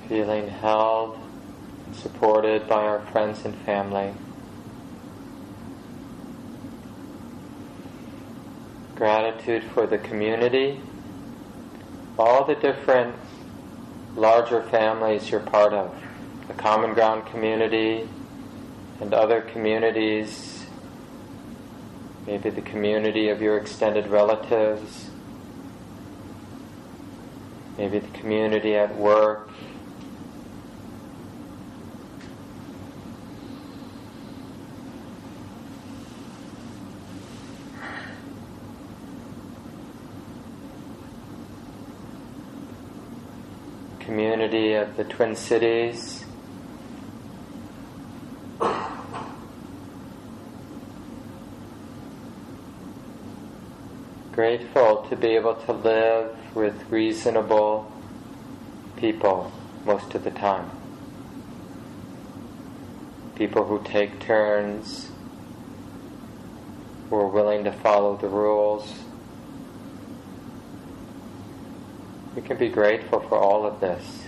feeling 0.10 0.48
held 0.48 1.20
and 1.86 1.96
supported 1.96 2.68
by 2.68 2.82
our 2.82 3.00
friends 3.40 3.56
and 3.56 3.66
family. 3.66 4.14
Gratitude 8.96 9.64
for 9.74 9.88
the 9.88 9.98
community, 9.98 10.82
all 12.18 12.46
the 12.46 12.56
different 12.56 13.16
larger 14.16 14.62
families 14.64 15.30
you're 15.30 15.40
part 15.40 15.74
of, 15.74 15.96
the 16.48 16.54
Common 16.54 16.94
Ground 16.94 17.26
community 17.28 18.08
and 19.00 19.14
other 19.14 19.42
communities, 19.42 20.66
maybe 22.28 22.50
the 22.50 22.62
community 22.62 23.30
of 23.30 23.42
your 23.42 23.58
extended 23.58 24.08
relatives, 24.08 25.10
maybe 27.78 28.00
the 28.00 28.18
community 28.20 28.76
at 28.76 28.94
work, 28.98 29.50
community 44.10 44.74
of 44.74 44.89
the 45.00 45.06
Twin 45.06 45.34
Cities. 45.34 46.26
Grateful 54.34 55.08
to 55.10 55.16
be 55.16 55.28
able 55.38 55.56
to 55.56 55.72
live 55.72 56.36
with 56.54 56.76
reasonable 56.90 57.90
people 58.98 59.54
most 59.86 60.16
of 60.16 60.26
the 60.26 60.32
time. 60.32 60.70
People 63.36 63.64
who 63.64 63.82
take 63.86 64.20
turns, 64.20 65.10
who 67.10 67.16
are 67.16 67.30
willing 67.30 67.64
to 67.64 67.72
follow 67.72 68.18
the 68.18 68.28
rules. 68.28 68.94
We 72.36 72.42
can 72.42 72.58
be 72.58 72.68
grateful 72.68 73.22
for 73.22 73.38
all 73.38 73.66
of 73.66 73.80
this. 73.80 74.26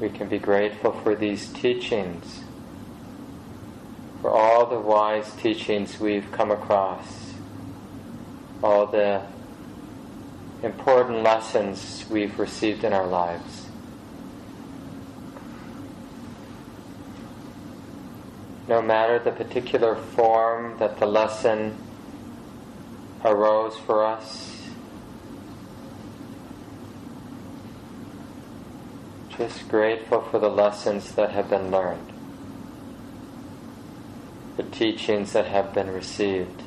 We 0.00 0.08
can 0.08 0.28
be 0.28 0.38
grateful 0.38 0.92
for 0.92 1.14
these 1.14 1.48
teachings, 1.48 2.42
for 4.20 4.30
all 4.30 4.66
the 4.66 4.78
wise 4.78 5.32
teachings 5.34 5.98
we've 5.98 6.30
come 6.32 6.50
across, 6.50 7.34
all 8.62 8.86
the 8.86 9.22
important 10.62 11.22
lessons 11.22 12.04
we've 12.10 12.38
received 12.38 12.84
in 12.84 12.92
our 12.92 13.06
lives. 13.06 13.68
no 18.68 18.82
matter 18.82 19.18
the 19.18 19.30
particular 19.30 19.96
form 19.96 20.76
that 20.78 20.98
the 21.00 21.06
lesson 21.06 21.74
arose 23.24 23.76
for 23.78 24.04
us, 24.04 24.67
just 29.38 29.68
grateful 29.68 30.20
for 30.20 30.40
the 30.40 30.48
lessons 30.48 31.12
that 31.12 31.30
have 31.30 31.48
been 31.48 31.70
learned, 31.70 32.12
the 34.56 34.64
teachings 34.64 35.32
that 35.32 35.46
have 35.46 35.72
been 35.72 35.90
received. 35.90 36.62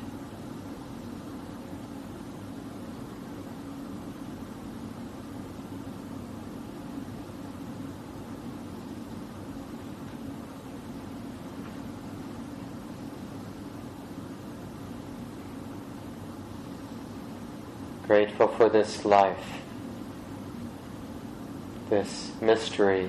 grateful 18.12 18.48
for 18.48 18.68
this 18.68 19.06
life, 19.06 19.61
this 21.92 22.32
mystery. 22.40 23.06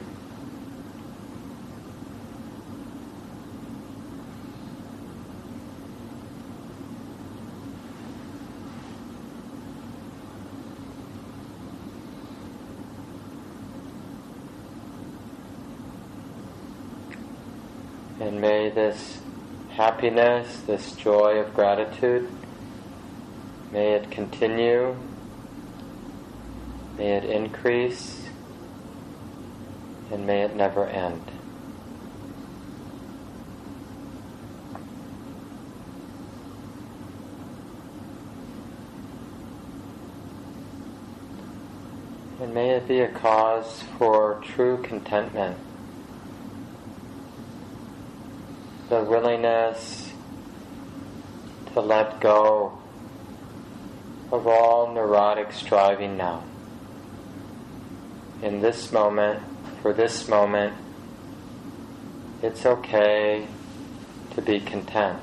And 18.20 18.42
may 18.42 18.70
this 18.70 19.22
happiness, 19.70 20.60
this 20.68 20.92
joy 20.98 21.38
of 21.38 21.54
gratitude, 21.54 22.30
may 23.72 23.94
it 23.94 24.12
continue, 24.12 24.98
may 26.98 27.14
it 27.14 27.24
increase 27.24 28.23
and 30.14 30.28
may 30.28 30.44
it 30.44 30.56
never 30.56 30.86
end. 30.86 31.24
And 42.40 42.54
may 42.54 42.70
it 42.70 42.88
be 42.88 43.00
a 43.00 43.08
cause 43.08 43.84
for 43.98 44.40
true 44.44 44.84
contentment. 44.84 45.58
The 48.90 49.04
willingness 49.04 50.12
to 51.74 51.82
let 51.82 52.20
go 52.20 52.78
of 54.32 54.46
all 54.46 54.94
neurotic 54.94 55.52
striving 55.52 56.18
now. 56.18 56.44
In 58.44 58.62
this 58.62 58.92
moment, 58.92 59.42
for 59.84 59.92
this 59.92 60.30
moment, 60.30 60.74
it's 62.42 62.66
okay 62.66 63.46
to 64.34 64.42
be 64.42 64.62
content. 64.62 65.20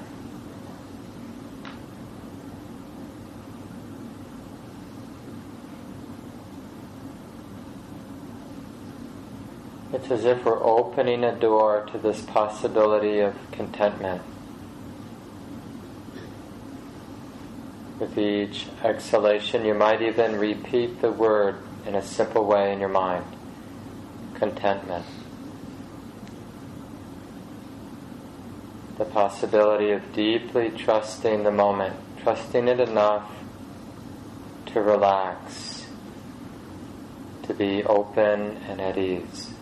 It's 9.94 10.10
as 10.10 10.26
if 10.26 10.44
we're 10.44 10.62
opening 10.62 11.24
a 11.24 11.34
door 11.34 11.88
to 11.92 11.98
this 11.98 12.20
possibility 12.20 13.20
of 13.20 13.34
contentment. 13.52 14.20
With 17.98 18.18
each 18.18 18.66
exhalation, 18.84 19.64
you 19.64 19.72
might 19.72 20.02
even 20.02 20.36
repeat 20.36 21.00
the 21.00 21.10
word 21.10 21.56
in 21.86 21.94
a 21.94 22.02
simple 22.02 22.44
way 22.44 22.74
in 22.74 22.78
your 22.78 22.90
mind 22.90 23.24
contentment. 24.40 25.04
The 28.96 29.04
possibility 29.04 29.90
of 29.92 30.12
deeply 30.14 30.70
trusting 30.70 31.44
the 31.44 31.50
moment, 31.50 31.94
trusting 32.22 32.66
it 32.66 32.80
enough 32.80 33.30
to 34.66 34.80
relax, 34.80 35.86
to 37.42 37.54
be 37.54 37.84
open 37.84 38.56
and 38.66 38.80
at 38.80 38.96
ease. 38.96 39.52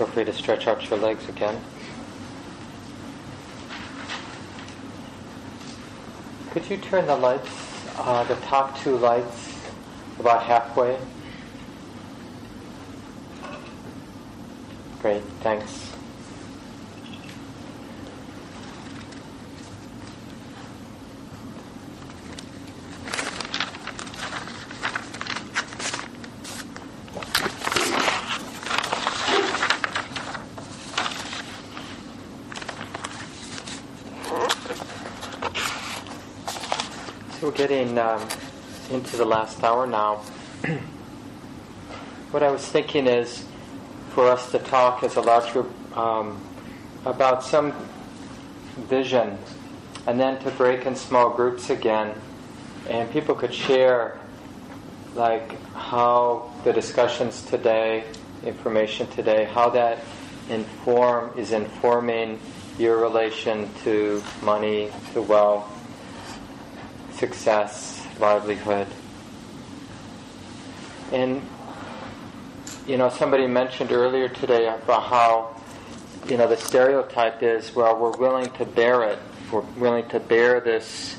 Feel 0.00 0.06
free 0.06 0.24
to 0.24 0.32
stretch 0.32 0.66
out 0.66 0.88
your 0.88 0.98
legs 0.98 1.28
again. 1.28 1.60
Could 6.52 6.70
you 6.70 6.78
turn 6.78 7.06
the 7.06 7.16
lights, 7.16 7.50
uh, 7.98 8.24
the 8.24 8.36
top 8.36 8.80
two 8.80 8.96
lights, 8.96 9.54
about 10.18 10.42
halfway? 10.44 10.96
Great, 15.02 15.22
thanks. 15.42 15.89
Getting 37.60 37.98
um, 37.98 38.26
into 38.90 39.18
the 39.18 39.24
last 39.26 39.62
hour 39.62 39.86
now. 39.86 40.14
what 42.30 42.42
I 42.42 42.50
was 42.50 42.66
thinking 42.66 43.06
is 43.06 43.44
for 44.14 44.28
us 44.30 44.50
to 44.52 44.58
talk 44.58 45.02
as 45.02 45.16
a 45.16 45.20
large 45.20 45.52
group 45.52 45.70
um, 45.94 46.42
about 47.04 47.44
some 47.44 47.74
vision 48.88 49.36
and 50.06 50.18
then 50.18 50.38
to 50.42 50.50
break 50.52 50.86
in 50.86 50.96
small 50.96 51.28
groups 51.28 51.68
again 51.68 52.14
and 52.88 53.10
people 53.10 53.34
could 53.34 53.52
share 53.52 54.18
like 55.14 55.60
how 55.74 56.50
the 56.64 56.72
discussions 56.72 57.42
today 57.42 58.04
information 58.42 59.06
today 59.08 59.44
how 59.44 59.68
that 59.68 59.98
inform 60.48 61.30
is 61.38 61.52
informing 61.52 62.40
your 62.78 62.96
relation 62.96 63.68
to 63.84 64.22
money 64.40 64.90
to 65.12 65.20
wealth 65.20 65.79
success, 67.20 68.02
livelihood. 68.18 68.86
And, 71.12 71.42
you 72.86 72.96
know, 72.96 73.10
somebody 73.10 73.46
mentioned 73.46 73.92
earlier 73.92 74.30
today 74.30 74.66
about 74.68 75.02
how, 75.02 75.54
you 76.28 76.38
know, 76.38 76.48
the 76.48 76.56
stereotype 76.56 77.42
is, 77.42 77.74
well, 77.76 77.98
we're 77.98 78.16
willing 78.16 78.50
to 78.52 78.64
bear 78.64 79.04
it. 79.04 79.18
We're 79.52 79.60
willing 79.76 80.08
to 80.08 80.18
bear 80.18 80.60
this, 80.60 81.18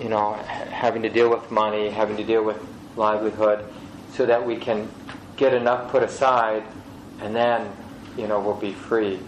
you 0.00 0.08
know, 0.08 0.34
having 0.34 1.02
to 1.02 1.08
deal 1.08 1.30
with 1.30 1.48
money, 1.50 1.90
having 1.90 2.16
to 2.16 2.24
deal 2.24 2.42
with 2.42 2.58
livelihood, 2.96 3.64
so 4.12 4.26
that 4.26 4.44
we 4.44 4.56
can 4.56 4.90
get 5.36 5.54
enough 5.54 5.92
put 5.92 6.02
aside, 6.02 6.64
and 7.20 7.36
then, 7.36 7.70
you 8.16 8.26
know, 8.26 8.40
we'll 8.40 8.56
be 8.56 8.72
free. 8.72 9.20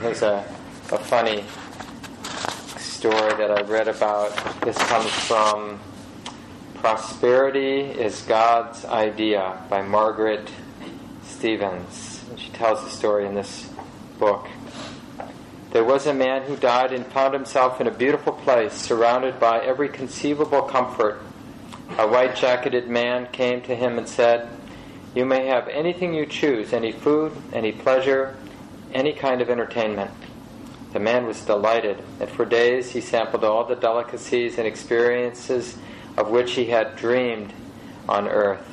There's 0.00 0.22
a, 0.22 0.42
a 0.90 0.98
funny 0.98 1.44
story 3.04 3.34
that 3.34 3.50
I 3.50 3.60
read 3.60 3.86
about. 3.86 4.32
This 4.62 4.78
comes 4.78 5.10
from 5.10 5.78
Prosperity 6.76 7.80
is 7.80 8.22
God's 8.22 8.86
Idea 8.86 9.62
by 9.68 9.82
Margaret 9.82 10.50
Stevens. 11.22 12.24
She 12.38 12.48
tells 12.52 12.82
the 12.82 12.88
story 12.88 13.26
in 13.26 13.34
this 13.34 13.68
book. 14.18 14.48
There 15.72 15.84
was 15.84 16.06
a 16.06 16.14
man 16.14 16.44
who 16.44 16.56
died 16.56 16.94
and 16.94 17.04
found 17.08 17.34
himself 17.34 17.78
in 17.78 17.88
a 17.88 17.90
beautiful 17.90 18.32
place, 18.32 18.72
surrounded 18.72 19.38
by 19.38 19.58
every 19.58 19.90
conceivable 19.90 20.62
comfort. 20.62 21.20
A 21.98 22.08
white 22.08 22.34
jacketed 22.34 22.88
man 22.88 23.28
came 23.32 23.60
to 23.64 23.76
him 23.76 23.98
and 23.98 24.08
said, 24.08 24.48
You 25.14 25.26
may 25.26 25.44
have 25.48 25.68
anything 25.68 26.14
you 26.14 26.24
choose 26.24 26.72
any 26.72 26.92
food, 26.92 27.32
any 27.52 27.70
pleasure, 27.70 28.34
any 28.94 29.12
kind 29.12 29.42
of 29.42 29.50
entertainment. 29.50 30.10
The 30.94 31.00
man 31.00 31.26
was 31.26 31.40
delighted, 31.40 32.00
and 32.20 32.30
for 32.30 32.44
days 32.44 32.92
he 32.92 33.00
sampled 33.00 33.42
all 33.42 33.64
the 33.64 33.74
delicacies 33.74 34.58
and 34.58 34.66
experiences 34.66 35.76
of 36.16 36.30
which 36.30 36.52
he 36.52 36.66
had 36.66 36.94
dreamed 36.94 37.52
on 38.08 38.28
earth. 38.28 38.64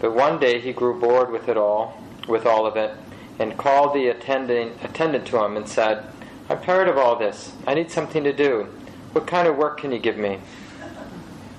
But 0.00 0.16
one 0.16 0.40
day 0.40 0.58
he 0.58 0.72
grew 0.72 0.98
bored 0.98 1.30
with 1.30 1.48
it 1.48 1.56
all, 1.56 2.02
with 2.26 2.44
all 2.44 2.66
of 2.66 2.76
it, 2.76 2.90
and 3.38 3.56
called 3.56 3.94
the 3.94 4.08
attending, 4.08 4.76
attendant 4.82 5.26
to 5.28 5.44
him 5.44 5.56
and 5.56 5.68
said, 5.68 6.04
I'm 6.50 6.60
tired 6.60 6.88
of 6.88 6.98
all 6.98 7.14
this. 7.14 7.52
I 7.68 7.74
need 7.74 7.88
something 7.88 8.24
to 8.24 8.32
do. 8.32 8.66
What 9.12 9.28
kind 9.28 9.46
of 9.46 9.56
work 9.56 9.78
can 9.78 9.92
you 9.92 10.00
give 10.00 10.16
me? 10.16 10.40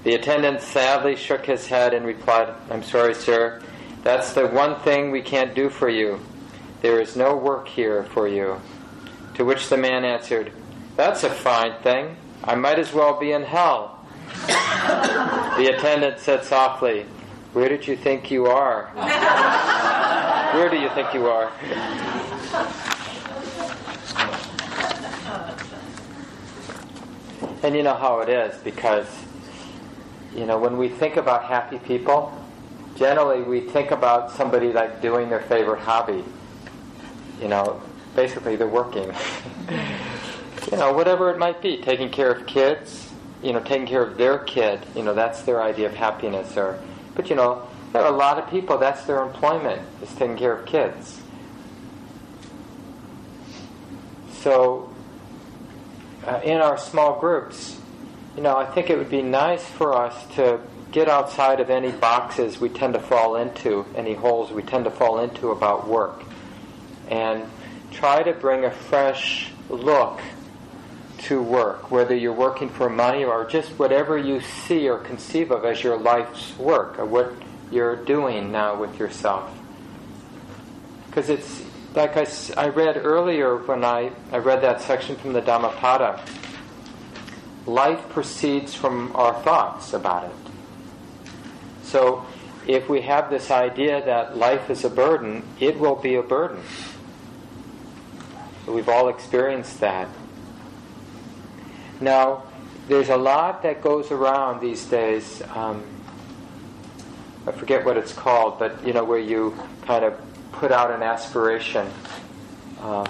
The 0.04 0.16
attendant 0.16 0.60
sadly 0.60 1.16
shook 1.16 1.46
his 1.46 1.68
head 1.68 1.94
and 1.94 2.06
replied, 2.06 2.54
I'm 2.70 2.84
sorry, 2.84 3.16
sir. 3.16 3.62
That's 4.04 4.34
the 4.34 4.48
one 4.48 4.78
thing 4.82 5.10
we 5.10 5.22
can't 5.22 5.56
do 5.56 5.70
for 5.70 5.88
you. 5.88 6.20
There 6.82 7.00
is 7.00 7.16
no 7.16 7.38
work 7.38 7.70
here 7.70 8.04
for 8.04 8.28
you. 8.28 8.60
To 9.36 9.44
which 9.44 9.68
the 9.70 9.78
man 9.78 10.06
answered, 10.06 10.52
That's 10.96 11.24
a 11.24 11.30
fine 11.30 11.82
thing. 11.82 12.16
I 12.44 12.56
might 12.56 12.80
as 12.80 12.94
well 12.94 13.20
be 13.20 13.32
in 13.32 13.44
hell. 13.44 14.00
the 14.48 15.74
attendant 15.76 16.20
said 16.20 16.44
softly, 16.44 17.06
Where 17.54 17.68
did 17.68 17.88
you 17.88 17.96
think 17.98 18.32
you 18.32 18.46
are? 18.46 18.86
Where 20.56 20.70
do 20.70 20.78
you 20.78 20.90
think 20.90 21.14
you 21.14 21.28
are? 21.28 21.52
And 27.62 27.76
you 27.76 27.84
know 27.84 27.96
how 27.96 28.20
it 28.22 28.30
is 28.30 28.56
because, 28.62 29.08
you 30.34 30.46
know, 30.46 30.58
when 30.58 30.78
we 30.78 30.88
think 30.88 31.18
about 31.18 31.44
happy 31.44 31.80
people, 31.80 32.32
generally 32.96 33.42
we 33.42 33.60
think 33.60 33.92
about 33.92 34.32
somebody 34.32 34.72
like 34.72 35.02
doing 35.02 35.30
their 35.30 35.42
favorite 35.42 35.82
hobby. 35.82 36.24
You 37.42 37.48
know, 37.50 37.82
basically 38.16 38.56
they're 38.56 38.68
working. 38.68 39.14
you 40.72 40.78
know, 40.78 40.94
whatever 40.94 41.30
it 41.30 41.38
might 41.38 41.62
be, 41.62 41.78
taking 41.78 42.10
care 42.10 42.32
of 42.32 42.46
kids, 42.48 43.12
you 43.44 43.54
know, 43.54 43.60
taking 43.60 43.86
care 43.86 44.04
of 44.04 44.18
their 44.18 44.40
kid, 44.40 44.86
you 44.96 45.04
know, 45.04 45.14
that's 45.14 45.44
their 45.44 45.62
idea 45.62 45.88
of 45.88 45.94
happiness. 45.94 46.58
Or, 46.58 46.80
but 47.16 47.30
you 47.30 47.36
know, 47.36 47.68
there 47.94 48.02
are 48.02 48.12
a 48.12 48.18
lot 48.18 48.38
of 48.38 48.50
people 48.50 48.78
that's 48.78 49.04
their 49.06 49.22
employment 49.22 49.82
is 50.02 50.10
taking 50.16 50.38
care 50.38 50.54
of 50.54 50.66
kids. 50.66 51.22
So, 54.42 54.94
uh, 56.26 56.42
in 56.44 56.58
our 56.58 56.78
small 56.78 57.20
groups, 57.20 57.80
you 58.36 58.42
know, 58.42 58.58
I 58.58 58.66
think 58.66 58.90
it 58.90 58.98
would 58.98 59.10
be 59.10 59.22
nice 59.22 59.64
for 59.64 59.96
us 59.96 60.26
to 60.36 60.60
get 60.92 61.08
outside 61.08 61.60
of 61.60 61.70
any 61.70 61.92
boxes 61.92 62.60
we 62.60 62.70
tend 62.70 62.94
to 62.94 63.00
fall 63.00 63.36
into, 63.36 63.86
any 63.96 64.14
holes 64.14 64.52
we 64.52 64.62
tend 64.62 64.86
to 64.86 64.92
fall 64.92 65.20
into 65.20 65.52
about 65.52 65.88
work, 65.88 66.24
and 67.10 67.44
try 67.96 68.24
to 68.24 68.34
bring 68.34 68.66
a 68.66 68.72
fresh 68.72 69.52
look 69.70 70.22
to 71.18 71.42
work, 71.42 71.90
whether 71.90 72.16
you're 72.16 72.34
working 72.34 72.70
for 72.70 72.90
money 72.90 73.24
or 73.24 73.46
just 73.46 73.70
whatever 73.80 74.18
you 74.18 74.42
see 74.42 74.88
or 74.88 75.00
conceive 75.00 75.52
of 75.52 75.66
as 75.66 75.84
your 75.84 75.98
life's 75.98 76.56
work, 76.58 77.00
or 77.00 77.06
what 77.06 77.34
you're 77.72 77.96
doing 77.96 78.52
now 78.52 78.80
with 78.80 79.00
yourself. 79.00 79.50
Because 81.08 81.30
it's 81.30 81.64
like 81.96 82.18
I, 82.18 82.28
I 82.58 82.68
read 82.68 82.98
earlier 82.98 83.58
when 83.58 83.84
I, 83.84 84.12
I 84.32 84.38
read 84.38 84.62
that 84.62 84.82
section 84.82 85.16
from 85.16 85.34
the 85.34 85.42
Dhammapada, 85.42 86.24
life 87.66 88.08
proceeds 88.10 88.76
from 88.76 89.16
our 89.16 89.34
thoughts 89.42 89.94
about 89.94 90.26
it. 90.26 90.36
So 91.84 92.26
if 92.68 92.90
we 92.90 93.02
have 93.02 93.30
this 93.30 93.50
idea 93.50 94.04
that 94.06 94.38
life 94.38 94.70
is 94.70 94.84
a 94.84 94.90
burden, 94.90 95.44
it 95.60 95.80
will 95.80 95.96
be 95.96 96.16
a 96.16 96.22
burden. 96.22 96.62
We've 98.68 98.90
all 98.90 99.10
experienced 99.10 99.80
that. 99.82 100.08
Now, 102.02 102.44
there's 102.88 103.10
a 103.10 103.18
lot 103.18 103.64
that 103.64 103.82
goes 103.82 104.12
around 104.12 104.60
these 104.60 104.86
days. 104.86 105.42
Um, 105.54 105.84
I 107.48 107.52
forget 107.52 107.86
what 107.86 107.96
it's 107.96 108.14
called, 108.14 108.58
but 108.58 108.86
you 108.86 108.94
know, 108.94 109.04
where 109.04 109.20
you 109.20 109.56
kind 109.84 110.04
of 110.04 110.20
put 110.52 110.72
out 110.72 110.92
an 110.92 111.04
aspiration, 111.04 111.88
um, 112.82 113.06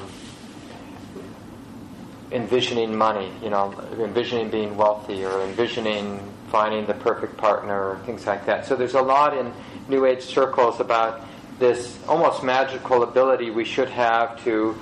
envisioning 2.31 2.95
money, 2.95 3.31
you 3.41 3.49
know, 3.49 3.73
envisioning 3.99 4.49
being 4.49 4.75
wealthy, 4.75 5.23
or 5.23 5.41
envisioning 5.43 6.19
finding 6.49 6.85
the 6.85 6.93
perfect 6.93 7.37
partner, 7.37 7.91
or 7.91 7.99
things 8.05 8.25
like 8.27 8.45
that. 8.45 8.65
So 8.65 8.75
there's 8.75 8.93
a 8.93 9.01
lot 9.01 9.37
in 9.37 9.53
New 9.87 10.05
Age 10.05 10.23
circles 10.23 10.79
about 10.79 11.21
this 11.59 11.97
almost 12.07 12.43
magical 12.43 13.03
ability 13.03 13.51
we 13.51 13.63
should 13.63 13.89
have 13.89 14.43
to 14.43 14.77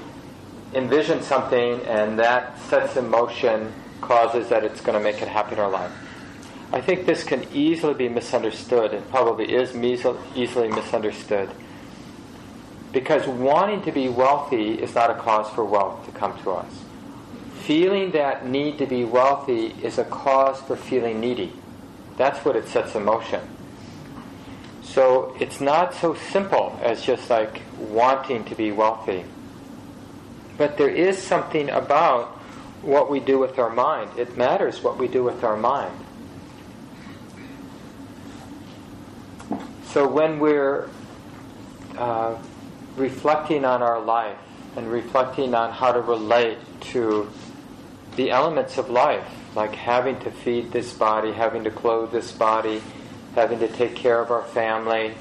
envision 0.76 1.22
something 1.22 1.82
and 1.82 2.20
that 2.20 2.58
sets 2.70 2.98
in 2.98 3.10
motion 3.10 3.74
causes 4.02 4.50
that 4.50 4.64
it's 4.64 4.82
going 4.82 4.98
to 4.98 5.04
make 5.04 5.22
it 5.22 5.28
happen 5.28 5.54
in 5.54 5.60
our 5.60 5.70
life. 5.70 5.92
I 6.72 6.82
think 6.82 7.06
this 7.06 7.24
can 7.24 7.46
easily 7.54 7.94
be 7.94 8.10
misunderstood 8.10 8.94
and 8.94 9.08
probably 9.10 9.54
is 9.54 9.76
easily 9.76 10.70
misunderstood 10.70 11.50
because 12.92 13.28
wanting 13.28 13.82
to 13.84 13.92
be 13.92 14.08
wealthy 14.08 14.74
is 14.74 14.94
not 14.96 15.10
a 15.10 15.16
cause 15.16 15.50
for 15.54 15.66
wealth 15.66 16.06
to 16.06 16.12
come 16.12 16.38
to 16.44 16.52
us. 16.52 16.84
Feeling 17.62 18.12
that 18.12 18.48
need 18.48 18.78
to 18.78 18.86
be 18.86 19.04
wealthy 19.04 19.68
is 19.82 19.98
a 19.98 20.04
cause 20.04 20.60
for 20.62 20.76
feeling 20.76 21.20
needy. 21.20 21.54
That's 22.18 22.44
what 22.46 22.56
it 22.56 22.68
sets 22.68 22.96
in 22.96 23.04
motion. 23.04 23.42
So 24.84 25.36
it's 25.40 25.60
not 25.60 25.94
so 25.96 26.14
simple 26.14 26.78
as 26.84 27.02
just 27.02 27.30
like 27.30 27.62
wanting 27.80 28.46
to 28.46 28.56
be 28.56 28.72
wealthy. 28.72 29.26
But 30.58 30.78
there 30.78 30.90
is 30.90 31.18
something 31.18 31.70
about 31.70 32.40
what 32.82 33.10
we 33.10 33.20
do 33.20 33.40
with 33.40 33.58
our 33.60 33.70
mind. 33.70 34.12
It 34.18 34.38
matters 34.38 34.84
what 34.84 34.98
we 34.98 35.08
do 35.08 35.24
with 35.24 35.44
our 35.44 35.58
mind. 35.58 35.94
So 39.86 40.08
when 40.08 40.40
we're 40.40 40.90
uh, 41.98 42.36
reflecting 42.96 43.66
on 43.66 43.82
our 43.82 44.02
life 44.02 44.38
and 44.76 44.92
reflecting 44.92 45.54
on 45.54 45.72
how 45.72 45.92
to 45.92 46.02
relate 46.02 46.58
to 46.82 47.30
the 48.16 48.32
elements 48.32 48.78
of 48.78 48.90
life, 48.90 49.28
like 49.56 49.76
having 49.76 50.20
to 50.22 50.32
feed 50.32 50.72
this 50.72 50.94
body, 50.94 51.32
having 51.32 51.64
to 51.64 51.72
clothe 51.72 52.12
this 52.12 52.32
body, 52.32 52.82
having 53.36 53.60
to 53.60 53.68
take 53.68 53.96
care 53.96 54.20
of 54.20 54.32
our 54.32 54.44
family, 54.44 55.14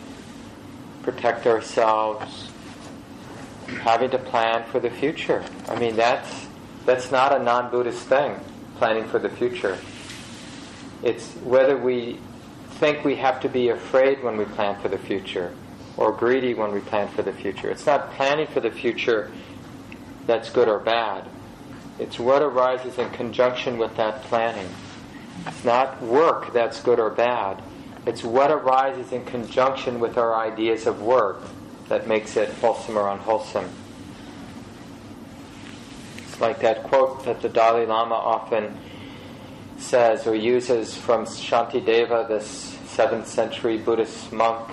protect 1.02 1.46
ourselves, 1.46 2.51
having 3.76 4.10
to 4.10 4.18
plan 4.18 4.64
for 4.70 4.80
the 4.80 4.90
future. 4.90 5.44
I 5.68 5.78
mean, 5.78 5.96
that's, 5.96 6.46
that's 6.84 7.10
not 7.10 7.38
a 7.38 7.42
non 7.42 7.70
Buddhist 7.70 8.06
thing, 8.06 8.38
planning 8.76 9.04
for 9.08 9.18
the 9.18 9.30
future. 9.30 9.78
It's 11.02 11.32
whether 11.36 11.76
we 11.76 12.18
think 12.72 13.04
we 13.04 13.16
have 13.16 13.40
to 13.40 13.48
be 13.48 13.68
afraid 13.68 14.22
when 14.22 14.36
we 14.36 14.44
plan 14.44 14.80
for 14.80 14.88
the 14.88 14.98
future 14.98 15.54
or 15.96 16.12
greedy 16.12 16.54
when 16.54 16.72
we 16.72 16.80
plan 16.80 17.08
for 17.08 17.22
the 17.22 17.32
future. 17.32 17.70
It's 17.70 17.86
not 17.86 18.12
planning 18.12 18.46
for 18.46 18.60
the 18.60 18.70
future 18.70 19.30
that's 20.26 20.50
good 20.50 20.68
or 20.68 20.78
bad. 20.78 21.28
It's 21.98 22.18
what 22.18 22.42
arises 22.42 22.98
in 22.98 23.10
conjunction 23.10 23.78
with 23.78 23.96
that 23.96 24.22
planning. 24.24 24.68
It's 25.46 25.64
not 25.64 26.00
work 26.02 26.52
that's 26.52 26.80
good 26.80 26.98
or 26.98 27.10
bad. 27.10 27.62
It's 28.06 28.24
what 28.24 28.50
arises 28.50 29.12
in 29.12 29.24
conjunction 29.24 30.00
with 30.00 30.18
our 30.18 30.34
ideas 30.34 30.86
of 30.86 31.02
work 31.02 31.42
that 31.88 32.06
makes 32.06 32.36
it 32.36 32.48
wholesome 32.54 32.96
or 32.96 33.08
unwholesome. 33.08 33.68
It's 36.18 36.40
like 36.40 36.60
that 36.60 36.84
quote 36.84 37.24
that 37.24 37.42
the 37.42 37.48
Dalai 37.48 37.86
Lama 37.86 38.14
often 38.14 38.78
says 39.78 40.26
or 40.26 40.34
uses 40.34 40.96
from 40.96 41.24
Shantideva, 41.24 42.28
this 42.28 42.76
7th 42.86 43.26
century 43.26 43.78
Buddhist 43.78 44.32
monk 44.32 44.70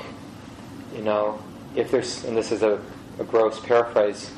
You 0.96 1.02
know, 1.02 1.42
if 1.76 1.92
there's, 1.92 2.24
and 2.26 2.36
this 2.36 2.52
is 2.52 2.64
a, 2.64 2.82
a 3.20 3.24
gross 3.24 3.60
paraphrase, 3.60 4.32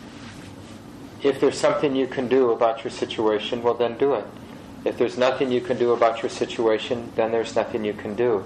if 1.23 1.39
there's 1.39 1.57
something 1.57 1.95
you 1.95 2.07
can 2.07 2.27
do 2.27 2.51
about 2.51 2.83
your 2.83 2.91
situation, 2.91 3.61
well, 3.61 3.73
then 3.73 3.97
do 3.97 4.13
it. 4.15 4.25
If 4.83 4.97
there's 4.97 5.17
nothing 5.17 5.51
you 5.51 5.61
can 5.61 5.77
do 5.77 5.91
about 5.91 6.23
your 6.23 6.29
situation, 6.29 7.11
then 7.15 7.31
there's 7.31 7.55
nothing 7.55 7.85
you 7.85 7.93
can 7.93 8.15
do. 8.15 8.43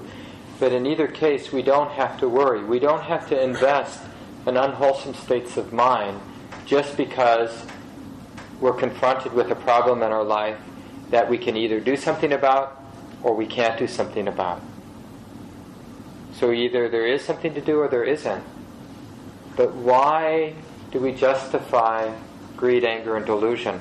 But 0.59 0.73
in 0.73 0.85
either 0.85 1.07
case, 1.07 1.51
we 1.51 1.61
don't 1.61 1.91
have 1.91 2.19
to 2.19 2.27
worry. 2.27 2.63
We 2.63 2.79
don't 2.79 3.03
have 3.03 3.27
to 3.29 3.41
invest 3.41 4.01
in 4.47 4.57
unwholesome 4.57 5.13
states 5.13 5.57
of 5.57 5.73
mind 5.73 6.19
just 6.65 6.97
because 6.97 7.65
we're 8.59 8.73
confronted 8.73 9.33
with 9.33 9.51
a 9.51 9.55
problem 9.55 10.01
in 10.03 10.11
our 10.11 10.23
life 10.23 10.57
that 11.09 11.29
we 11.29 11.37
can 11.37 11.55
either 11.55 11.79
do 11.79 11.95
something 11.95 12.33
about 12.33 12.81
or 13.23 13.35
we 13.35 13.45
can't 13.45 13.77
do 13.77 13.87
something 13.87 14.27
about. 14.27 14.61
So 16.33 16.51
either 16.51 16.89
there 16.89 17.07
is 17.07 17.23
something 17.23 17.53
to 17.53 17.61
do 17.61 17.79
or 17.79 17.87
there 17.87 18.03
isn't. 18.03 18.43
But 19.55 19.73
why 19.73 20.53
do 20.91 20.99
we 20.99 21.13
justify 21.13 22.13
greed, 22.57 22.83
anger, 22.83 23.15
and 23.15 23.25
delusion? 23.25 23.79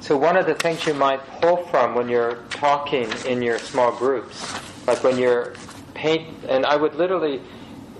So 0.00 0.16
one 0.16 0.36
of 0.36 0.46
the 0.46 0.54
things 0.54 0.86
you 0.86 0.94
might 0.94 1.20
pull 1.40 1.58
from 1.66 1.94
when 1.94 2.08
you're 2.08 2.36
talking 2.50 3.08
in 3.26 3.42
your 3.42 3.58
small 3.58 3.92
groups, 3.92 4.52
like 4.86 5.04
when 5.04 5.18
you're 5.18 5.54
paint, 6.00 6.26
and 6.48 6.64
I 6.64 6.76
would 6.76 6.94
literally 6.94 7.42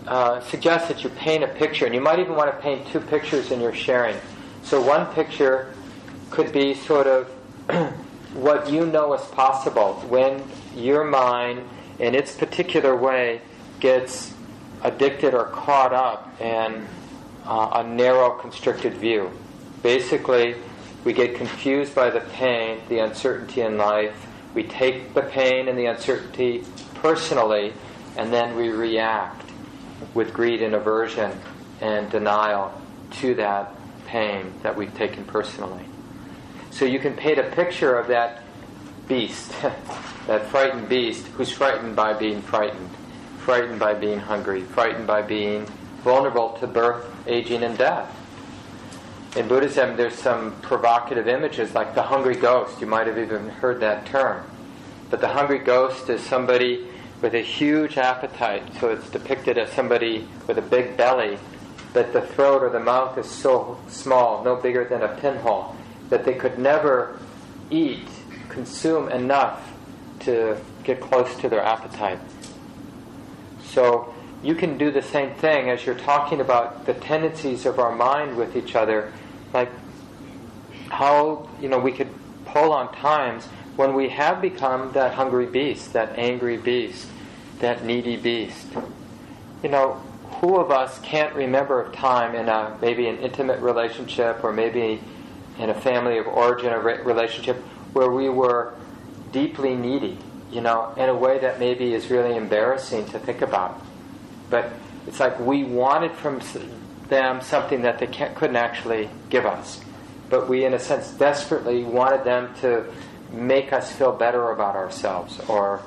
uh, 0.07 0.41
suggest 0.41 0.89
that 0.89 1.05
you 1.05 1.11
paint 1.11 1.45
a 1.45 1.49
picture, 1.49 1.85
and 1.85 1.95
you 1.95 2.01
might 2.01 2.19
even 2.19 2.35
want 2.35 2.51
to 2.51 2.63
paint 2.63 2.87
two 2.89 3.01
pictures 3.01 3.51
in 3.51 3.61
your 3.61 3.75
sharing. 3.75 4.17
So 4.63 4.81
one 4.81 5.07
picture 5.13 5.75
could 6.31 6.51
be 6.51 6.75
sort 6.75 7.07
of 7.07 7.29
what 8.33 8.71
you 8.71 8.87
know 8.87 9.13
is 9.13 9.21
possible 9.33 9.95
when 10.09 10.43
your 10.75 11.05
mind, 11.05 11.69
in 11.99 12.15
its 12.15 12.35
particular 12.35 12.97
way, 12.97 13.43
gets 13.81 14.33
addicted 14.83 15.35
or 15.35 15.45
caught 15.47 15.93
up 15.93 16.41
in 16.41 16.87
uh, 17.45 17.71
a 17.75 17.85
narrow, 17.85 18.31
constricted 18.31 18.95
view. 18.95 19.31
Basically, 19.83 20.55
we 21.05 21.13
get 21.13 21.35
confused 21.35 21.95
by 21.95 22.09
the 22.09 22.21
pain, 22.21 22.81
the 22.89 23.01
uncertainty 23.01 23.61
in 23.61 23.77
life. 23.77 24.27
We 24.55 24.63
take 24.63 25.13
the 25.13 25.23
pain 25.23 25.69
and 25.69 25.79
the 25.79 25.87
uncertainty 25.87 26.65
personally, 26.95 27.73
and 28.21 28.31
then 28.31 28.55
we 28.55 28.69
react 28.69 29.51
with 30.13 30.35
greed 30.35 30.61
and 30.61 30.75
aversion 30.75 31.33
and 31.81 32.11
denial 32.11 32.71
to 33.11 33.35
that 33.37 33.73
pain 34.05 34.53
that 34.63 34.77
we've 34.77 34.95
taken 34.95 35.25
personally. 35.25 35.87
So 36.71 36.85
you 36.85 36.99
can 36.99 37.15
paint 37.15 37.39
a 37.39 37.45
picture 37.45 37.99
of 37.99 38.09
that 38.09 38.43
beast, 39.09 39.51
that 40.27 40.47
frightened 40.49 40.87
beast, 40.91 41.29
who's 41.29 41.51
frightened 41.51 41.97
by 41.97 42.13
being 42.13 42.43
frightened, 42.43 42.91
frightened 43.39 43.81
by 43.81 43.95
being 43.95 44.19
hungry, 44.19 44.65
frightened 44.65 45.07
by 45.07 45.23
being 45.23 45.65
vulnerable 46.05 46.51
to 46.61 46.67
birth, 46.67 47.07
aging, 47.27 47.63
and 47.63 47.79
death. 47.79 48.15
In 49.35 49.49
Buddhism, 49.49 49.97
there's 49.97 50.15
some 50.15 50.53
provocative 50.61 51.27
images 51.27 51.73
like 51.73 51.95
the 51.95 52.03
hungry 52.03 52.37
ghost. 52.37 52.83
You 52.83 52.87
might 52.87 53.07
have 53.07 53.17
even 53.17 53.49
heard 53.49 53.81
that 53.81 54.05
term. 54.05 54.45
But 55.09 55.23
the 55.23 55.29
hungry 55.29 55.61
ghost 55.61 56.11
is 56.11 56.23
somebody 56.23 56.90
with 57.21 57.35
a 57.35 57.41
huge 57.41 57.99
appetite. 57.99 58.63
So 58.81 58.91
it's 58.91 59.09
depicted 59.11 59.59
as 59.59 59.71
somebody 59.73 60.27
with 60.47 60.59
a 60.59 60.63
big 60.63 60.97
belly, 60.97 61.39
but 61.93 62.13
the 62.13 62.23
throat 62.23 62.63
or 62.63 62.71
the 62.71 62.81
mouth 62.81 63.19
is 63.19 63.29
so 63.29 63.79
small, 63.89 64.45
no 64.45 64.57
bigger 64.57 64.85
than 64.85 65.03
a 65.03 65.09
pinhole, 65.17 65.77
that 66.09 66.25
they 66.25 66.35
could 66.35 66.59
never 66.59 67.19
eat, 67.71 68.09
consume 68.49 69.09
enough 69.11 69.73
to 70.21 70.57
get 70.85 71.01
close 71.01 71.35
to 71.37 71.49
their 71.49 71.63
appetite. 71.63 72.19
So 73.65 74.15
you 74.43 74.55
can 74.55 74.79
do 74.79 74.91
the 74.91 75.03
same 75.03 75.35
thing 75.35 75.71
as 75.71 75.85
you're 75.85 75.95
talking 75.95 76.41
about 76.41 76.87
the 76.87 76.95
tendencies 76.95 77.67
of 77.67 77.79
our 77.79 77.95
mind 77.95 78.37
with 78.37 78.57
each 78.57 78.75
other, 78.75 79.13
like 79.53 79.71
how 80.89 81.49
you 81.61 81.69
know 81.69 81.79
we 81.79 81.93
could 81.93 82.09
pull 82.47 82.73
on 82.73 82.93
times 82.95 83.47
when 83.77 83.95
we 83.95 84.09
have 84.11 84.41
become 84.41 84.93
that 84.93 85.15
hungry 85.15 85.47
beast, 85.47 85.93
that 85.93 86.19
angry 86.19 86.57
beast, 86.57 87.09
that 87.61 87.85
needy 87.85 88.17
beast. 88.17 88.67
You 89.63 89.69
know, 89.69 90.03
who 90.41 90.57
of 90.57 90.71
us 90.71 90.99
can't 91.01 91.35
remember 91.35 91.83
a 91.87 91.93
time 91.93 92.35
in 92.35 92.49
a 92.49 92.77
maybe 92.81 93.07
an 93.09 93.19
intimate 93.19 93.61
relationship 93.61 94.43
or 94.43 94.53
maybe 94.53 95.01
in 95.59 95.71
a 95.71 95.75
family 95.75 96.19
of 96.19 96.27
origin 96.27 96.73
or 96.73 96.81
relationship 96.81 97.57
where 97.93 98.11
we 98.11 98.29
were 98.29 98.75
deeply 99.33 99.75
needy, 99.77 100.17
you 100.51 100.61
know, 100.61 100.93
in 100.97 101.09
a 101.09 101.15
way 101.15 101.39
that 101.39 101.59
maybe 101.59 101.93
is 101.93 102.11
really 102.11 102.37
embarrassing 102.37 103.05
to 103.07 103.19
think 103.19 103.43
about. 103.43 103.81
But 104.49 104.73
it's 105.07 105.21
like 105.21 105.39
we 105.39 105.65
wanted 105.65 106.13
from 106.13 106.41
them 107.09 107.41
something 107.43 107.83
that 107.83 107.99
they 107.99 108.07
couldn't 108.07 108.57
actually 108.57 109.11
give 109.29 109.45
us. 109.45 109.81
But 110.31 110.49
we, 110.49 110.65
in 110.65 110.75
a 110.75 110.79
sense, 110.79 111.11
desperately 111.11 111.83
wanted 111.83 112.25
them 112.25 112.55
to 112.61 112.87
make 113.33 113.73
us 113.73 113.93
feel 113.93 114.13
better 114.13 114.51
about 114.51 114.77
ourselves 114.77 115.41
or, 115.49 115.83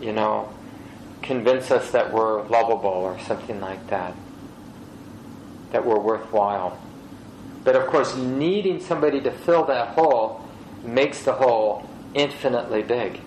you 0.00 0.12
know, 0.12 0.52
convince 1.22 1.70
us 1.70 1.90
that 1.92 2.12
we're 2.12 2.42
lovable 2.48 2.90
or 2.90 3.18
something 3.20 3.60
like 3.60 3.86
that, 3.88 4.14
that 5.72 5.84
we're 5.84 5.98
worthwhile. 5.98 6.78
But 7.64 7.76
of 7.76 7.86
course, 7.86 8.14
needing 8.14 8.80
somebody 8.80 9.20
to 9.22 9.30
fill 9.30 9.64
that 9.66 9.88
hole 9.88 10.46
makes 10.84 11.24
the 11.24 11.32
hole 11.32 11.88
infinitely 12.12 12.82
big. 12.82 13.20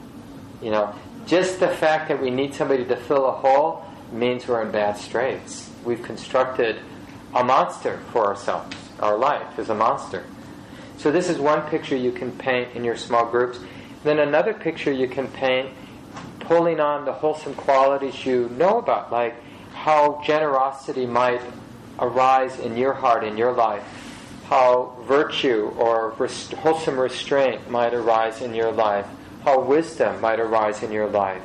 You 0.61 0.71
know, 0.71 0.95
just 1.25 1.59
the 1.59 1.69
fact 1.69 2.07
that 2.09 2.21
we 2.21 2.29
need 2.29 2.53
somebody 2.53 2.85
to 2.85 2.95
fill 2.95 3.27
a 3.27 3.31
hole 3.31 3.83
means 4.11 4.47
we're 4.47 4.61
in 4.61 4.71
bad 4.71 4.97
straits. 4.97 5.69
We've 5.83 6.01
constructed 6.01 6.79
a 7.33 7.43
monster 7.43 7.99
for 8.11 8.25
ourselves. 8.27 8.75
Our 8.99 9.17
life 9.17 9.59
is 9.59 9.69
a 9.69 9.75
monster. 9.75 10.23
So 10.97 11.11
this 11.11 11.29
is 11.29 11.37
one 11.37 11.61
picture 11.69 11.95
you 11.95 12.11
can 12.11 12.31
paint 12.31 12.75
in 12.75 12.83
your 12.83 12.97
small 12.97 13.25
groups. 13.25 13.59
Then 14.03 14.19
another 14.19 14.53
picture 14.53 14.91
you 14.91 15.07
can 15.07 15.27
paint 15.27 15.69
pulling 16.39 16.79
on 16.79 17.05
the 17.05 17.13
wholesome 17.13 17.53
qualities 17.53 18.25
you 18.25 18.49
know 18.57 18.79
about, 18.79 19.11
like 19.11 19.35
how 19.73 20.21
generosity 20.25 21.05
might 21.05 21.41
arise 21.99 22.57
in 22.59 22.77
your 22.77 22.93
heart, 22.93 23.23
in 23.23 23.37
your 23.37 23.51
life, 23.51 23.83
how 24.45 24.95
virtue 25.03 25.71
or 25.77 26.11
rest- 26.17 26.53
wholesome 26.53 26.99
restraint 26.99 27.69
might 27.69 27.93
arise 27.93 28.41
in 28.41 28.55
your 28.55 28.71
life, 28.71 29.05
how 29.43 29.59
wisdom 29.59 30.19
might 30.21 30.39
arise 30.39 30.83
in 30.83 30.91
your 30.91 31.07
life, 31.07 31.43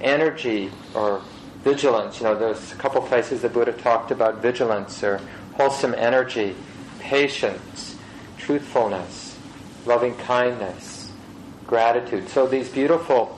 energy 0.00 0.70
or 0.94 1.20
vigilance. 1.62 2.20
You 2.20 2.26
know, 2.26 2.38
there's 2.38 2.72
a 2.72 2.76
couple 2.76 3.02
places 3.02 3.42
the 3.42 3.48
Buddha 3.48 3.72
talked 3.72 4.10
about 4.10 4.36
vigilance 4.36 5.02
or 5.02 5.20
wholesome 5.54 5.94
energy, 5.94 6.54
patience, 7.00 7.95
truthfulness, 8.46 9.36
loving 9.86 10.14
kindness, 10.18 11.10
gratitude. 11.66 12.28
So 12.28 12.46
these 12.46 12.68
beautiful 12.68 13.36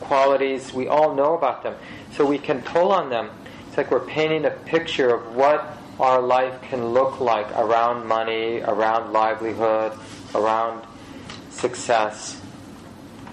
qualities, 0.00 0.74
we 0.74 0.88
all 0.88 1.14
know 1.14 1.34
about 1.34 1.62
them. 1.62 1.74
So 2.12 2.26
we 2.26 2.36
can 2.36 2.60
pull 2.60 2.92
on 2.92 3.08
them. 3.08 3.30
It's 3.66 3.78
like 3.78 3.90
we're 3.90 4.00
painting 4.00 4.44
a 4.44 4.50
picture 4.50 5.14
of 5.14 5.34
what 5.34 5.78
our 5.98 6.20
life 6.20 6.60
can 6.60 6.88
look 6.88 7.18
like 7.18 7.50
around 7.52 8.06
money, 8.06 8.60
around 8.60 9.14
livelihood, 9.14 9.98
around 10.34 10.86
success, 11.48 12.38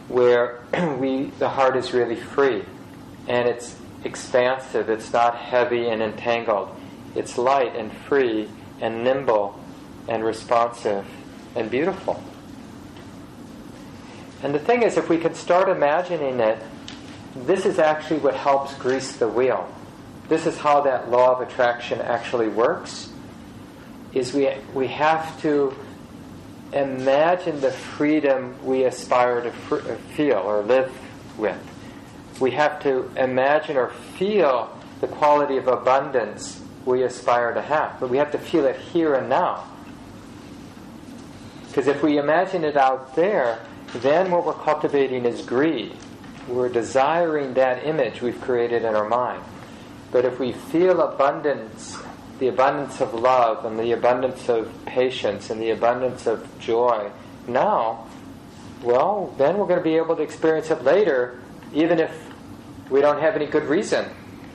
where 0.08 0.62
we 1.00 1.26
the 1.38 1.50
heart 1.50 1.76
is 1.76 1.94
really 1.94 2.16
free 2.16 2.64
and 3.28 3.50
it's 3.50 3.76
expansive, 4.06 4.90
it's 4.90 5.12
not 5.12 5.36
heavy 5.36 5.90
and 5.90 6.02
entangled. 6.02 6.70
It's 7.14 7.38
light 7.38 7.76
and 7.76 7.92
free 7.92 8.50
and 8.80 9.04
nimble 9.04 9.60
and 10.08 10.24
responsive 10.24 11.06
and 11.56 11.70
beautiful. 11.70 12.22
And 14.42 14.54
the 14.54 14.60
thing 14.60 14.84
is, 14.84 14.98
if 14.98 15.10
we 15.10 15.18
can 15.18 15.36
start 15.36 15.70
imagining 15.70 16.40
it, 16.40 16.60
this 17.36 17.66
is 17.66 17.80
actually 17.80 18.20
what 18.20 18.36
helps 18.36 18.76
grease 18.76 19.16
the 19.16 19.28
wheel. 19.28 19.74
This 20.28 20.46
is 20.46 20.58
how 20.58 20.82
that 20.82 21.10
law 21.10 21.34
of 21.34 21.48
attraction 21.48 22.02
actually 22.02 22.48
works. 22.48 23.12
Is 24.14 24.34
we 24.34 24.50
we 24.74 24.88
have 24.88 25.42
to 25.42 25.74
imagine 26.72 27.62
the 27.62 27.72
freedom 27.72 28.56
we 28.64 28.84
aspire 28.84 29.42
to 29.42 29.52
fr- 29.52 29.76
uh, 29.76 29.96
feel 30.16 30.38
or 30.38 30.62
live 30.62 30.92
with 31.38 31.58
we 32.40 32.52
have 32.52 32.82
to 32.84 33.10
imagine 33.16 33.78
or 33.78 33.90
feel 34.18 34.78
the 35.02 35.08
quality 35.08 35.58
of 35.58 35.68
abundance 35.68 36.62
we 36.86 37.04
aspire 37.04 37.54
to 37.54 37.62
have. 37.62 38.00
But 38.00 38.10
we 38.10 38.18
have 38.18 38.32
to 38.32 38.38
feel 38.38 38.66
it 38.66 38.76
here 38.76 39.16
and 39.16 39.30
now. 39.30 39.66
Because 41.74 41.88
if 41.88 42.04
we 42.04 42.20
imagine 42.20 42.64
it 42.64 42.78
out 42.78 43.16
there, 43.16 43.60
then 43.96 44.30
what 44.30 44.46
we're 44.46 44.54
cultivating 44.54 45.26
is 45.26 45.42
greed. 45.42 45.92
We're 46.48 46.70
desiring 46.70 47.56
that 47.56 47.84
image 47.84 48.22
we've 48.22 48.40
created 48.42 48.84
in 48.84 48.94
our 48.94 49.10
mind. 49.10 49.44
But 50.12 50.24
if 50.24 50.40
we 50.40 50.52
feel 50.52 51.02
abundance, 51.02 51.98
the 52.38 52.50
abundance 52.50 53.02
of 53.02 53.16
love 53.16 53.66
and 53.66 53.80
the 53.80 53.92
abundance 53.94 54.50
of 54.50 54.72
patience 54.86 55.50
and 55.50 55.60
the 55.60 55.72
abundance 55.72 56.28
of 56.28 56.48
joy 56.60 57.10
now, 57.48 58.06
well, 58.84 59.34
then 59.40 59.58
we're 59.58 59.66
going 59.66 59.80
to 59.80 59.84
be 59.84 59.98
able 59.98 60.16
to 60.16 60.22
experience 60.22 60.70
it 60.70 60.84
later 60.84 61.40
even 61.74 62.00
if 62.00 62.12
we 62.92 63.02
don't 63.02 63.20
have 63.20 63.36
any 63.36 63.48
good 63.48 63.64
reason, 63.64 64.06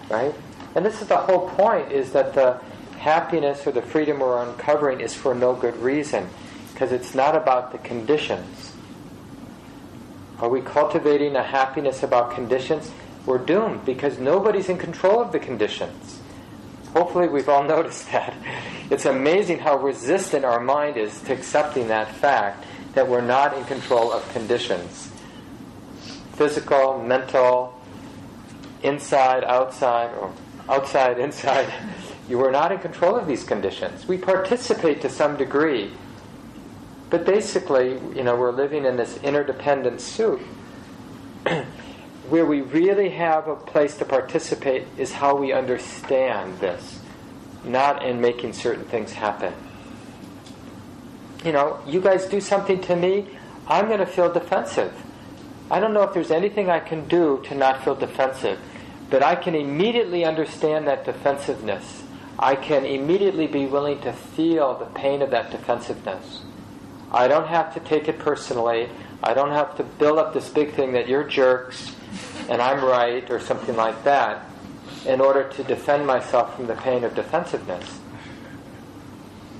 right? 0.08 0.32
And 0.76 0.86
this 0.86 1.02
is 1.02 1.08
the 1.08 1.16
whole 1.16 1.48
point: 1.50 1.90
is 1.90 2.12
that 2.12 2.34
the 2.34 2.60
happiness 2.98 3.66
or 3.66 3.72
the 3.72 3.82
freedom 3.82 4.20
we're 4.20 4.40
uncovering 4.40 5.00
is 5.00 5.14
for 5.14 5.34
no 5.34 5.54
good 5.56 5.76
reason, 5.78 6.28
because 6.78 6.92
it's 6.92 7.12
not 7.12 7.34
about 7.34 7.72
the 7.72 7.78
conditions. 7.78 8.72
Are 10.38 10.48
we 10.48 10.60
cultivating 10.60 11.34
a 11.34 11.42
happiness 11.42 12.04
about 12.04 12.30
conditions? 12.30 12.92
We're 13.26 13.38
doomed 13.38 13.84
because 13.84 14.20
nobody's 14.20 14.68
in 14.68 14.78
control 14.78 15.20
of 15.20 15.32
the 15.32 15.40
conditions. 15.40 16.20
Hopefully, 16.92 17.26
we've 17.26 17.48
all 17.48 17.64
noticed 17.76 18.12
that. 18.12 18.32
It's 18.90 19.06
amazing 19.06 19.58
how 19.58 19.76
resistant 19.78 20.44
our 20.44 20.60
mind 20.60 20.96
is 20.96 21.20
to 21.22 21.32
accepting 21.32 21.88
that 21.88 22.14
fact 22.14 22.64
that 22.94 23.08
we're 23.08 23.22
not 23.22 23.58
in 23.58 23.64
control 23.64 24.12
of 24.12 24.28
conditions 24.32 25.10
physical, 26.34 27.02
mental, 27.02 27.76
inside, 28.84 29.42
outside, 29.42 30.14
or 30.14 30.32
outside, 30.68 31.18
inside. 31.28 31.74
You 32.28 32.40
are 32.44 32.52
not 32.52 32.70
in 32.70 32.78
control 32.78 33.16
of 33.16 33.26
these 33.26 33.42
conditions. 33.42 34.06
We 34.06 34.16
participate 34.16 35.00
to 35.00 35.08
some 35.08 35.36
degree, 35.36 35.90
but 37.10 37.24
basically, 37.24 37.92
you 38.14 38.22
know, 38.22 38.36
we're 38.36 38.52
living 38.52 38.84
in 38.84 38.96
this 38.96 39.18
interdependent 39.22 40.00
soup. 40.00 40.40
Where 42.28 42.44
we 42.44 42.60
really 42.60 43.08
have 43.10 43.48
a 43.48 43.56
place 43.56 43.96
to 43.98 44.04
participate 44.04 44.86
is 44.98 45.12
how 45.12 45.34
we 45.34 45.52
understand 45.52 46.58
this, 46.58 47.00
not 47.64 48.04
in 48.04 48.20
making 48.20 48.52
certain 48.52 48.84
things 48.84 49.14
happen. 49.14 49.54
You 51.42 51.52
know, 51.52 51.80
you 51.86 52.02
guys 52.02 52.26
do 52.26 52.40
something 52.42 52.82
to 52.82 52.96
me, 52.96 53.26
I'm 53.66 53.86
going 53.86 54.00
to 54.00 54.06
feel 54.06 54.30
defensive. 54.30 54.92
I 55.70 55.80
don't 55.80 55.94
know 55.94 56.02
if 56.02 56.12
there's 56.12 56.30
anything 56.30 56.68
I 56.68 56.80
can 56.80 57.08
do 57.08 57.42
to 57.46 57.54
not 57.54 57.82
feel 57.82 57.94
defensive, 57.94 58.58
but 59.08 59.22
I 59.22 59.34
can 59.34 59.54
immediately 59.54 60.26
understand 60.26 60.86
that 60.86 61.06
defensiveness. 61.06 62.02
I 62.38 62.56
can 62.56 62.84
immediately 62.84 63.46
be 63.46 63.66
willing 63.66 64.00
to 64.02 64.12
feel 64.12 64.78
the 64.78 64.86
pain 64.86 65.22
of 65.22 65.30
that 65.30 65.50
defensiveness. 65.50 66.42
I 67.10 67.28
don't 67.28 67.48
have 67.48 67.74
to 67.74 67.80
take 67.80 68.08
it 68.08 68.18
personally. 68.18 68.88
I 69.22 69.34
don't 69.34 69.50
have 69.50 69.76
to 69.76 69.84
build 69.84 70.18
up 70.18 70.34
this 70.34 70.48
big 70.48 70.74
thing 70.74 70.92
that 70.92 71.08
you're 71.08 71.24
jerks 71.24 71.94
and 72.48 72.62
I'm 72.62 72.84
right 72.84 73.28
or 73.30 73.40
something 73.40 73.76
like 73.76 74.04
that 74.04 74.44
in 75.06 75.20
order 75.20 75.48
to 75.48 75.64
defend 75.64 76.06
myself 76.06 76.56
from 76.56 76.66
the 76.66 76.74
pain 76.74 77.04
of 77.04 77.14
defensiveness. 77.14 78.00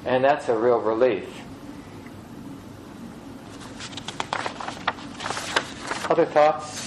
And 0.04 0.24
that's 0.24 0.48
a 0.48 0.56
real 0.56 0.78
relief. 0.78 1.28
Other 6.10 6.24
thoughts? 6.24 6.86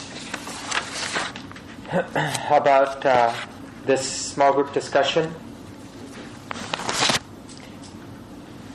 About 2.51 3.05
uh, 3.05 3.33
this 3.85 4.09
small 4.09 4.53
group 4.53 4.73
discussion? 4.73 5.33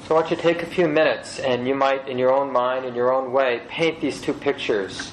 So 0.07 0.15
I 0.15 0.21
want 0.21 0.31
you 0.31 0.37
to 0.37 0.43
take 0.43 0.63
a 0.63 0.67
few 0.67 0.87
minutes 0.87 1.41
and 1.41 1.67
you 1.67 1.75
might, 1.75 2.07
in 2.07 2.17
your 2.17 2.33
own 2.33 2.53
mind, 2.53 2.85
in 2.85 2.95
your 2.95 3.13
own 3.13 3.33
way, 3.33 3.63
paint 3.67 4.01
these 4.01 4.21
two 4.21 4.35
pictures. 4.35 5.11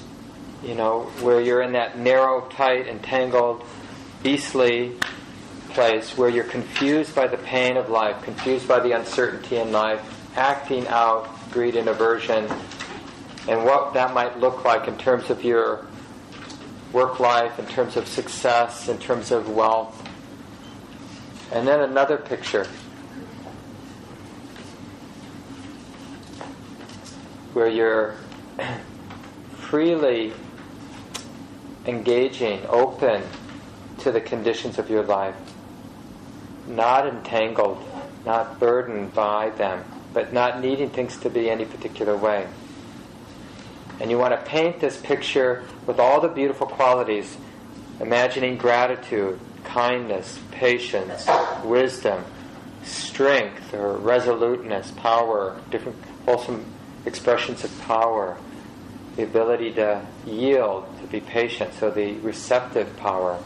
You 0.62 0.76
know, 0.76 1.10
where 1.20 1.40
you're 1.40 1.62
in 1.62 1.72
that 1.72 1.98
narrow, 1.98 2.42
tight, 2.42 2.86
entangled, 2.86 3.64
beastly 4.22 4.92
place 5.70 6.16
where 6.16 6.28
you're 6.28 6.44
confused 6.44 7.12
by 7.12 7.26
the 7.26 7.38
pain 7.38 7.76
of 7.76 7.90
life, 7.90 8.22
confused 8.22 8.68
by 8.68 8.78
the 8.78 8.92
uncertainty 8.92 9.56
in 9.56 9.72
life, 9.72 10.00
acting 10.36 10.86
out 10.86 11.28
greed 11.50 11.74
and 11.74 11.88
aversion, 11.88 12.48
and 13.48 13.64
what 13.64 13.94
that 13.94 14.14
might 14.14 14.38
look 14.38 14.64
like 14.64 14.86
in 14.86 14.96
terms 14.96 15.28
of 15.28 15.42
your 15.42 15.84
work 16.92 17.18
life, 17.18 17.58
in 17.58 17.66
terms 17.66 17.96
of 17.96 18.06
success, 18.06 18.88
in 18.88 18.96
terms 18.98 19.32
of 19.32 19.50
wealth. 19.50 20.08
And 21.50 21.66
then 21.66 21.80
another 21.80 22.16
picture 22.16 22.68
where 27.54 27.68
you're 27.68 28.16
freely 29.56 30.32
engaging, 31.86 32.60
open 32.66 33.22
to 33.98 34.10
the 34.10 34.20
conditions 34.20 34.78
of 34.78 34.90
your 34.90 35.04
life, 35.04 35.36
not 36.66 37.06
entangled, 37.06 37.82
not 38.26 38.58
burdened 38.58 39.14
by 39.14 39.50
them, 39.50 39.84
but 40.12 40.32
not 40.32 40.60
needing 40.60 40.90
things 40.90 41.16
to 41.18 41.30
be 41.30 41.48
any 41.48 41.64
particular 41.64 42.16
way. 42.16 42.46
And 44.00 44.10
you 44.10 44.18
want 44.18 44.32
to 44.32 44.50
paint 44.50 44.80
this 44.80 44.96
picture 44.96 45.64
with 45.86 46.00
all 46.00 46.20
the 46.20 46.28
beautiful 46.28 46.66
qualities, 46.66 47.36
imagining 48.00 48.56
gratitude, 48.58 49.38
kindness, 49.62 50.38
patience, 50.50 51.28
wisdom, 51.62 52.24
strength 52.82 53.72
or 53.72 53.96
resoluteness, 53.96 54.90
power, 54.92 55.60
different 55.70 55.96
wholesome 56.24 56.64
expressions 57.06 57.64
of 57.64 57.80
power, 57.82 58.36
the 59.16 59.22
ability 59.22 59.72
to 59.74 60.04
yield, 60.26 60.86
to 61.00 61.06
be 61.06 61.20
patient, 61.20 61.72
so 61.74 61.90
the 61.90 62.14
receptive 62.14 62.96
power. 62.96 63.38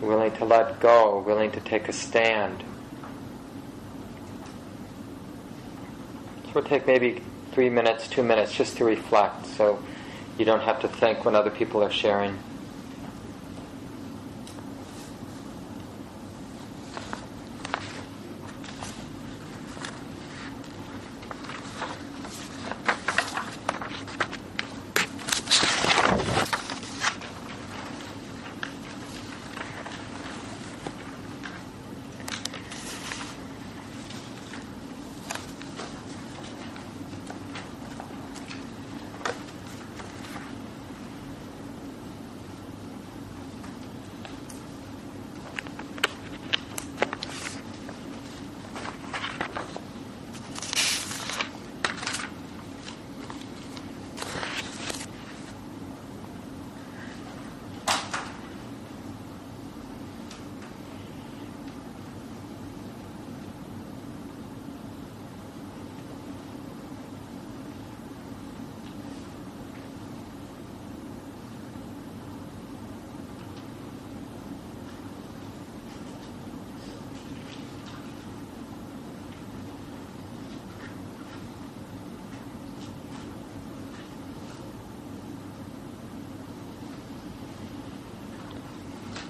Willing 0.00 0.32
to 0.32 0.44
let 0.44 0.80
go, 0.80 1.20
willing 1.20 1.50
to 1.52 1.60
take 1.60 1.88
a 1.88 1.92
stand. 1.92 2.62
So 6.44 6.50
we'll 6.54 6.64
take 6.64 6.86
maybe 6.86 7.22
three 7.52 7.70
minutes, 7.70 8.08
two 8.08 8.22
minutes 8.22 8.52
just 8.52 8.76
to 8.78 8.84
reflect 8.84 9.46
so 9.46 9.82
you 10.38 10.44
don't 10.44 10.62
have 10.62 10.80
to 10.80 10.88
think 10.88 11.24
when 11.24 11.34
other 11.34 11.50
people 11.50 11.82
are 11.82 11.90
sharing. 11.90 12.38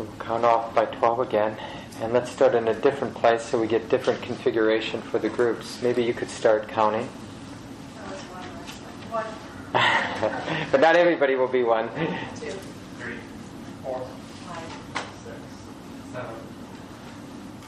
We'll 0.04 0.16
count 0.18 0.44
off 0.44 0.74
by 0.74 0.84
12 0.86 1.20
again. 1.20 1.56
And 2.00 2.12
let's 2.12 2.30
start 2.30 2.54
in 2.54 2.68
a 2.68 2.74
different 2.74 3.14
place 3.14 3.42
so 3.42 3.60
we 3.60 3.66
get 3.66 3.88
different 3.88 4.20
configuration 4.22 5.00
for 5.00 5.18
the 5.18 5.28
groups. 5.28 5.80
Maybe 5.82 6.02
you 6.02 6.12
could 6.12 6.28
start 6.30 6.68
counting. 6.68 7.06
One. 9.10 9.24
but 10.72 10.80
not 10.80 10.96
everybody 10.96 11.36
will 11.36 11.48
be 11.48 11.62
one. 11.62 11.88
Two, 12.36 12.50
three, 12.98 13.14
four, 13.82 14.06
five, 14.46 14.64
six, 15.24 15.36
seven, 16.12 16.34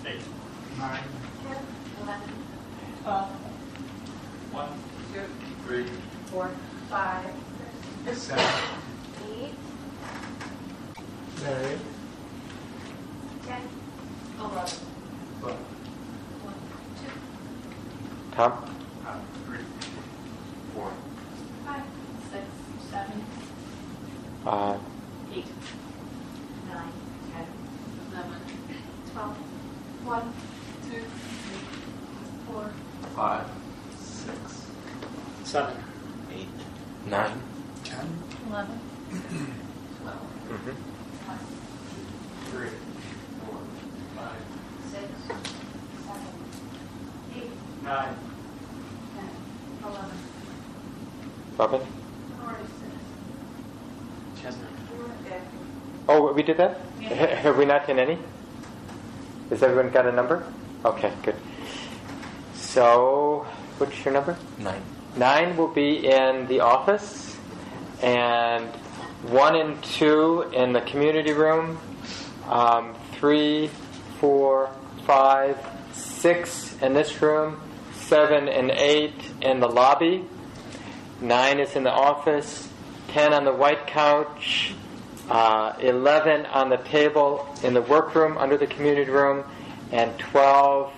eight, 0.06 0.20
nine, 0.78 1.02
ten, 1.42 1.56
eleven, 2.02 2.30
twelve, 3.02 3.28
one, 4.52 4.68
two, 5.12 5.22
three, 5.66 5.86
four, 6.26 6.50
five, 6.90 7.24
six, 8.06 8.18
seven, 8.20 8.44
eight, 9.32 9.54
nine, 11.42 11.78
ten, 13.46 13.62
eleven, 14.38 14.70
twelve, 15.40 15.58
one, 16.42 16.54
two, 17.02 17.10
Tom? 18.36 18.52
uh, 19.06 19.18
three, 19.46 19.64
four, 20.74 20.90
five, 21.64 21.82
six, 22.30 22.44
seven, 22.90 23.24
Seven. 35.44 35.74
eight, 36.32 36.48
Nine. 37.08 37.40
ten, 37.84 38.06
Eleven. 38.48 38.80
Twelve. 40.02 40.26
Mm-hmm. 40.50 40.74
One. 41.26 41.38
Three. 42.50 42.70
Four. 43.46 43.58
Five. 44.16 44.42
Six. 44.90 45.06
Seven. 46.04 46.32
Eight. 47.36 47.52
Nine. 47.84 48.14
Ten. 49.14 49.28
Eleven. 49.84 50.18
Robin? 51.58 51.80
Forty-six. 52.40 52.94
Chestnut. 54.42 54.70
Forty. 54.90 55.38
Oh, 56.08 56.32
we 56.32 56.35
did 56.46 56.56
that? 56.58 56.80
Yeah. 57.00 57.34
Have 57.34 57.56
we 57.58 57.64
not 57.64 57.86
done 57.86 57.98
any? 57.98 58.18
Has 59.50 59.62
everyone 59.62 59.90
got 59.92 60.06
a 60.06 60.12
number? 60.12 60.46
Okay, 60.84 61.12
good. 61.22 61.36
So, 62.54 63.46
what's 63.78 64.04
your 64.04 64.14
number? 64.14 64.36
Nine. 64.58 64.80
Nine 65.16 65.56
will 65.56 65.68
be 65.68 66.06
in 66.06 66.46
the 66.46 66.60
office, 66.60 67.36
and 68.02 68.66
one 69.22 69.56
and 69.56 69.82
two 69.82 70.42
in 70.52 70.72
the 70.72 70.82
community 70.82 71.32
room, 71.32 71.78
um, 72.48 72.94
three, 73.12 73.70
four, 74.20 74.70
five, 75.04 75.58
six 75.92 76.76
in 76.82 76.94
this 76.94 77.20
room, 77.22 77.60
seven 77.94 78.48
and 78.48 78.70
eight 78.70 79.14
in 79.40 79.60
the 79.60 79.68
lobby, 79.68 80.24
nine 81.20 81.58
is 81.58 81.74
in 81.76 81.82
the 81.82 81.92
office, 81.92 82.68
ten 83.08 83.32
on 83.32 83.44
the 83.44 83.52
white 83.52 83.86
couch, 83.86 84.74
uh, 85.28 85.74
11 85.80 86.46
on 86.46 86.68
the 86.68 86.76
table 86.78 87.46
in 87.62 87.74
the 87.74 87.82
workroom 87.82 88.38
under 88.38 88.56
the 88.56 88.66
community 88.66 89.10
room, 89.10 89.44
and 89.92 90.16
12 90.18 90.92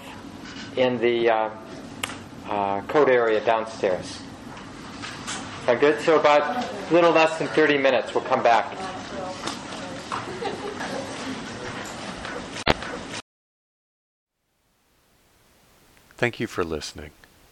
in 0.77 0.99
the 0.99 1.31
uh, 1.31 1.51
uh, 2.49 2.81
code 2.83 3.09
area 3.09 3.45
downstairs. 3.45 4.23
Sound 5.65 5.81
good? 5.81 6.01
So 6.01 6.19
about 6.19 6.65
a 6.65 6.95
little 6.95 7.13
less 7.13 7.39
than 7.39 7.49
30 7.49 7.79
minutes, 7.79 8.15
we'll 8.15 8.25
come 8.25 8.43
back. 8.43 8.75
Thank 16.17 16.41
you 16.41 16.47
for 16.47 16.65
listening. 16.65 17.11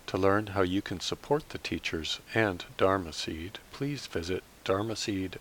To 0.09 0.19
learn 0.19 0.49
how 0.49 0.63
you 0.63 0.83
can 0.83 1.01
support 1.01 1.51
the 1.51 1.59
teachers 1.59 2.21
and 2.35 2.65
Dharma 2.77 3.13
Seed, 3.13 3.59
please 3.73 4.07
visit 4.07 4.43
dharmaseed.org 4.65 5.41